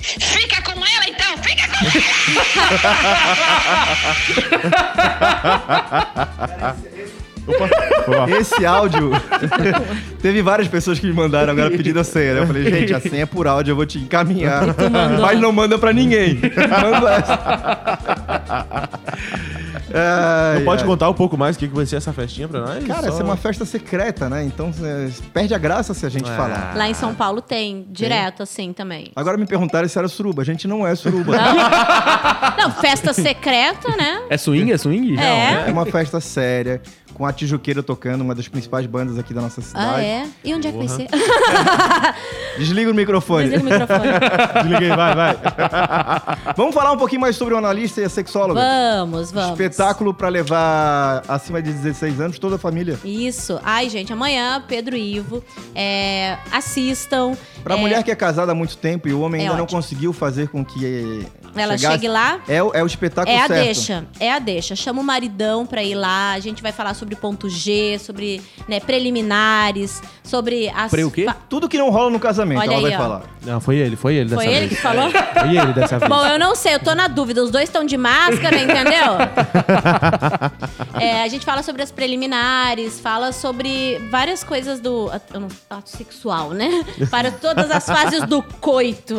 Fica 0.00 0.62
com 0.62 0.72
ela 0.72 1.08
então, 1.08 1.38
fica 1.42 1.68
com 1.68 1.76
ela. 6.58 6.76
Mal. 7.46 8.28
Esse 8.40 8.64
áudio. 8.66 9.10
Teve 10.20 10.42
várias 10.42 10.68
pessoas 10.68 10.98
que 10.98 11.06
me 11.06 11.12
mandaram 11.12 11.52
agora 11.52 11.70
pedindo 11.70 12.00
a 12.00 12.04
senha. 12.04 12.34
Né? 12.34 12.40
Eu 12.42 12.46
falei, 12.46 12.64
gente, 12.70 12.94
a 12.94 13.00
senha 13.00 13.22
é 13.22 13.26
por 13.26 13.46
áudio, 13.46 13.72
eu 13.72 13.76
vou 13.76 13.86
te 13.86 13.98
encaminhar. 13.98 14.62
Mas 15.20 15.40
não 15.40 15.52
manda 15.52 15.78
pra 15.78 15.92
ninguém. 15.92 16.40
Manda 16.40 17.12
essa. 17.14 18.88
Ai, 19.94 20.58
Não 20.58 20.64
pode 20.64 20.82
ai. 20.82 20.88
contar 20.88 21.08
um 21.08 21.14
pouco 21.14 21.38
mais 21.38 21.56
o 21.56 21.58
que 21.58 21.68
que 21.68 21.74
vai 21.74 21.86
ser 21.86 21.96
essa 21.96 22.12
festinha 22.12 22.48
pra 22.48 22.60
nós? 22.60 22.84
Cara, 22.84 23.02
Só- 23.02 23.08
essa 23.08 23.20
é 23.22 23.24
uma 23.24 23.36
festa 23.36 23.64
secreta, 23.64 24.28
né? 24.28 24.44
Então 24.44 24.70
é, 24.82 25.08
perde 25.32 25.54
a 25.54 25.58
graça 25.58 25.94
se 25.94 26.04
a 26.04 26.08
gente 26.08 26.28
Ah. 26.30 26.36
falar. 26.36 26.72
Lá 26.76 26.88
em 26.88 26.94
São 26.94 27.14
Paulo 27.14 27.40
tem, 27.40 27.86
direto 27.90 28.42
assim 28.42 28.72
também. 28.72 29.12
Agora 29.14 29.36
me 29.38 29.46
perguntaram 29.46 29.88
se 29.88 29.96
era 29.98 30.08
suruba. 30.08 30.42
A 30.42 30.44
gente 30.44 30.66
não 30.66 30.86
é 30.86 30.94
suruba. 30.94 31.34
Não, 32.58 32.72
festa 32.72 33.12
secreta, 33.12 33.88
né? 33.96 34.22
É 34.28 34.36
swing? 34.36 34.72
É 34.72 34.76
swing? 34.78 35.18
É. 35.18 35.64
É 35.68 35.72
uma 35.72 35.86
festa 35.86 36.20
séria, 36.20 36.80
com 37.16 37.24
a 37.24 37.32
Tijuqueira 37.32 37.82
tocando, 37.82 38.20
uma 38.20 38.34
das 38.34 38.46
principais 38.46 38.84
bandas 38.84 39.18
aqui 39.18 39.32
da 39.32 39.40
nossa 39.40 39.62
cidade. 39.62 39.86
Ah, 39.96 40.02
é? 40.02 40.26
E 40.44 40.52
onde 40.54 40.68
é 40.68 40.72
que 40.72 40.76
vai 40.76 40.86
ser? 40.88 41.08
Desliga 42.58 42.90
o 42.90 42.94
microfone. 42.94 43.48
Desliga 43.48 43.62
o 43.62 43.80
microfone. 43.80 44.08
Desliguei, 44.62 44.88
vai, 44.96 45.14
vai. 45.14 45.36
Vamos 46.56 46.74
falar 46.74 46.92
um 46.92 46.98
pouquinho 46.98 47.22
mais 47.22 47.34
sobre 47.36 47.54
o 47.54 47.56
analista 47.56 48.02
e 48.02 48.04
a 48.04 48.08
sexóloga? 48.10 48.60
Vamos, 48.60 49.30
vamos. 49.32 49.52
Espetáculo 49.52 50.12
pra 50.12 50.28
levar 50.28 51.22
acima 51.26 51.62
de 51.62 51.72
16 51.72 52.20
anos 52.20 52.38
toda 52.38 52.56
a 52.56 52.58
família. 52.58 52.98
Isso. 53.02 53.58
Ai, 53.62 53.88
gente, 53.88 54.12
amanhã, 54.12 54.62
Pedro 54.68 54.94
e 54.94 55.16
Ivo, 55.16 55.42
é, 55.74 56.36
assistam. 56.52 57.34
Pra 57.64 57.76
É, 57.76 57.80
mulher 57.80 58.02
que 58.02 58.10
é 58.10 58.14
casada 58.14 58.52
há 58.52 58.54
muito 58.54 58.76
tempo 58.76 59.08
e 59.08 59.12
o 59.14 59.20
homem 59.20 59.40
É 59.40 59.44
ainda 59.44 59.56
não 59.56 59.64
ótimo. 59.64 59.80
conseguiu 59.80 60.12
fazer 60.12 60.48
com 60.48 60.62
que 60.64 61.26
Ela 61.56 61.76
chegasse- 61.76 61.94
chegue 61.94 62.08
lá. 62.08 62.40
É, 62.48 62.62
o- 62.62 62.72
é 62.74 62.82
o 62.82 62.86
espetáculo 62.86 63.34
É 63.36 63.40
a 63.42 63.46
certo. 63.46 63.64
deixa, 63.64 64.04
é 64.20 64.32
a 64.32 64.38
deixa. 64.38 64.76
Chama 64.76 65.00
o 65.00 65.04
maridão 65.04 65.64
pra 65.66 65.82
ir 65.82 65.94
lá. 65.94 66.32
A 66.32 66.40
gente 66.40 66.62
vai 66.62 66.72
falar 66.72 66.94
sobre 66.94 67.14
ponto 67.16 67.48
G, 67.48 67.98
sobre 67.98 68.42
né, 68.68 68.80
preliminares, 68.80 70.02
sobre 70.22 70.68
as. 70.74 70.90
Pre 70.90 71.04
o 71.04 71.10
quê? 71.10 71.26
Tudo 71.48 71.68
que 71.68 71.78
não 71.78 71.90
rola 71.90 72.10
no 72.10 72.18
casamento, 72.20 72.60
Olha 72.60 72.72
ela 72.72 72.80
vai 72.82 72.90
aí, 72.92 72.96
ó. 72.96 73.00
falar. 73.00 73.22
Não, 73.44 73.60
foi 73.60 73.76
ele, 73.76 73.96
foi 73.96 74.14
ele 74.16 74.28
dessa 74.30 74.42
Foi 74.42 74.46
ele 74.52 74.66
vez. 74.66 74.70
que 74.70 74.76
falou? 74.82 75.10
Foi 75.10 75.56
ele 75.56 75.72
dessa 75.72 75.98
vez. 75.98 76.08
Bom, 76.08 76.26
eu 76.26 76.38
não 76.38 76.54
sei, 76.54 76.74
eu 76.74 76.80
tô 76.80 76.94
na 76.94 77.06
dúvida. 77.08 77.42
Os 77.42 77.50
dois 77.50 77.68
estão 77.68 77.84
de 77.84 77.96
máscara, 77.96 78.56
entendeu? 78.60 79.16
É, 80.98 81.22
a 81.22 81.28
gente 81.28 81.44
fala 81.44 81.62
sobre 81.62 81.82
as 81.82 81.90
preliminares, 81.90 82.98
fala 82.98 83.30
sobre 83.32 83.98
várias 84.10 84.42
coisas 84.42 84.80
do 84.80 85.10
eu 85.32 85.40
não- 85.40 85.48
ato 85.68 85.90
sexual, 85.90 86.50
né? 86.50 86.84
Para 87.10 87.30
todas 87.30 87.70
as 87.70 87.84
fases 87.86 88.22
do 88.24 88.42
coito. 88.42 89.14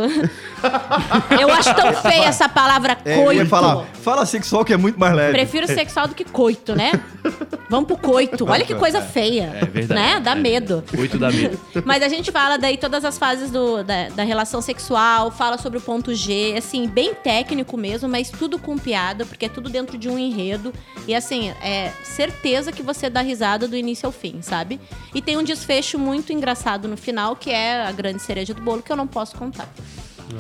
Eu 1.40 1.52
acho 1.52 1.74
tão 1.76 1.94
feia 2.02 2.27
essa 2.28 2.50
palavra 2.50 2.98
É, 3.06 3.18
eu 3.20 3.24
coito. 3.24 3.42
ia 3.42 3.46
falar, 3.48 3.86
fala 4.02 4.26
sexual 4.26 4.64
que 4.66 4.74
é 4.74 4.78
muito 4.78 5.00
mais 5.00 5.14
leve. 5.14 5.32
Prefiro 5.34 5.68
sexual 5.68 6.08
do 6.08 6.16
que 6.16 6.24
coito, 6.26 6.76
né? 6.76 6.92
Vamos 7.70 7.88
pro 7.88 7.98
coito. 7.98 8.46
Olha 8.50 8.64
que 8.66 8.74
coisa 8.76 9.02
feia. 9.02 9.52
É 9.62 9.66
verdade. 9.66 10.00
Né? 10.00 10.20
Dá 10.20 10.32
É. 10.32 10.36
medo. 10.36 10.84
Oito 10.98 11.18
da 11.18 11.30
medo. 11.30 11.60
Mas 11.86 12.02
a 12.02 12.08
gente 12.08 12.32
fala 12.32 12.58
daí 12.58 12.78
todas 12.78 13.04
as 13.04 13.18
fases 13.18 13.52
do- 13.52 13.84
da, 13.84 14.10
da 14.10 14.24
relação 14.24 14.62
sexual, 14.62 15.32
fala 15.32 15.58
sobre 15.58 15.78
o 15.78 15.82
ponto 15.82 16.14
G, 16.16 16.56
assim, 16.58 16.88
bem 16.88 17.14
técnico 17.14 17.76
mesmo, 17.78 18.08
mas 18.08 18.30
tudo 18.30 18.58
com 18.58 18.78
piada, 18.78 19.26
porque 19.26 19.46
é 19.46 19.50
tudo 19.50 19.70
dentro 19.70 19.98
de 19.98 20.08
um 20.10 20.18
enredo. 20.18 20.74
E 21.08 21.14
assim, 21.14 21.50
é 21.62 21.92
certeza 22.04 22.72
que 22.72 22.82
você 22.82 23.10
dá 23.10 23.22
risada 23.22 23.68
do 23.68 23.76
início 23.76 24.06
ao 24.06 24.12
fim, 24.12 24.42
sabe? 24.42 24.80
E 25.14 25.22
tem 25.22 25.38
um 25.38 25.44
desfecho 25.44 26.00
muito 26.00 26.32
engraçado 26.32 26.88
no 26.88 26.96
final, 26.98 27.36
que 27.36 27.50
é 27.50 27.82
a 27.86 27.92
grande 27.92 28.22
cereja 28.22 28.54
do 28.54 28.62
bolo, 28.62 28.82
que 28.82 28.92
eu 28.92 28.96
não 28.96 29.08
posso 29.08 29.36
contar. 29.36 29.68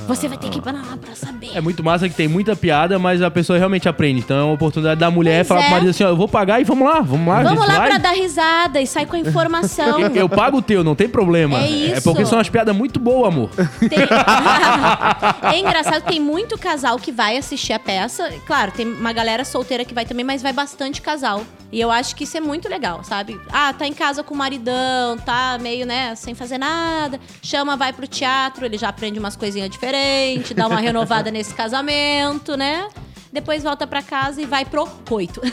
Você 0.08 0.28
vai 0.28 0.38
ter 0.38 0.50
que 0.50 0.60
ir 0.60 0.62
pra 0.62 0.72
lá 0.72 0.98
pra 1.00 1.16
saber. 1.16 1.52
É 1.54 1.62
muito 1.62 1.84
massa 1.84 2.08
que 2.10 2.16
tem 2.16 2.28
muita 2.28 2.56
piada, 2.56 2.98
mas 3.00 3.22
a 3.22 3.32
pessoa 3.32 3.58
realmente 3.58 3.88
aprende. 3.88 4.20
Então 4.20 4.38
é 4.38 4.44
uma 4.44 4.54
oportunidade 4.54 5.00
da 5.00 5.10
mulher 5.10 5.38
Pois 5.40 5.48
falar 5.48 5.62
é. 5.62 5.64
pro 5.64 5.72
marido 5.72 5.90
assim, 5.90 6.04
ó, 6.04 6.10
eu 6.10 6.16
vou 6.18 6.28
pagar 6.28 6.60
e 6.62 6.64
vamos 6.64 6.88
lá, 6.88 7.00
vamos 7.02 7.28
lá. 7.28 7.44
Vamos 7.44 7.60
gente 7.60 7.68
lá 7.70 7.78
vai. 7.78 7.90
pra 7.90 7.98
dar 7.98 8.12
risada 8.12 8.82
e 8.82 8.88
sair 8.88 9.06
com 9.06 9.16
a 9.16 9.20
informação. 9.20 10.00
Eu, 10.00 10.10
eu 10.16 10.30
pago 10.30 10.58
o 10.58 10.62
teu, 10.62 10.84
não 10.84 10.96
tem 10.96 11.08
problema. 11.08 11.60
É 11.60 11.70
isso. 11.70 11.96
É 11.96 12.02
porque 12.02 12.26
são 12.26 12.38
umas 12.38 12.50
piadas 12.50 12.76
muito 12.76 13.00
boas, 13.00 13.28
amor. 13.34 13.50
Tem- 13.80 14.00
é 15.54 15.60
engraçado, 15.60 16.04
tem 16.04 16.20
muito 16.20 16.58
casal 16.58 16.98
que 16.98 17.12
vai 17.12 17.38
assistir 17.38 17.74
a 17.74 17.80
peça. 17.80 18.30
Claro, 18.46 18.72
tem 18.72 18.86
uma 18.88 19.14
galera 19.14 19.44
solteira 19.46 19.86
que 19.86 19.94
vai 19.94 20.06
também, 20.06 20.26
mas 20.26 20.42
vai 20.42 20.54
bastante 20.54 21.02
casal. 21.02 21.44
E 21.72 21.82
eu 21.82 21.92
acho 21.92 22.16
que 22.16 22.24
isso 22.24 22.38
é 22.38 22.40
muito 22.40 22.70
legal, 22.70 23.04
sabe? 23.04 23.40
Ah, 23.50 23.74
tá 23.74 23.86
em 23.86 23.94
casa 23.94 24.24
com 24.24 24.34
o 24.34 24.38
maridão, 24.38 25.18
tá 25.18 25.58
meio, 25.60 25.86
né, 25.86 26.16
sem 26.16 26.34
fazer 26.34 26.58
nada. 26.58 27.20
Chama, 27.42 27.76
vai 27.76 27.92
pro 27.92 28.08
teatro, 28.08 28.66
ele 28.66 28.78
já 28.78 28.90
aprende 28.90 29.20
umas 29.20 29.36
coisinhas 29.36 29.70
diferentes, 29.70 30.54
dá 30.54 30.68
uma 30.68 30.80
renovada 30.82 31.30
nesse 31.30 31.54
casamento, 31.54 32.56
né? 32.56 32.88
Depois 33.32 33.64
volta 33.64 33.86
pra 33.86 34.02
casa 34.02 34.42
e 34.42 34.46
vai 34.46 34.66
pro 34.66 34.88
coito. 35.08 35.42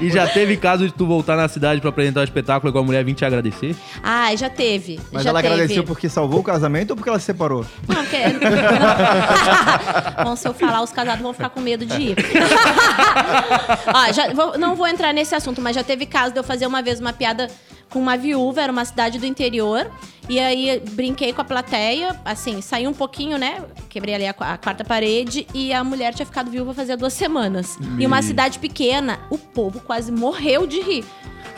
E 0.00 0.10
já 0.10 0.26
teve 0.28 0.56
caso 0.56 0.86
de 0.86 0.92
tu 0.92 1.06
voltar 1.06 1.36
na 1.36 1.48
cidade 1.48 1.80
pra 1.80 1.90
apresentar 1.90 2.20
o 2.20 2.24
espetáculo 2.24 2.70
igual 2.70 2.84
a 2.84 2.86
mulher 2.86 3.04
vir 3.04 3.14
te 3.14 3.24
agradecer? 3.24 3.74
Ai, 4.02 4.36
já 4.36 4.48
teve. 4.48 5.00
Mas 5.12 5.24
já 5.24 5.30
ela 5.30 5.42
teve. 5.42 5.54
agradeceu 5.54 5.84
porque 5.84 6.08
salvou 6.08 6.40
o 6.40 6.42
casamento 6.42 6.90
ou 6.90 6.96
porque 6.96 7.08
ela 7.08 7.18
se 7.18 7.26
separou? 7.26 7.64
Não, 7.88 7.96
porque... 7.96 8.16
Bom, 10.22 10.36
se 10.36 10.46
eu 10.46 10.54
falar, 10.54 10.82
os 10.82 10.92
casados 10.92 11.22
vão 11.22 11.32
ficar 11.32 11.50
com 11.50 11.60
medo 11.60 11.84
de 11.84 12.00
ir. 12.00 12.16
Ó, 13.92 14.12
já, 14.12 14.32
vou- 14.32 14.56
não 14.58 14.76
vou 14.76 14.86
entrar 14.86 15.12
nesse 15.12 15.34
assunto, 15.34 15.60
mas 15.60 15.74
já 15.74 15.82
teve 15.82 16.06
caso 16.06 16.32
de 16.32 16.38
eu 16.38 16.44
fazer 16.44 16.66
uma 16.66 16.82
vez 16.82 17.00
uma 17.00 17.12
piada 17.12 17.48
com 17.90 17.98
uma 17.98 18.16
viúva, 18.16 18.62
era 18.62 18.72
uma 18.72 18.84
cidade 18.84 19.18
do 19.18 19.26
interior. 19.26 19.90
E 20.28 20.38
aí 20.38 20.82
brinquei 20.90 21.32
com 21.32 21.40
a 21.40 21.44
plateia, 21.44 22.14
assim, 22.22 22.60
saí 22.60 22.86
um 22.86 22.92
pouquinho, 22.92 23.38
né? 23.38 23.64
Quebrei 23.88 24.14
ali 24.14 24.26
a, 24.26 24.30
a 24.30 24.58
quarta 24.58 24.84
parede 24.84 25.46
e 25.54 25.72
a 25.72 25.82
mulher 25.82 26.14
tinha 26.14 26.26
ficado 26.26 26.50
viúva 26.50 26.74
fazia 26.74 26.98
duas 26.98 27.14
semanas. 27.14 27.78
E 27.98 28.06
uma 28.06 28.20
cidade 28.20 28.58
pequena, 28.58 29.20
o 29.30 29.38
povo 29.38 29.80
quase 29.80 30.12
morreu 30.12 30.66
de 30.66 30.80
rir. 30.80 31.04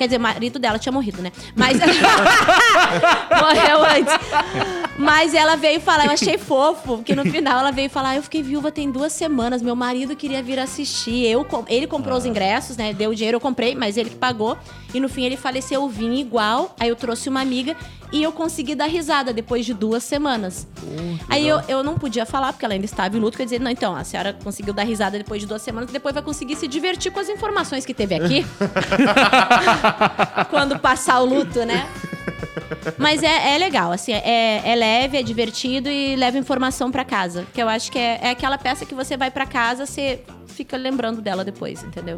Quer 0.00 0.06
dizer, 0.06 0.16
o 0.16 0.20
marido 0.20 0.58
dela 0.58 0.78
tinha 0.78 0.92
morrido, 0.92 1.20
né? 1.20 1.30
Mas. 1.54 1.76
Morreu 3.38 3.79
antes. 3.90 4.14
Mas 4.98 5.34
ela 5.34 5.56
veio 5.56 5.80
falar, 5.80 6.06
eu 6.06 6.12
achei 6.12 6.36
fofo, 6.36 7.02
que 7.02 7.14
no 7.14 7.24
final 7.24 7.60
ela 7.60 7.70
veio 7.70 7.88
falar: 7.88 8.16
eu 8.16 8.22
fiquei 8.22 8.42
viúva 8.42 8.70
tem 8.70 8.90
duas 8.90 9.12
semanas, 9.12 9.62
meu 9.62 9.74
marido 9.74 10.14
queria 10.14 10.42
vir 10.42 10.58
assistir. 10.58 11.26
Eu, 11.26 11.46
ele 11.68 11.86
comprou 11.86 12.16
os 12.18 12.26
ingressos, 12.26 12.76
né? 12.76 12.92
Deu 12.92 13.10
o 13.10 13.14
dinheiro, 13.14 13.36
eu 13.36 13.40
comprei, 13.40 13.74
mas 13.74 13.96
ele 13.96 14.10
que 14.10 14.16
pagou. 14.16 14.58
E 14.92 15.00
no 15.00 15.08
fim 15.08 15.24
ele 15.24 15.36
faleceu, 15.36 15.82
eu 15.82 15.88
vim 15.88 16.18
igual. 16.18 16.74
Aí 16.78 16.88
eu 16.88 16.96
trouxe 16.96 17.28
uma 17.28 17.40
amiga 17.40 17.76
e 18.12 18.22
eu 18.22 18.32
consegui 18.32 18.74
dar 18.74 18.86
risada 18.86 19.32
depois 19.32 19.64
de 19.64 19.74
duas 19.74 20.02
semanas. 20.02 20.66
Aí 21.28 21.46
eu, 21.46 21.60
eu 21.68 21.82
não 21.82 21.96
podia 21.96 22.26
falar, 22.26 22.52
porque 22.52 22.64
ela 22.64 22.74
ainda 22.74 22.84
estava 22.84 23.16
em 23.16 23.20
luto, 23.20 23.36
que 23.36 23.42
eu 23.42 23.44
ia 23.44 23.46
dizer, 23.46 23.60
não, 23.60 23.70
então, 23.70 23.94
a 23.94 24.04
senhora 24.04 24.32
conseguiu 24.32 24.74
dar 24.74 24.84
risada 24.84 25.18
depois 25.18 25.40
de 25.40 25.46
duas 25.46 25.62
semanas, 25.62 25.90
depois 25.90 26.14
vai 26.14 26.22
conseguir 26.22 26.56
se 26.56 26.66
divertir 26.66 27.12
com 27.12 27.20
as 27.20 27.28
informações 27.28 27.84
que 27.84 27.94
teve 27.94 28.14
aqui. 28.14 28.46
Quando 30.50 30.78
passar 30.78 31.20
o 31.20 31.24
luto, 31.24 31.64
né? 31.64 31.86
Mas 32.98 33.22
é, 33.22 33.54
é 33.54 33.58
legal, 33.58 33.92
assim, 33.92 34.12
é, 34.12 34.62
é 34.64 34.74
leve, 34.74 35.18
é 35.18 35.22
divertido 35.22 35.88
e 35.88 36.16
leva 36.16 36.38
informação 36.38 36.90
pra 36.90 37.04
casa. 37.04 37.46
Que 37.52 37.62
eu 37.62 37.68
acho 37.68 37.90
que 37.90 37.98
é, 37.98 38.18
é 38.22 38.30
aquela 38.30 38.58
peça 38.58 38.84
que 38.86 38.94
você 38.94 39.16
vai 39.16 39.30
pra 39.30 39.46
casa, 39.46 39.86
você 39.86 40.22
fica 40.46 40.76
lembrando 40.76 41.20
dela 41.20 41.44
depois, 41.44 41.82
entendeu? 41.82 42.16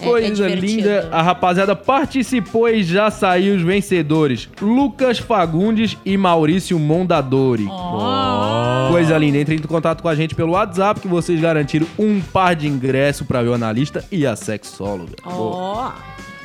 É- 0.00 0.04
é 0.04 0.08
Coisa 0.08 0.34
divertido. 0.34 0.66
linda, 0.66 1.08
a 1.12 1.22
rapaziada 1.22 1.76
participou 1.76 2.68
e 2.68 2.82
já 2.82 3.10
saiu 3.10 3.54
os 3.56 3.62
vencedores: 3.62 4.48
Lucas 4.60 5.18
Fagundes 5.18 5.96
e 6.04 6.16
Maurício 6.16 6.78
Mondadori. 6.78 7.66
Coisa 8.90 9.16
linda, 9.16 9.38
entre 9.38 9.54
em 9.54 9.58
contato 9.58 10.02
com 10.02 10.08
a 10.08 10.14
gente 10.14 10.34
pelo 10.34 10.52
WhatsApp 10.52 11.00
que 11.00 11.08
vocês 11.08 11.40
garantiram 11.40 11.86
um 11.98 12.20
par 12.20 12.54
de 12.54 12.66
ingresso 12.68 13.24
pra 13.24 13.42
ver 13.42 13.48
o 13.48 13.54
analista 13.54 14.04
e 14.10 14.26
a 14.26 14.36
sexóloga. 14.36 15.12
Ó, 15.24 15.90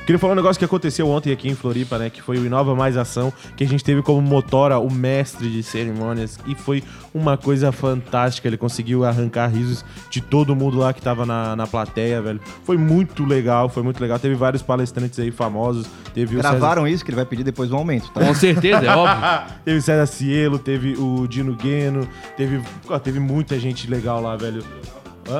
Queria 0.09 0.17
falar 0.17 0.33
um 0.33 0.37
negócio 0.37 0.57
que 0.57 0.65
aconteceu 0.65 1.07
ontem 1.07 1.31
aqui 1.31 1.47
em 1.47 1.53
Floripa, 1.53 1.99
né? 1.99 2.09
Que 2.09 2.19
foi 2.19 2.39
o 2.39 2.43
Inova 2.43 2.73
Mais 2.73 2.97
Ação, 2.97 3.31
que 3.55 3.63
a 3.63 3.67
gente 3.67 3.83
teve 3.83 4.01
como 4.01 4.19
motora 4.19 4.79
o 4.79 4.91
mestre 4.91 5.47
de 5.51 5.61
cerimônias. 5.61 6.39
E 6.47 6.55
foi 6.55 6.83
uma 7.13 7.37
coisa 7.37 7.71
fantástica. 7.71 8.47
Ele 8.47 8.57
conseguiu 8.57 9.05
arrancar 9.05 9.49
risos 9.49 9.85
de 10.09 10.19
todo 10.19 10.55
mundo 10.55 10.79
lá 10.79 10.93
que 10.93 10.99
tava 10.99 11.27
na, 11.27 11.55
na 11.55 11.67
plateia, 11.67 12.19
velho. 12.23 12.41
Foi 12.63 12.75
muito 12.75 13.23
legal, 13.23 13.69
foi 13.69 13.83
muito 13.83 14.01
legal. 14.01 14.17
Teve 14.17 14.33
vários 14.33 14.63
palestrantes 14.63 15.19
aí 15.19 15.29
famosos. 15.29 15.85
Teve 16.11 16.37
o 16.37 16.41
César- 16.41 16.57
Gravaram 16.57 16.87
isso 16.87 17.05
que 17.05 17.11
ele 17.11 17.15
vai 17.17 17.25
pedir 17.25 17.43
depois 17.43 17.71
um 17.71 17.77
aumento, 17.77 18.09
tá? 18.09 18.25
Com 18.25 18.33
certeza, 18.33 18.83
é 18.83 18.95
óbvio. 18.95 19.45
teve 19.63 19.77
o 19.77 19.81
César 19.83 20.07
Cielo, 20.07 20.57
teve 20.57 20.95
o 20.97 21.27
Dino 21.27 21.53
Gueno, 21.53 22.09
teve, 22.35 22.59
teve 23.03 23.19
muita 23.19 23.59
gente 23.59 23.87
legal 23.87 24.19
lá, 24.19 24.35
velho. 24.35 24.63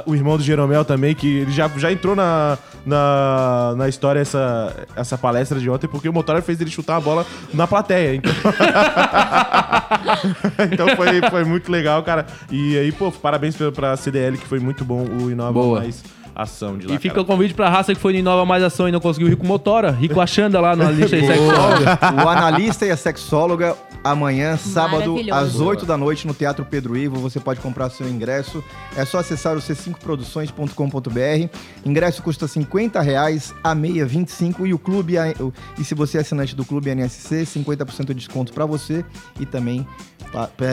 O 0.06 0.16
irmão 0.16 0.38
do 0.38 0.44
Jeromel 0.44 0.86
também, 0.86 1.16
que 1.16 1.40
ele 1.40 1.52
já, 1.52 1.68
já 1.70 1.92
entrou 1.92 2.16
na, 2.16 2.58
na, 2.86 3.74
na 3.78 3.90
história 3.90 4.20
essa, 4.20 4.88
essa 4.96 5.18
palestra 5.18 5.60
de 5.60 5.70
ontem, 5.70 5.88
porque 5.88 6.08
o 6.08 6.14
Motora 6.14 6.42
fez 6.42 6.62
ele 6.62 6.70
chutar 6.70 6.98
a 6.98 7.02
bola 7.02 7.26
na 7.54 7.68
plateia. 7.68 8.16
Então, 8.16 8.32
então 10.72 10.96
foi, 10.96 11.22
foi 11.30 11.44
muito 11.44 11.72
legal, 11.72 12.04
cara. 12.04 12.26
E 12.52 12.78
aí, 12.78 12.92
pô, 12.92 13.12
parabéns 13.12 13.56
pra, 13.56 13.72
pra 13.72 13.98
CDL, 13.98 14.38
que 14.38 14.48
foi 14.48 14.60
muito 14.60 14.86
bom 14.86 15.06
o 15.06 15.32
Inova 15.32 15.54
Boa. 15.54 15.80
Mais 15.80 16.04
Ação 16.36 16.78
de 16.78 16.88
lá. 16.88 16.96
E 16.96 16.98
fica 16.98 17.16
cara. 17.16 17.24
o 17.24 17.26
convite 17.26 17.54
pra 17.54 17.70
raça 17.70 17.94
que 17.94 18.00
foi 18.00 18.14
no 18.14 18.20
Inova 18.20 18.46
Mais 18.46 18.64
Ação 18.64 18.88
e 18.88 18.92
não 18.92 19.00
conseguiu 19.00 19.28
rir 19.28 19.36
com 19.36 19.46
motora. 19.46 19.92
Rir 19.92 20.10
com 20.10 20.22
a 20.22 20.28
Xanda 20.28 20.60
lá 20.60 20.76
na 20.76 20.90
lista 20.92 21.18
de 21.18 21.26
sexóloga. 21.26 22.00
O 22.24 22.30
analista 22.30 22.86
e 22.86 22.92
a 22.92 22.98
sexóloga, 22.98 23.76
amanhã, 24.04 24.58
sábado, 24.58 25.18
às 25.32 25.60
8 25.60 25.86
da 25.86 25.98
noite, 25.98 26.26
no 26.26 26.34
Teatro 26.34 26.66
Pedro 26.66 26.98
Ivo. 26.98 27.18
Você 27.20 27.40
pode 27.40 27.60
comprar 27.60 27.90
seu 27.90 28.08
ingresso. 28.08 28.64
É 28.96 29.04
só 29.06 29.20
acessar 29.20 29.56
o 29.58 29.60
c5produções.com.br. 29.60 31.50
Ingresso 31.86 32.22
custa 32.24 32.48
50 32.48 33.02
reais, 33.02 33.54
a 33.64 33.76
meia 33.76 34.06
25 34.06 34.66
e 34.66 34.74
o 34.74 34.80
clube, 34.80 35.16
e 35.78 35.84
se 35.84 35.96
você 35.96 36.18
é 36.18 36.22
assinante 36.22 36.56
do 36.56 36.66
clube 36.66 36.94
NSC, 36.94 37.44
50% 37.44 38.08
de 38.08 38.14
desconto 38.16 38.54
para 38.54 38.66
você 38.66 39.04
e 39.40 39.46
também 39.46 39.86
é, 40.19 40.19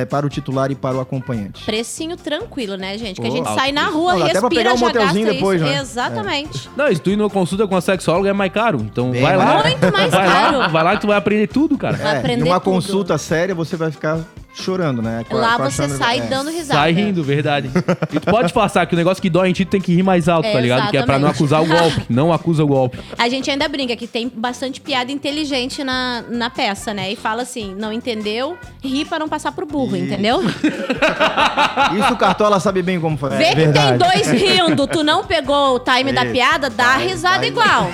para 0.09 0.27
o 0.27 0.29
titular 0.29 0.71
e 0.71 0.75
para 0.75 0.97
o 0.97 1.01
acompanhante. 1.01 1.65
Precinho 1.65 2.17
tranquilo, 2.17 2.77
né, 2.77 2.97
gente? 2.99 3.21
Que 3.21 3.27
a 3.27 3.31
gente 3.31 3.49
sai 3.55 3.73
na 3.73 3.87
rua, 3.89 4.13
Não, 4.13 4.19
dá 4.21 4.25
até 4.27 4.33
respira, 4.41 4.63
pegar 4.63 4.75
um 4.75 4.77
já 4.77 4.87
motelzinho 4.87 5.27
gasta 5.27 5.35
depois, 5.35 5.61
isso. 5.63 5.71
né? 5.71 5.81
Exatamente. 5.81 6.71
Não, 6.77 6.89
se 6.89 7.01
tu 7.01 7.11
ir 7.11 7.17
numa 7.17 7.31
consulta 7.31 7.67
com 7.67 7.77
a 7.77 7.81
sexóloga 7.81 8.31
é 8.31 8.33
mais 8.33 8.53
caro. 8.53 8.79
Então 8.81 9.11
Bem 9.11 9.23
vai 9.23 9.37
lá. 9.37 9.63
Muito 9.63 9.93
mais 9.93 10.11
vai 10.11 10.27
caro. 10.27 10.59
Lá, 10.59 10.69
vai 10.69 10.85
lá 10.85 10.95
que 10.97 11.01
tu 11.01 11.07
vai 11.07 11.17
aprender 11.17 11.47
tudo, 11.47 11.79
cara. 11.79 11.97
Vai 11.97 12.15
É, 12.17 12.19
aprender 12.19 12.45
numa 12.45 12.61
tudo. 12.61 12.73
consulta 12.75 13.17
séria, 13.19 13.55
você 13.55 13.77
vai 13.77 13.91
ficar 13.91 14.21
chorando, 14.57 15.03
né? 15.03 15.25
Com 15.29 15.37
Lá 15.37 15.55
a 15.55 15.59
você 15.59 15.89
sai 15.89 16.19
é. 16.19 16.23
dando 16.23 16.51
risada. 16.51 16.81
Sai 16.81 16.93
rindo, 16.93 17.23
verdade. 17.23 17.71
E 18.13 18.19
tu 18.21 18.31
pode 18.31 18.53
passar 18.53 18.87
que 18.87 18.95
o 18.95 18.97
negócio 18.97 19.21
que 19.23 19.29
dói 19.31 19.51
em 19.51 19.53
ti 19.53 19.65
tu 19.65 19.71
tem 19.71 19.81
que 19.81 19.95
rir 19.95 20.03
mais 20.03 20.29
alto, 20.29 20.47
É, 20.49 20.53
tá 20.53 20.61
ligado? 20.61 20.91
Que 20.91 20.97
é 20.97 21.03
pra 21.03 21.19
não 21.19 21.29
exatamente. 21.29 21.37
acusar 21.37 21.63
o 21.63 21.67
golpe. 21.67 22.07
Não 22.09 22.33
acusa 22.33 22.65
o 22.65 22.67
golpe. 22.67 22.99
A 23.19 23.29
gente 23.29 23.51
ainda 23.51 23.69
brinca 23.69 23.95
que 23.97 24.07
tem 24.07 24.31
bastante 24.35 24.81
piada 24.81 25.13
inteligente 25.13 25.85
na, 25.85 26.25
na 26.29 26.49
peça, 26.51 26.93
né? 26.95 27.13
E 27.13 27.17
fala 27.17 27.43
assim, 27.43 27.75
não 27.75 27.93
entendeu, 27.93 28.57
ri 28.83 29.05
pra 29.05 29.19
não 29.19 29.29
passar 29.29 29.53
pro 29.53 29.67
burro, 29.67 29.97
entendeu? 29.97 30.41
Isso 31.99 32.13
o 32.13 32.17
Cartola 32.17 32.59
sabe 32.61 32.83
bem 32.83 33.01
como 33.01 33.17
fazer. 33.17 33.37
Vê 33.39 33.49
que 33.51 33.55
verdade. 33.57 33.99
tem 33.99 34.09
dois 34.09 34.31
rindo, 34.43 34.87
tu 34.87 35.03
não 35.03 35.25
pegou 35.25 35.77
o 35.77 35.79
time 35.81 36.13
da 36.13 36.25
piada, 36.25 36.71
dá 36.71 36.95
vai, 36.97 37.09
risada 37.09 37.39
vai. 37.39 37.49
igual. 37.49 37.91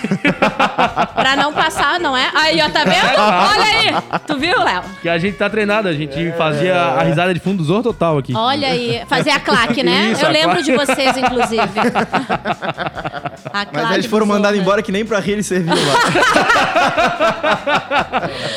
pra 1.14 1.36
não 1.36 1.52
passar, 1.52 1.98
não 2.00 2.16
é? 2.16 2.30
Aí, 2.34 2.60
ó, 2.60 2.68
tá 2.68 2.84
vendo? 2.84 3.18
Olha 3.18 3.64
aí! 3.64 4.18
Tu 4.26 4.38
viu, 4.38 4.58
Léo? 4.62 4.82
Que 5.00 5.08
a 5.08 5.18
gente 5.18 5.36
tá 5.36 5.48
treinado, 5.50 5.88
a 5.88 5.92
gente 5.92 6.18
fazia 6.52 6.76
a 6.76 7.02
risada 7.02 7.34
de 7.34 7.40
fundo 7.40 7.58
do 7.58 7.64
Zor 7.64 7.82
total 7.82 8.18
aqui. 8.18 8.34
Olha 8.34 8.68
aí, 8.68 9.02
fazer 9.08 9.30
a 9.30 9.40
claque, 9.40 9.82
né? 9.84 10.12
Isso, 10.12 10.22
Eu 10.22 10.28
a 10.28 10.30
lembro 10.30 10.62
claque. 10.62 10.64
de 10.64 10.76
vocês, 10.76 11.16
inclusive. 11.16 11.62
A 13.52 13.66
Mas 13.72 13.90
eles 13.92 14.06
foram 14.06 14.26
do 14.26 14.32
mandados 14.32 14.58
embora 14.58 14.82
que 14.82 14.90
nem 14.92 15.04
pra 15.04 15.18
rir 15.20 15.32
eles 15.32 15.46
serviam 15.46 15.76
lá. 15.76 15.82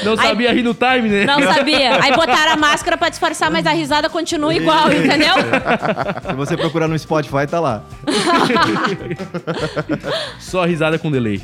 Não 0.03 0.15
sabia 0.15 0.53
rir 0.53 0.63
no 0.63 0.73
time, 0.73 1.09
né? 1.09 1.25
Não 1.25 1.41
sabia. 1.53 2.01
Aí 2.03 2.13
botaram 2.15 2.53
a 2.53 2.57
máscara 2.57 2.97
pra 2.97 3.09
disfarçar, 3.09 3.51
mas 3.51 3.65
a 3.65 3.71
risada 3.71 4.09
continua 4.09 4.53
igual, 4.53 4.91
entendeu? 4.91 5.33
Se 6.27 6.33
você 6.33 6.57
procurar 6.57 6.87
no 6.87 6.97
Spotify, 6.97 7.45
tá 7.49 7.59
lá. 7.59 7.83
Só 10.39 10.65
risada 10.65 10.97
com 10.97 11.11
delay. 11.11 11.37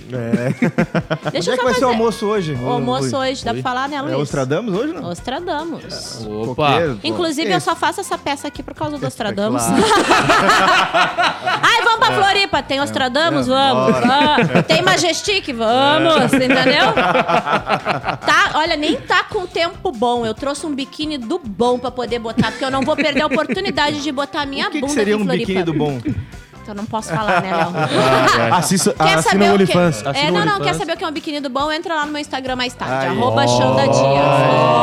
Deixa 1.31 1.37
Onde 1.37 1.49
é 1.49 1.53
eu 1.53 1.57
que 1.57 1.63
vai 1.63 1.73
ser 1.73 1.79
o 1.79 1.81
fazer. 1.81 1.85
almoço 1.85 2.25
hoje? 2.25 2.57
O 2.61 2.69
almoço 2.69 3.17
hoje, 3.17 3.43
dá 3.43 3.53
pra 3.53 3.61
falar, 3.63 3.89
né, 3.89 3.97
É 3.97 4.01
Luiz? 4.01 4.15
Ostradamus 4.17 4.73
hoje, 4.73 4.93
não? 4.93 5.09
Ostradamus. 5.09 6.25
Opa! 6.27 6.71
Inclusive, 7.03 7.49
eu 7.51 7.57
Esse. 7.57 7.65
só 7.65 7.75
faço 7.75 8.01
essa 8.01 8.17
peça 8.17 8.47
aqui 8.47 8.63
por 8.63 8.73
causa 8.73 8.97
do 8.97 9.05
Ostradamus. 9.07 9.63
claro. 9.63 9.83
Ai, 11.63 11.81
vamos 11.83 11.99
pra 11.99 12.11
Floripa. 12.15 12.63
Tem 12.63 12.81
Ostradamus? 12.81 13.40
Vamos. 13.47 13.99
vamos. 13.99 14.65
Tem 14.67 14.81
Majestic? 14.81 15.53
Vamos. 15.53 16.33
Entendeu? 16.33 16.93
Tá, 18.21 18.51
olha, 18.55 18.75
nem 18.75 18.95
tá 18.95 19.23
com 19.23 19.45
tempo 19.45 19.91
bom. 19.91 20.25
Eu 20.25 20.33
trouxe 20.33 20.65
um 20.65 20.73
biquíni 20.73 21.17
do 21.17 21.39
bom 21.39 21.77
pra 21.79 21.91
poder 21.91 22.19
botar, 22.19 22.51
porque 22.51 22.63
eu 22.63 22.71
não 22.71 22.81
vou 22.81 22.95
perder 22.95 23.21
a 23.21 23.25
oportunidade 23.25 24.01
de 24.01 24.11
botar 24.11 24.41
a 24.41 24.45
minha 24.45 24.67
O 24.67 24.71
que, 24.71 24.75
que 24.75 24.81
bunda 24.81 24.93
seria 24.93 25.15
aqui 25.15 25.21
em 25.21 25.23
um 25.23 25.27
Floripa. 25.27 25.47
biquíni 25.47 25.63
do 25.63 25.73
bom? 25.73 25.99
Então 26.63 26.75
não 26.75 26.85
posso 26.85 27.09
falar, 27.09 27.41
né, 27.41 27.49
Léo? 27.57 28.53
Assista, 28.53 28.93
Quer 28.93 29.15
assina 29.15 29.21
saber 29.23 29.45
o 29.45 29.47
o 29.55 29.57
que... 29.57 29.63
OnlyFans. 29.63 30.03
É, 30.13 30.29
não, 30.29 30.45
não, 30.45 30.57
OnlyFans. 30.57 30.63
quer 30.63 30.73
saber 30.75 30.93
o 30.93 30.97
que 30.97 31.03
é 31.03 31.07
um 31.07 31.11
biquíni 31.11 31.39
do 31.39 31.49
bom? 31.49 31.71
Entra 31.71 31.95
lá 31.95 32.05
no 32.05 32.11
meu 32.11 32.21
Instagram 32.21 32.55
mais 32.55 32.71
tarde. 32.75 33.07
Aí. 33.07 33.17
Arroba 33.17 33.47
Xanda 33.47 33.81
Dias. 33.81 33.95
Oh. 33.97 34.80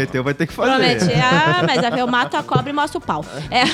Prometeu, 0.00 0.24
vai 0.24 0.34
ter 0.34 0.46
que 0.46 0.52
fazer. 0.52 0.70
Prometi. 0.70 1.12
Ah, 1.14 1.62
mas 1.66 1.98
eu 1.98 2.06
mato 2.06 2.36
a 2.36 2.42
cobra 2.42 2.70
e 2.70 2.72
mostro 2.72 2.98
o 2.98 3.00
pau. 3.00 3.24
É. 3.50 3.64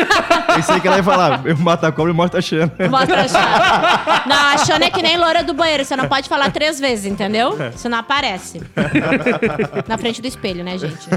Pensei 0.54 0.80
que 0.80 0.86
ela 0.86 0.96
ia 0.96 1.02
falar, 1.02 1.42
eu 1.44 1.56
mato 1.58 1.84
a 1.84 1.92
cobra 1.92 2.12
e 2.12 2.14
mostro 2.14 2.38
a 2.38 2.42
Xana. 2.42 2.72
Mostra 2.90 3.22
a 3.22 3.28
Xana. 3.28 4.22
Não, 4.26 4.36
a 4.36 4.58
Xana 4.58 4.84
é 4.86 4.90
que 4.90 5.02
nem 5.02 5.16
loura 5.16 5.42
do 5.42 5.52
banheiro. 5.52 5.84
Você 5.84 5.96
não 5.96 6.08
pode 6.08 6.28
falar 6.28 6.50
três 6.50 6.80
vezes, 6.80 7.06
entendeu? 7.06 7.56
Senão 7.76 7.98
aparece. 7.98 8.62
Na 9.86 9.98
frente 9.98 10.22
do 10.22 10.28
espelho, 10.28 10.64
né, 10.64 10.78
gente? 10.78 11.08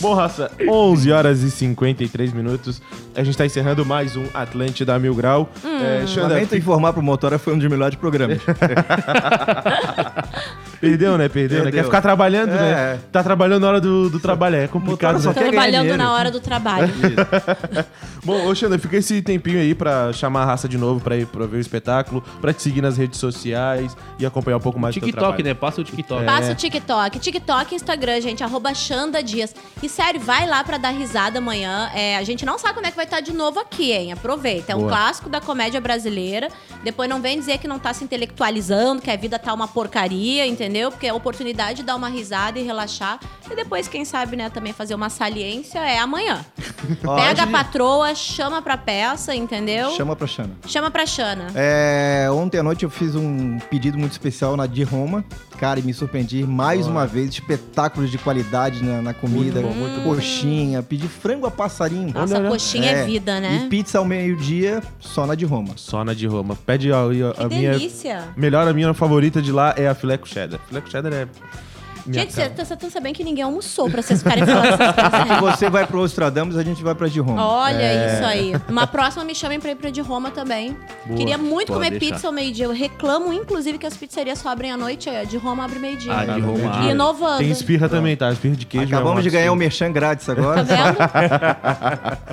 Bom, 0.00 0.14
raça, 0.14 0.50
11 0.66 1.12
horas 1.12 1.42
e 1.42 1.50
53 1.50 2.32
minutos. 2.32 2.80
A 3.14 3.22
gente 3.22 3.36
tá 3.36 3.44
encerrando 3.44 3.84
mais 3.84 4.16
um 4.16 4.24
Atlântida 4.32 4.98
Mil 4.98 5.14
Grau. 5.14 5.48
Hum. 5.64 5.78
É, 5.82 6.06
Xanda, 6.06 6.34
Lamento 6.34 6.56
informar 6.56 6.92
pro 6.92 7.02
Motora 7.02 7.38
foi 7.38 7.54
um 7.54 7.58
dos 7.58 7.68
melhores 7.68 7.96
programas. 7.96 8.40
perdeu, 10.82 11.16
né? 11.16 11.28
Perdeu, 11.28 11.58
né? 11.58 11.64
Perdeu. 11.64 11.80
Quer 11.80 11.84
ficar 11.84 12.02
trabalhando, 12.02 12.50
É. 12.50 12.54
né? 12.94 12.98
Tá 13.10 13.22
trabalhando 13.22 13.62
na 13.62 13.68
hora 13.68 13.80
do, 13.80 14.10
do 14.10 14.20
trabalho. 14.20 14.56
É 14.56 14.66
complicado, 14.68 15.20
só 15.20 15.28
né? 15.28 15.34
quer 15.34 15.40
ganhar 15.40 15.52
Trabalhando 15.52 15.80
dinheiro. 15.82 16.02
na 16.02 16.12
hora 16.12 16.30
do 16.30 16.40
trabalho. 16.40 16.92
Bom, 18.24 18.46
ô 18.46 18.54
Xanda, 18.54 18.78
fica 18.78 18.96
esse 18.96 19.20
tempinho 19.22 19.58
aí 19.58 19.74
pra 19.74 20.12
chamar 20.12 20.42
a 20.42 20.44
raça 20.46 20.68
de 20.68 20.78
novo 20.78 21.00
pra 21.00 21.16
ir 21.16 21.26
pra 21.26 21.46
ver 21.46 21.56
o 21.56 21.60
espetáculo, 21.60 22.22
pra 22.40 22.52
te 22.52 22.62
seguir 22.62 22.80
nas 22.82 22.96
redes 22.96 23.18
sociais 23.18 23.96
e 24.18 24.26
acompanhar 24.26 24.56
um 24.58 24.60
pouco 24.60 24.78
mais 24.78 24.94
do 24.94 24.98
teu 25.00 25.06
TikTok, 25.06 25.22
trabalho. 25.28 25.44
né? 25.44 25.54
Passa 25.54 25.80
o 25.80 25.84
TikTok. 25.84 26.24
Passa 26.24 26.52
o 26.52 26.54
TikTok. 26.54 27.18
TikTok, 27.18 27.74
Instagram, 27.74 28.20
gente, 28.20 28.42
arroba 28.44 28.74
Xanda 28.74 29.22
Dias. 29.22 29.54
E 29.82 29.88
sério, 29.88 30.20
vai 30.20 30.46
lá 30.46 30.62
pra 30.62 30.78
dar 30.78 30.90
risada 30.90 31.38
amanhã. 31.38 31.90
É, 31.94 32.16
a 32.16 32.22
gente 32.22 32.44
não 32.44 32.58
sabe 32.58 32.74
quando 32.74 32.86
é 32.86 32.90
que 32.90 32.96
vai 32.96 33.04
estar 33.04 33.20
de 33.20 33.32
novo 33.32 33.58
aqui, 33.60 33.92
hein? 33.92 34.12
Aproveita. 34.12 34.72
É 34.72 34.76
um 34.76 34.80
Boa. 34.80 34.90
clássico 34.90 35.28
da 35.28 35.40
comédia 35.40 35.80
brasileira. 35.80 36.48
Depois 36.84 37.08
não 37.08 37.20
vem 37.20 37.38
dizer 37.38 37.58
que 37.58 37.66
não 37.68 37.78
tá 37.78 37.92
se 37.92 38.04
intelectualizando, 38.04 39.00
que 39.02 39.10
a 39.10 39.16
vida 39.16 39.38
tá 39.38 39.52
uma 39.52 39.66
porcaria, 39.68 40.46
entendeu? 40.46 40.71
Porque 40.90 41.06
é 41.06 41.10
a 41.10 41.14
oportunidade 41.14 41.78
de 41.78 41.82
dar 41.82 41.96
uma 41.96 42.08
risada 42.08 42.58
e 42.58 42.62
relaxar. 42.62 43.18
E 43.50 43.54
depois, 43.54 43.86
quem 43.88 44.04
sabe, 44.04 44.36
né, 44.36 44.48
também 44.50 44.72
fazer 44.72 44.94
uma 44.94 45.08
saliência 45.10 45.78
é 45.78 45.98
amanhã. 45.98 46.44
Ó, 47.06 47.16
Pega 47.16 47.42
a 47.42 47.46
patroa, 47.46 48.14
chama 48.14 48.62
pra 48.62 48.76
peça, 48.76 49.34
entendeu? 49.34 49.90
de- 49.90 49.96
Chama 49.96 50.16
pra 50.16 50.26
Xana. 50.26 50.50
Chama 50.66 50.90
pra 50.90 51.06
Xana. 51.06 51.46
É, 51.54 52.28
ontem 52.32 52.58
à 52.58 52.62
noite 52.62 52.84
eu 52.84 52.90
fiz 52.90 53.14
um 53.14 53.58
pedido 53.70 53.98
muito 53.98 54.12
especial 54.12 54.56
na 54.56 54.66
de 54.66 54.82
Roma. 54.82 55.24
Cara, 55.62 55.78
e 55.78 55.82
me 55.84 55.94
surpreendi 55.94 56.44
mais 56.44 56.88
uma 56.88 57.06
vez. 57.06 57.30
Espetáculos 57.30 58.10
de 58.10 58.18
qualidade 58.18 58.82
na, 58.82 59.00
na 59.00 59.14
comida. 59.14 59.60
Muito 59.60 59.74
bom, 59.74 59.80
muito 59.80 60.00
bom. 60.00 60.16
coxinha. 60.16 60.82
Pedi 60.82 61.06
frango 61.06 61.46
a 61.46 61.52
passarinho. 61.52 62.12
Nossa, 62.12 62.36
Olha, 62.36 62.50
coxinha 62.50 62.90
é, 62.90 63.04
vida, 63.04 63.38
né? 63.38 63.62
E 63.64 63.68
pizza 63.68 63.98
ao 63.98 64.04
meio-dia, 64.04 64.82
só 64.98 65.24
na 65.24 65.36
de 65.36 65.44
Roma. 65.44 65.74
Só 65.76 66.04
na 66.04 66.14
de 66.14 66.26
Roma. 66.26 66.56
Pede 66.66 66.90
ó, 66.90 67.08
Que 67.10 67.40
a 67.44 67.48
minha. 67.48 67.78
delícia. 67.78 68.24
Melhor, 68.36 68.66
a 68.66 68.72
minha 68.72 68.92
favorita 68.92 69.40
de 69.40 69.52
lá 69.52 69.72
é 69.76 69.86
a 69.86 69.94
filé 69.94 70.18
com 70.18 70.26
cheddar. 70.26 70.58
Filé 70.66 70.80
com 70.80 70.90
cheddar 70.90 71.12
é. 71.12 71.28
Minha 72.06 72.22
Gente, 72.22 72.32
vocês 72.34 72.70
estão 72.70 72.90
sabendo 72.90 73.14
que 73.14 73.24
ninguém 73.24 73.44
almoçou 73.44 73.88
pra 73.90 74.02
vocês 74.02 74.22
ficarem 74.22 74.44
falando 74.44 74.66
essas 74.66 74.94
coisas. 74.94 75.20
Se 75.20 75.28
né? 75.28 75.40
você 75.40 75.70
vai 75.70 75.86
pro 75.86 76.00
Ostradamus, 76.00 76.56
a 76.56 76.62
gente 76.62 76.82
vai 76.82 76.94
pra 76.94 77.08
de 77.08 77.20
Roma. 77.20 77.44
Olha 77.46 77.76
É. 77.82 78.14
isso 78.14 78.24
aí. 78.24 78.52
Uma 78.68 78.86
próxima 78.86 79.24
me 79.24 79.34
chamem 79.34 79.60
pra 79.60 79.70
ir 79.70 79.76
pra 79.76 79.90
de 79.90 80.00
Roma 80.00 80.30
também. 80.30 80.76
Boa, 81.06 81.16
Queria 81.16 81.38
muito 81.38 81.72
comer 81.72 81.90
deixar. 81.90 82.14
pizza 82.14 82.26
ao 82.26 82.32
meio-dia. 82.32 82.64
Eu 82.66 82.72
reclamo, 82.72 83.32
inclusive, 83.32 83.78
que 83.78 83.86
as 83.86 83.96
pizzarias 83.96 84.38
só 84.38 84.48
abrem 84.50 84.72
à 84.72 84.76
noite. 84.76 85.08
A 85.08 85.24
de 85.24 85.36
Roma 85.36 85.64
abre 85.64 85.78
meio-dia. 85.78 86.12
Ah, 86.12 86.24
de 86.24 86.40
Roma. 86.40 86.84
E 86.86 86.90
inovando. 86.90 87.38
Tem 87.38 87.50
esfirra 87.50 87.88
também, 87.88 88.16
tá? 88.16 88.30
Esfirra 88.32 88.56
de 88.56 88.66
queijo. 88.66 88.92
é 88.92 88.96
um 88.96 88.98
Acabamos 89.00 89.22
de 89.22 89.30
ganhar 89.30 89.44
o 89.50 89.54
absurdo. 89.54 89.58
merchan 89.60 89.92
grátis 89.92 90.26
Tá 90.26 90.32
agora. 90.32 90.62
vendo? 90.64 90.96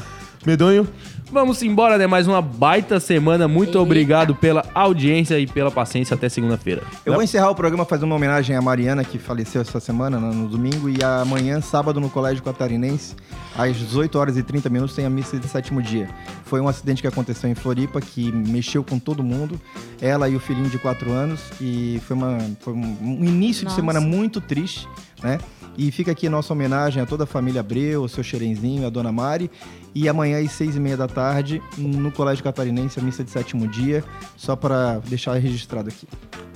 Medonho? 0.46 0.88
Vamos 1.32 1.62
embora, 1.62 1.96
né? 1.96 2.08
Mais 2.08 2.28
uma 2.28 2.42
baita 2.42 3.00
semana. 3.00 3.48
Muito 3.48 3.70
Eita. 3.70 3.82
obrigado 3.82 4.34
pela 4.34 4.66
audiência 4.74 5.38
e 5.40 5.46
pela 5.46 5.70
paciência. 5.70 6.16
Até 6.16 6.28
segunda-feira. 6.28 6.82
Eu 7.06 7.14
vou 7.14 7.22
encerrar 7.22 7.52
o 7.52 7.56
programa 7.56 7.86
fazendo 7.86 8.06
uma 8.06 8.16
homenagem 8.16 8.56
à 8.56 8.62
Mariana, 8.62 9.04
que 9.04 9.20
faleceu 9.20 9.62
essa 9.62 9.80
semana, 9.80 10.20
no, 10.20 10.48
domingo, 10.48 10.90
e 10.90 11.04
amanhã, 11.04 11.62
sábado, 11.62 12.00
no 12.00 12.10
Colégio 12.10 12.42
Catarinense, 12.44 13.16
às 13.56 13.76
18 13.76 14.18
horas 14.18 14.38
e 14.38 14.44
30 14.44 14.70
minutos, 14.70 14.96
tem 14.96 15.06
a 15.06 15.10
missa 15.10 15.38
de 15.38 15.48
sétimo 15.48 15.84
dia. 15.84 16.10
Foi 16.46 16.60
um 16.60 16.68
acidente 16.68 17.02
que 17.02 17.08
aconteceu 17.08 17.48
em 17.48 17.54
Floripa, 17.54 18.02
que 18.02 18.32
mexeu 18.32 18.84
com 18.84 18.98
todo 18.98 19.22
mundo, 19.22 19.62
ela 20.02 20.28
e 20.28 20.36
o 20.36 20.40
filhinho 20.40 20.70
de 20.70 20.80
4 20.80 21.12
anos, 21.12 21.42
e 21.62 22.02
foi, 22.08 22.16
uma, 22.16 22.40
foi 22.60 22.74
um, 22.74 23.24
início 23.24 23.66
Nossa. 23.66 23.76
de 23.76 23.82
semana 23.82 24.02
muito 24.02 24.42
triste, 24.42 24.88
né? 25.22 25.38
E 25.78 25.92
fica 25.92 26.12
aqui 26.12 26.28
a 26.28 26.30
nossa 26.30 26.52
homenagem 26.52 27.02
a 27.02 27.06
toda 27.06 27.24
a 27.24 27.28
família 27.28 27.62
Abreu, 27.62 28.04
o 28.04 28.10
seu 28.10 28.22
Xerenzinho, 28.24 28.86
a 28.86 28.90
dona 28.90 29.12
Mari. 29.14 29.50
E 29.96 30.08
amanhã, 30.08 30.40
às 30.44 30.52
seis 30.52 30.76
e 30.76 30.80
meia 30.80 30.98
da 30.98 31.08
tarde, 31.08 31.62
no 31.78 32.12
Colégio 32.12 32.44
Catarinense, 32.44 33.00
a 33.00 33.04
missa 33.04 33.24
de 33.24 33.32
sétimo 33.32 33.68
dia, 33.68 34.04
só 34.38 34.56
para 34.56 35.00
deixar 35.08 35.34
registrado 35.36 35.90
aqui. 35.90 36.08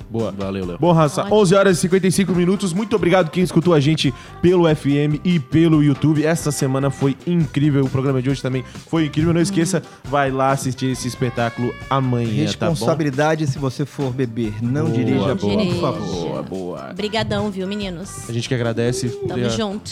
Boa. 0.10 0.32
Valeu, 0.32 0.64
Léo. 0.64 0.78
Bom, 0.80 0.92
Raça, 0.92 1.22
Ótimo. 1.22 1.38
11 1.38 1.56
horas 1.56 1.78
e 1.78 1.82
55 1.82 2.34
minutos. 2.34 2.72
Muito 2.72 2.96
obrigado 2.96 3.32
quem 3.32 3.44
escutou 3.44 3.74
a 3.74 3.80
gente 3.80 4.14
pelo 4.44 4.64
FM 4.68 5.20
e 5.24 5.40
pelo 5.40 5.84
YouTube. 5.84 6.24
Essa 6.24 6.52
semana 6.52 6.92
foi 6.92 7.18
incrível. 7.26 7.84
O 7.84 7.90
programa 7.90 8.22
de 8.22 8.30
hoje 8.30 8.40
também 8.40 8.64
foi 8.90 9.06
incrível. 9.06 9.34
Não 9.34 9.42
esqueça, 9.42 9.82
vai 10.04 10.30
lá 10.30 10.52
assistir 10.52 10.92
esse 10.92 11.08
espetáculo 11.08 11.74
amanhã, 11.90 12.28
tá 12.28 12.68
bom? 12.68 12.74
Responsabilidade 12.74 13.48
se 13.48 13.58
você 13.58 13.86
for 13.88 14.14
beber. 14.14 14.54
Não 14.62 14.84
Boa, 14.86 14.96
dirija, 14.96 15.18
boa, 15.20 15.36
por 15.36 15.50
dirija. 15.50 15.82
favor. 15.82 16.06
Boa, 16.28 16.44
boa. 16.44 16.90
Obrigadão, 16.92 17.50
viu, 17.50 17.66
meninos? 17.66 18.30
A 18.30 18.34
gente 18.34 18.48
que 18.48 18.54
agradece. 18.54 19.10
Tamo 19.28 19.50
junto. 19.50 19.92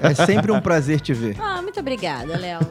É 0.00 0.14
sempre 0.14 0.52
um 0.52 0.60
prazer 0.60 1.00
te 1.00 1.12
ver. 1.12 1.36
Ah, 1.40 1.60
muito 1.60 1.80
obrigada, 1.80 2.36
Léo. 2.38 2.60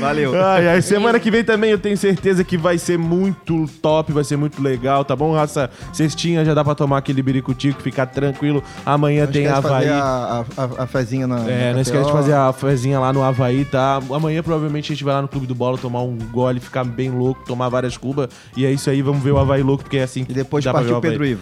Valeu. 0.00 0.34
Ai, 0.42 0.68
ai, 0.68 0.82
semana 0.82 1.18
que 1.18 1.30
vem 1.30 1.42
também 1.44 1.70
eu 1.70 1.78
tenho 1.78 1.96
certeza 1.96 2.44
que 2.44 2.56
vai 2.56 2.78
ser 2.78 2.98
muito 2.98 3.66
top, 3.82 4.12
vai 4.12 4.24
ser 4.24 4.36
muito 4.36 4.62
legal, 4.62 5.04
tá 5.04 5.14
bom, 5.16 5.32
raça? 5.34 5.70
Cestinha 5.92 6.44
já 6.44 6.54
dá 6.54 6.64
pra 6.64 6.74
tomar 6.74 6.98
aquele 6.98 7.22
biricutico, 7.22 7.82
ficar 7.82 8.06
tranquilo. 8.06 8.62
Amanhã 8.84 9.24
Não 9.26 9.32
tem 9.32 9.44
esquece 9.44 9.60
de 9.60 9.66
Havaí. 9.66 9.88
fazer 9.88 9.92
a, 10.00 10.44
a, 10.56 10.82
a 10.84 10.86
fezinha 10.86 11.26
na. 11.26 11.40
É, 11.48 11.68
na 11.68 11.74
não 11.74 11.80
esquece 11.80 12.04
de 12.04 12.12
fazer 12.12 12.32
a 12.34 12.52
fezinha 12.52 12.98
lá 13.00 13.12
no 13.12 13.22
Havaí, 13.22 13.64
tá? 13.64 14.00
Amanhã 14.14 14.42
provavelmente 14.42 14.92
a 14.92 14.94
gente 14.94 15.04
vai 15.04 15.14
lá 15.14 15.22
no 15.22 15.28
Clube 15.28 15.46
do 15.46 15.54
Bola 15.54 15.76
tomar 15.78 16.02
um 16.02 16.16
gole, 16.30 16.60
ficar 16.60 16.84
bem 16.84 17.10
louco, 17.10 17.42
tomar 17.46 17.68
várias 17.68 17.96
cubas. 17.96 18.28
E 18.56 18.64
é 18.64 18.70
isso 18.72 18.88
aí, 18.90 19.02
vamos 19.02 19.22
ver 19.22 19.32
o 19.32 19.38
Havaí 19.38 19.62
louco, 19.62 19.84
porque 19.84 19.98
é 19.98 20.02
assim 20.02 20.24
que 20.24 20.30
E 20.32 20.34
depois 20.34 20.64
dá 20.64 20.72
partiu 20.72 20.96
o. 20.96 21.00
Pedro 21.00 21.24
Ivo. 21.26 21.40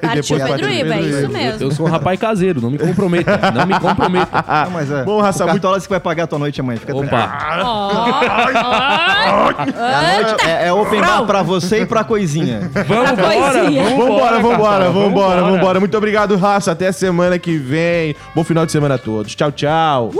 Partiu 0.00 0.22
Depois 0.36 0.42
Pedro 0.42 0.70
Iba, 0.70 0.94
é 0.94 1.00
isso 1.00 1.28
mesmo. 1.28 1.62
Eu 1.62 1.70
sou 1.70 1.86
um 1.86 1.90
rapaz 1.90 2.18
caseiro, 2.18 2.60
não 2.60 2.70
me 2.70 2.78
comprometa. 2.78 3.50
Não 3.52 3.66
me 3.66 3.78
comprometa. 3.78 4.44
Não, 4.64 4.70
mas 4.70 4.90
é. 4.90 5.04
Bom, 5.04 5.20
raça, 5.20 5.44
o 5.44 5.48
muito- 5.48 5.62
Cartola 5.62 5.80
que 5.80 5.88
vai 5.88 6.00
pagar 6.00 6.24
a 6.24 6.26
tua 6.26 6.38
noite 6.38 6.60
amanhã. 6.60 6.78
Fica 6.78 6.92
tranquilo. 6.94 7.14
Opa. 7.14 7.23
Ó, 7.23 7.23
é, 10.46 10.66
é, 10.68 10.72
open 10.72 11.00
bar 11.00 11.24
pra 11.24 11.42
você 11.42 11.82
e 11.82 11.86
pra 11.86 12.04
coisinha. 12.04 12.70
Vamos 12.86 13.10
Pra 13.12 13.12
embora, 13.34 13.52
coisinha. 13.52 13.84
Vambora, 13.96 14.40
vambora, 14.40 14.90
vambora, 14.90 15.42
vambora. 15.42 15.80
Muito 15.80 15.96
obrigado, 15.96 16.36
raça. 16.36 16.72
Até 16.72 16.92
semana 16.92 17.38
que 17.38 17.56
vem. 17.56 18.14
Bom 18.34 18.44
final 18.44 18.66
de 18.66 18.72
semana 18.72 18.94
a 18.96 18.98
todos. 18.98 19.34
Tchau, 19.34 19.52
tchau. 19.52 20.10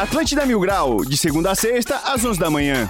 Atlântida 0.00 0.46
Mil 0.46 0.60
Grau, 0.60 1.04
de 1.04 1.16
segunda 1.16 1.50
a 1.52 1.54
sexta, 1.54 2.00
às 2.06 2.24
11 2.24 2.38
da 2.38 2.50
manhã. 2.50 2.88